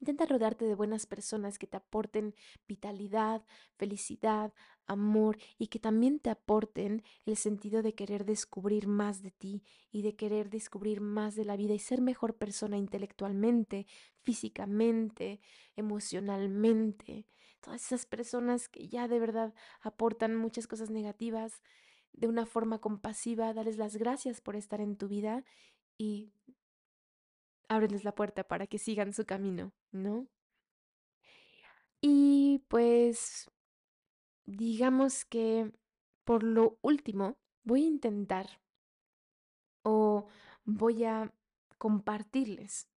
Intenta 0.00 0.26
rodearte 0.26 0.64
de 0.64 0.74
buenas 0.74 1.06
personas 1.06 1.58
que 1.58 1.66
te 1.66 1.76
aporten 1.76 2.34
vitalidad, 2.68 3.44
felicidad, 3.76 4.52
amor 4.86 5.38
y 5.58 5.66
que 5.66 5.78
también 5.78 6.20
te 6.20 6.30
aporten 6.30 7.02
el 7.26 7.36
sentido 7.36 7.82
de 7.82 7.94
querer 7.94 8.24
descubrir 8.24 8.86
más 8.86 9.22
de 9.22 9.32
ti 9.32 9.62
y 9.90 10.02
de 10.02 10.14
querer 10.14 10.50
descubrir 10.50 11.00
más 11.00 11.34
de 11.34 11.44
la 11.44 11.56
vida 11.56 11.74
y 11.74 11.78
ser 11.78 12.00
mejor 12.00 12.36
persona 12.36 12.76
intelectualmente, 12.76 13.86
físicamente, 14.22 15.40
emocionalmente. 15.76 17.26
Todas 17.60 17.84
esas 17.84 18.06
personas 18.06 18.68
que 18.68 18.88
ya 18.88 19.08
de 19.08 19.18
verdad 19.18 19.52
aportan 19.80 20.36
muchas 20.36 20.66
cosas 20.66 20.90
negativas 20.90 21.60
de 22.12 22.28
una 22.28 22.46
forma 22.46 22.80
compasiva, 22.80 23.52
darles 23.52 23.76
las 23.76 23.96
gracias 23.96 24.40
por 24.40 24.56
estar 24.56 24.80
en 24.80 24.96
tu 24.96 25.08
vida 25.08 25.44
y 25.98 26.32
ábreles 27.68 28.04
la 28.04 28.14
puerta 28.14 28.44
para 28.44 28.66
que 28.66 28.78
sigan 28.78 29.12
su 29.12 29.24
camino, 29.24 29.72
¿no? 29.92 30.26
Y 32.00 32.64
pues 32.68 33.50
digamos 34.46 35.24
que 35.24 35.72
por 36.24 36.42
lo 36.42 36.78
último 36.82 37.36
voy 37.64 37.84
a 37.84 37.88
intentar 37.88 38.60
o 39.82 40.26
voy 40.64 41.04
a 41.04 41.32
compartirles 41.78 42.88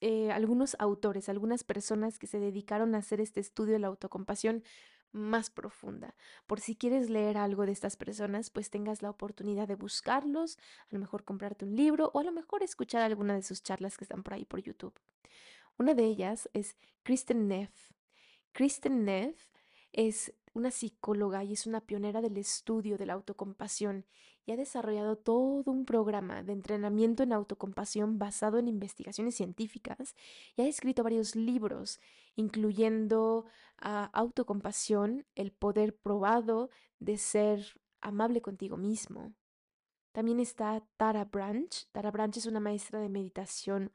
eh, 0.00 0.30
algunos 0.32 0.76
autores, 0.78 1.28
algunas 1.28 1.64
personas 1.64 2.18
que 2.18 2.26
se 2.26 2.40
dedicaron 2.40 2.94
a 2.94 2.98
hacer 2.98 3.20
este 3.20 3.40
estudio 3.40 3.74
de 3.74 3.78
la 3.78 3.88
autocompasión 3.88 4.64
más 5.12 5.50
profunda. 5.50 6.14
Por 6.46 6.60
si 6.60 6.76
quieres 6.76 7.10
leer 7.10 7.36
algo 7.36 7.66
de 7.66 7.72
estas 7.72 7.96
personas, 7.96 8.50
pues 8.50 8.70
tengas 8.70 9.02
la 9.02 9.10
oportunidad 9.10 9.68
de 9.68 9.74
buscarlos, 9.74 10.58
a 10.82 10.94
lo 10.94 10.98
mejor 10.98 11.24
comprarte 11.24 11.64
un 11.64 11.76
libro 11.76 12.10
o 12.14 12.20
a 12.20 12.24
lo 12.24 12.32
mejor 12.32 12.62
escuchar 12.62 13.02
alguna 13.02 13.34
de 13.34 13.42
sus 13.42 13.62
charlas 13.62 13.96
que 13.96 14.04
están 14.04 14.22
por 14.22 14.34
ahí 14.34 14.44
por 14.44 14.60
YouTube. 14.60 14.98
Una 15.78 15.94
de 15.94 16.04
ellas 16.04 16.48
es 16.52 16.76
Kristen 17.02 17.48
Neff. 17.48 17.92
Kristen 18.52 19.04
Neff 19.04 19.48
es 19.92 20.34
una 20.52 20.70
psicóloga 20.70 21.44
y 21.44 21.52
es 21.52 21.66
una 21.66 21.80
pionera 21.80 22.20
del 22.20 22.36
estudio 22.36 22.98
de 22.98 23.06
la 23.06 23.14
autocompasión 23.14 24.04
y 24.46 24.52
ha 24.52 24.56
desarrollado 24.56 25.16
todo 25.16 25.70
un 25.70 25.84
programa 25.84 26.42
de 26.42 26.52
entrenamiento 26.52 27.22
en 27.22 27.32
autocompasión 27.32 28.18
basado 28.18 28.58
en 28.58 28.68
investigaciones 28.68 29.34
científicas 29.34 30.14
y 30.56 30.62
ha 30.62 30.66
escrito 30.66 31.02
varios 31.02 31.36
libros, 31.36 32.00
incluyendo 32.36 33.46
ah, 33.78 34.10
Autocompasión, 34.12 35.26
el 35.34 35.52
poder 35.52 35.96
probado 35.96 36.70
de 36.98 37.16
ser 37.16 37.80
amable 38.00 38.40
contigo 38.40 38.76
mismo. 38.76 39.34
También 40.12 40.40
está 40.40 40.82
Tara 40.96 41.24
Branch. 41.24 41.88
Tara 41.92 42.10
Branch 42.10 42.36
es 42.36 42.46
una 42.46 42.60
maestra 42.60 43.00
de 43.00 43.08
meditación 43.08 43.92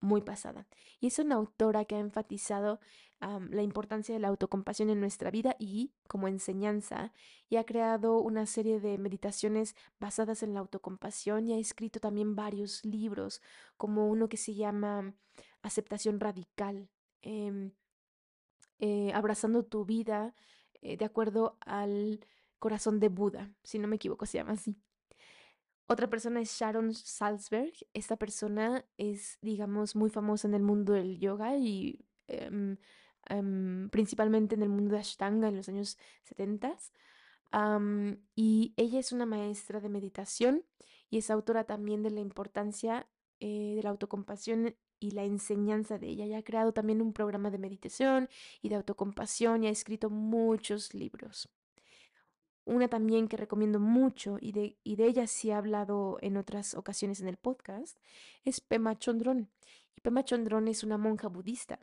muy 0.00 0.22
pasada. 0.22 0.66
Y 1.00 1.08
es 1.08 1.18
una 1.18 1.36
autora 1.36 1.84
que 1.84 1.96
ha 1.96 2.00
enfatizado 2.00 2.80
la 3.20 3.62
importancia 3.62 4.14
de 4.14 4.20
la 4.20 4.28
autocompasión 4.28 4.90
en 4.90 5.00
nuestra 5.00 5.30
vida 5.30 5.56
y 5.58 5.92
como 6.06 6.28
enseñanza, 6.28 7.12
y 7.48 7.56
ha 7.56 7.64
creado 7.64 8.20
una 8.20 8.44
serie 8.46 8.78
de 8.78 8.98
meditaciones 8.98 9.74
basadas 9.98 10.42
en 10.42 10.52
la 10.52 10.60
autocompasión 10.60 11.48
y 11.48 11.54
ha 11.54 11.58
escrito 11.58 11.98
también 11.98 12.36
varios 12.36 12.84
libros, 12.84 13.40
como 13.76 14.08
uno 14.08 14.28
que 14.28 14.36
se 14.36 14.54
llama 14.54 15.14
Aceptación 15.62 16.20
Radical, 16.20 16.90
em, 17.22 17.72
eh, 18.78 19.12
Abrazando 19.14 19.64
tu 19.64 19.86
vida 19.86 20.34
eh, 20.82 20.96
de 20.98 21.04
acuerdo 21.06 21.56
al 21.60 22.20
corazón 22.58 23.00
de 23.00 23.08
Buda, 23.08 23.50
si 23.62 23.78
no 23.78 23.88
me 23.88 23.96
equivoco, 23.96 24.26
se 24.26 24.38
llama 24.38 24.52
así. 24.52 24.76
Otra 25.88 26.08
persona 26.10 26.40
es 26.40 26.50
Sharon 26.50 26.94
Salzberg. 26.94 27.72
Esta 27.94 28.16
persona 28.16 28.84
es, 28.96 29.38
digamos, 29.40 29.94
muy 29.94 30.10
famosa 30.10 30.48
en 30.48 30.54
el 30.54 30.62
mundo 30.62 30.92
del 30.94 31.18
yoga 31.18 31.56
y 31.56 32.04
em, 32.26 32.76
em, 33.28 33.88
principalmente 33.90 34.56
en 34.56 34.62
el 34.62 34.68
mundo 34.68 34.94
de 34.94 35.00
Ashtanga 35.00 35.48
en 35.48 35.56
los 35.56 35.68
años 35.68 35.98
70. 36.24 36.76
y 38.34 38.74
ella 38.76 38.98
es 38.98 39.12
una 39.12 39.26
maestra 39.26 39.80
de 39.80 39.88
meditación 39.88 40.64
y 41.10 41.18
es 41.18 41.30
autora 41.30 41.64
también 41.64 42.02
de 42.02 42.10
la 42.10 42.20
importancia 42.20 43.06
eh, 43.40 43.74
de 43.76 43.82
la 43.82 43.90
autocompasión 43.90 44.74
y 44.98 45.10
la 45.12 45.24
enseñanza 45.24 45.98
de 45.98 46.08
ella. 46.08 46.24
Ella 46.24 46.38
ha 46.38 46.42
creado 46.42 46.72
también 46.72 47.02
un 47.02 47.12
programa 47.12 47.50
de 47.50 47.58
meditación 47.58 48.28
y 48.62 48.68
de 48.70 48.76
autocompasión 48.76 49.64
y 49.64 49.68
ha 49.68 49.70
escrito 49.70 50.10
muchos 50.10 50.94
libros. 50.94 51.48
Una 52.66 52.88
también 52.88 53.28
que 53.28 53.36
recomiendo 53.36 53.78
mucho 53.78 54.38
y 54.40 54.50
de, 54.50 54.76
y 54.82 54.96
de 54.96 55.06
ella 55.06 55.28
sí 55.28 55.50
he 55.50 55.54
hablado 55.54 56.18
en 56.20 56.36
otras 56.36 56.74
ocasiones 56.74 57.20
en 57.20 57.28
el 57.28 57.36
podcast 57.36 57.96
es 58.44 58.60
Pema 58.60 58.98
Chondron. 58.98 59.48
Y 59.94 60.00
Pema 60.00 60.24
Chondron 60.24 60.66
es 60.66 60.82
una 60.82 60.98
monja 60.98 61.28
budista 61.28 61.78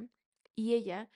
y 0.56 0.74
ella 0.74 1.10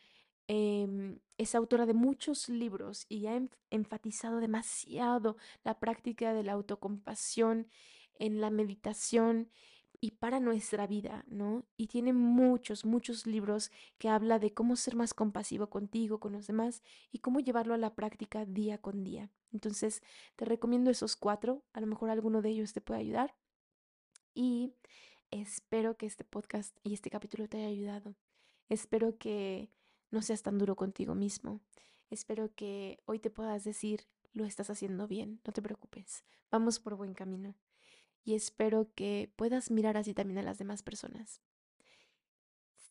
em, 0.47 1.19
es 1.37 1.53
autora 1.53 1.85
de 1.85 1.93
muchos 1.93 2.47
libros 2.47 3.05
y 3.09 3.27
ha 3.27 3.41
enfatizado 3.69 4.39
demasiado 4.39 5.35
la 5.65 5.77
práctica 5.79 6.33
de 6.33 6.43
la 6.43 6.53
autocompasión 6.53 7.67
en 8.19 8.39
la 8.39 8.49
meditación 8.49 9.49
y 9.99 10.11
para 10.11 10.39
nuestra 10.39 10.87
vida, 10.87 11.25
¿no? 11.27 11.65
Y 11.75 11.87
tiene 11.87 12.13
muchos, 12.13 12.85
muchos 12.85 13.27
libros 13.27 13.69
que 13.97 14.07
habla 14.07 14.39
de 14.39 14.53
cómo 14.53 14.77
ser 14.77 14.95
más 14.95 15.13
compasivo 15.13 15.69
contigo, 15.69 16.21
con 16.21 16.31
los 16.31 16.47
demás 16.47 16.83
y 17.11 17.19
cómo 17.19 17.41
llevarlo 17.41 17.73
a 17.73 17.77
la 17.77 17.95
práctica 17.95 18.45
día 18.45 18.77
con 18.77 19.03
día. 19.03 19.29
Entonces, 19.51 20.01
te 20.35 20.45
recomiendo 20.45 20.91
esos 20.91 21.15
cuatro, 21.15 21.63
a 21.73 21.81
lo 21.81 21.87
mejor 21.87 22.09
alguno 22.09 22.41
de 22.41 22.49
ellos 22.49 22.73
te 22.73 22.81
puede 22.81 23.01
ayudar. 23.01 23.35
Y 24.33 24.73
espero 25.31 25.97
que 25.97 26.05
este 26.05 26.23
podcast 26.23 26.77
y 26.83 26.93
este 26.93 27.09
capítulo 27.09 27.47
te 27.47 27.57
haya 27.57 27.67
ayudado. 27.67 28.15
Espero 28.69 29.17
que 29.17 29.71
no 30.11 30.21
seas 30.21 30.43
tan 30.43 30.57
duro 30.57 30.75
contigo 30.75 31.15
mismo. 31.15 31.61
Espero 32.09 32.53
que 32.55 32.99
hoy 33.05 33.19
te 33.19 33.29
puedas 33.29 33.63
decir, 33.63 34.07
lo 34.33 34.45
estás 34.45 34.69
haciendo 34.69 35.07
bien, 35.07 35.41
no 35.45 35.53
te 35.53 35.61
preocupes, 35.61 36.23
vamos 36.51 36.79
por 36.79 36.95
buen 36.95 37.13
camino 37.13 37.55
y 38.27 38.35
espero 38.35 38.89
que 38.93 39.31
puedas 39.37 39.71
mirar 39.71 39.95
así 39.95 40.13
también 40.13 40.37
a 40.39 40.41
las 40.41 40.57
demás 40.57 40.83
personas. 40.83 41.41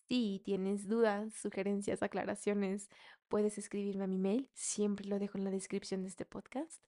Si 0.08 0.40
tienes 0.42 0.88
dudas, 0.88 1.34
sugerencias, 1.34 2.02
aclaraciones, 2.02 2.88
puedes 3.28 3.58
escribirme 3.58 4.04
a 4.04 4.08
mi 4.08 4.18
mail, 4.18 4.48
siempre 4.54 5.06
lo 5.06 5.18
dejo 5.18 5.38
en 5.38 5.44
la 5.44 5.50
descripción 5.50 6.02
de 6.02 6.08
este 6.08 6.24
podcast. 6.24 6.82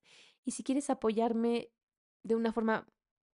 Y 0.45 0.53
si 0.53 0.63
quieres 0.63 0.91
apoyarme 0.91 1.71
de 2.23 2.35
una 2.35 2.53
forma 2.53 2.87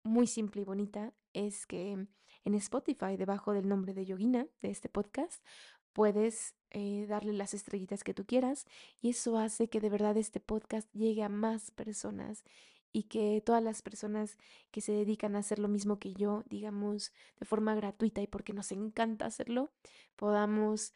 muy 0.02 0.26
simple 0.26 0.62
y 0.62 0.64
bonita, 0.64 1.12
es 1.32 1.66
que 1.66 2.06
en 2.44 2.54
Spotify, 2.54 3.16
debajo 3.16 3.52
del 3.52 3.68
nombre 3.68 3.94
de 3.94 4.06
Yogina, 4.06 4.46
de 4.62 4.70
este 4.70 4.88
podcast, 4.88 5.42
puedes 5.92 6.54
eh, 6.70 7.06
darle 7.08 7.32
las 7.32 7.54
estrellitas 7.54 8.04
que 8.04 8.14
tú 8.14 8.24
quieras 8.24 8.66
y 9.00 9.10
eso 9.10 9.38
hace 9.38 9.68
que 9.68 9.80
de 9.80 9.90
verdad 9.90 10.16
este 10.16 10.40
podcast 10.40 10.88
llegue 10.94 11.22
a 11.22 11.28
más 11.28 11.70
personas 11.72 12.44
y 12.92 13.04
que 13.04 13.40
todas 13.44 13.62
las 13.62 13.82
personas 13.82 14.36
que 14.70 14.80
se 14.80 14.92
dedican 14.92 15.36
a 15.36 15.40
hacer 15.40 15.58
lo 15.58 15.68
mismo 15.68 15.98
que 15.98 16.12
yo, 16.14 16.42
digamos, 16.48 17.12
de 17.38 17.46
forma 17.46 17.74
gratuita 17.74 18.20
y 18.20 18.26
porque 18.26 18.52
nos 18.52 18.72
encanta 18.72 19.26
hacerlo, 19.26 19.70
podamos, 20.16 20.92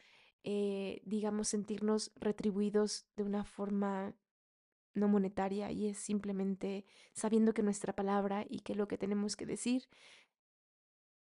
eh, 0.47 1.01
digamos, 1.05 1.47
sentirnos 1.47 2.11
retribuidos 2.15 3.07
de 3.15 3.23
una 3.23 3.43
forma 3.43 4.15
no 4.93 5.07
monetaria 5.07 5.71
y 5.71 5.87
es 5.87 5.97
simplemente 5.97 6.85
sabiendo 7.13 7.55
que 7.55 7.63
nuestra 7.63 7.93
palabra 7.93 8.45
y 8.47 8.59
que 8.59 8.75
lo 8.75 8.87
que 8.87 8.99
tenemos 8.99 9.35
que 9.35 9.47
decir, 9.47 9.89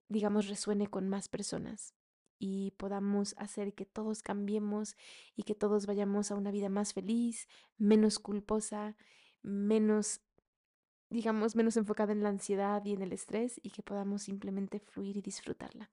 digamos, 0.10 0.50
resuene 0.50 0.88
con 0.88 1.08
más 1.08 1.30
personas 1.30 1.96
y 2.38 2.72
podamos 2.72 3.34
hacer 3.38 3.74
que 3.74 3.86
todos 3.86 4.24
cambiemos 4.24 4.98
y 5.38 5.44
que 5.44 5.56
todos 5.56 5.86
vayamos 5.86 6.30
a 6.30 6.36
una 6.36 6.52
vida 6.52 6.68
más 6.68 6.94
feliz, 6.94 7.48
menos 7.78 8.20
culposa, 8.20 8.98
menos 9.42 10.20
digamos, 11.10 11.56
menos 11.56 11.78
enfocada 11.78 12.12
en 12.12 12.24
la 12.24 12.30
ansiedad 12.30 12.84
y 12.84 12.92
en 12.92 13.04
el 13.04 13.14
estrés 13.14 13.62
y 13.64 13.70
que 13.70 13.84
podamos 13.84 14.24
simplemente 14.24 14.80
fluir 14.80 15.16
y 15.16 15.22
disfrutarla. 15.22 15.92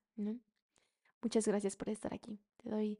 Muchas 1.22 1.46
gracias 1.46 1.76
por 1.76 1.90
estar 1.90 2.12
aquí. 2.12 2.40
Te 2.56 2.70
doy 2.70 2.98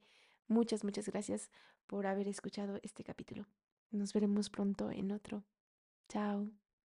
muchas, 0.50 0.84
muchas 0.84 1.06
gracias 1.08 1.50
por 1.86 2.06
haber 2.06 2.28
escuchado 2.28 2.78
este 2.82 3.04
capítulo. 3.04 3.46
Nos 3.90 4.12
veremos 4.12 4.50
pronto 4.50 4.90
en 4.90 5.12
otro. 5.12 5.44
Chao. 6.08 6.50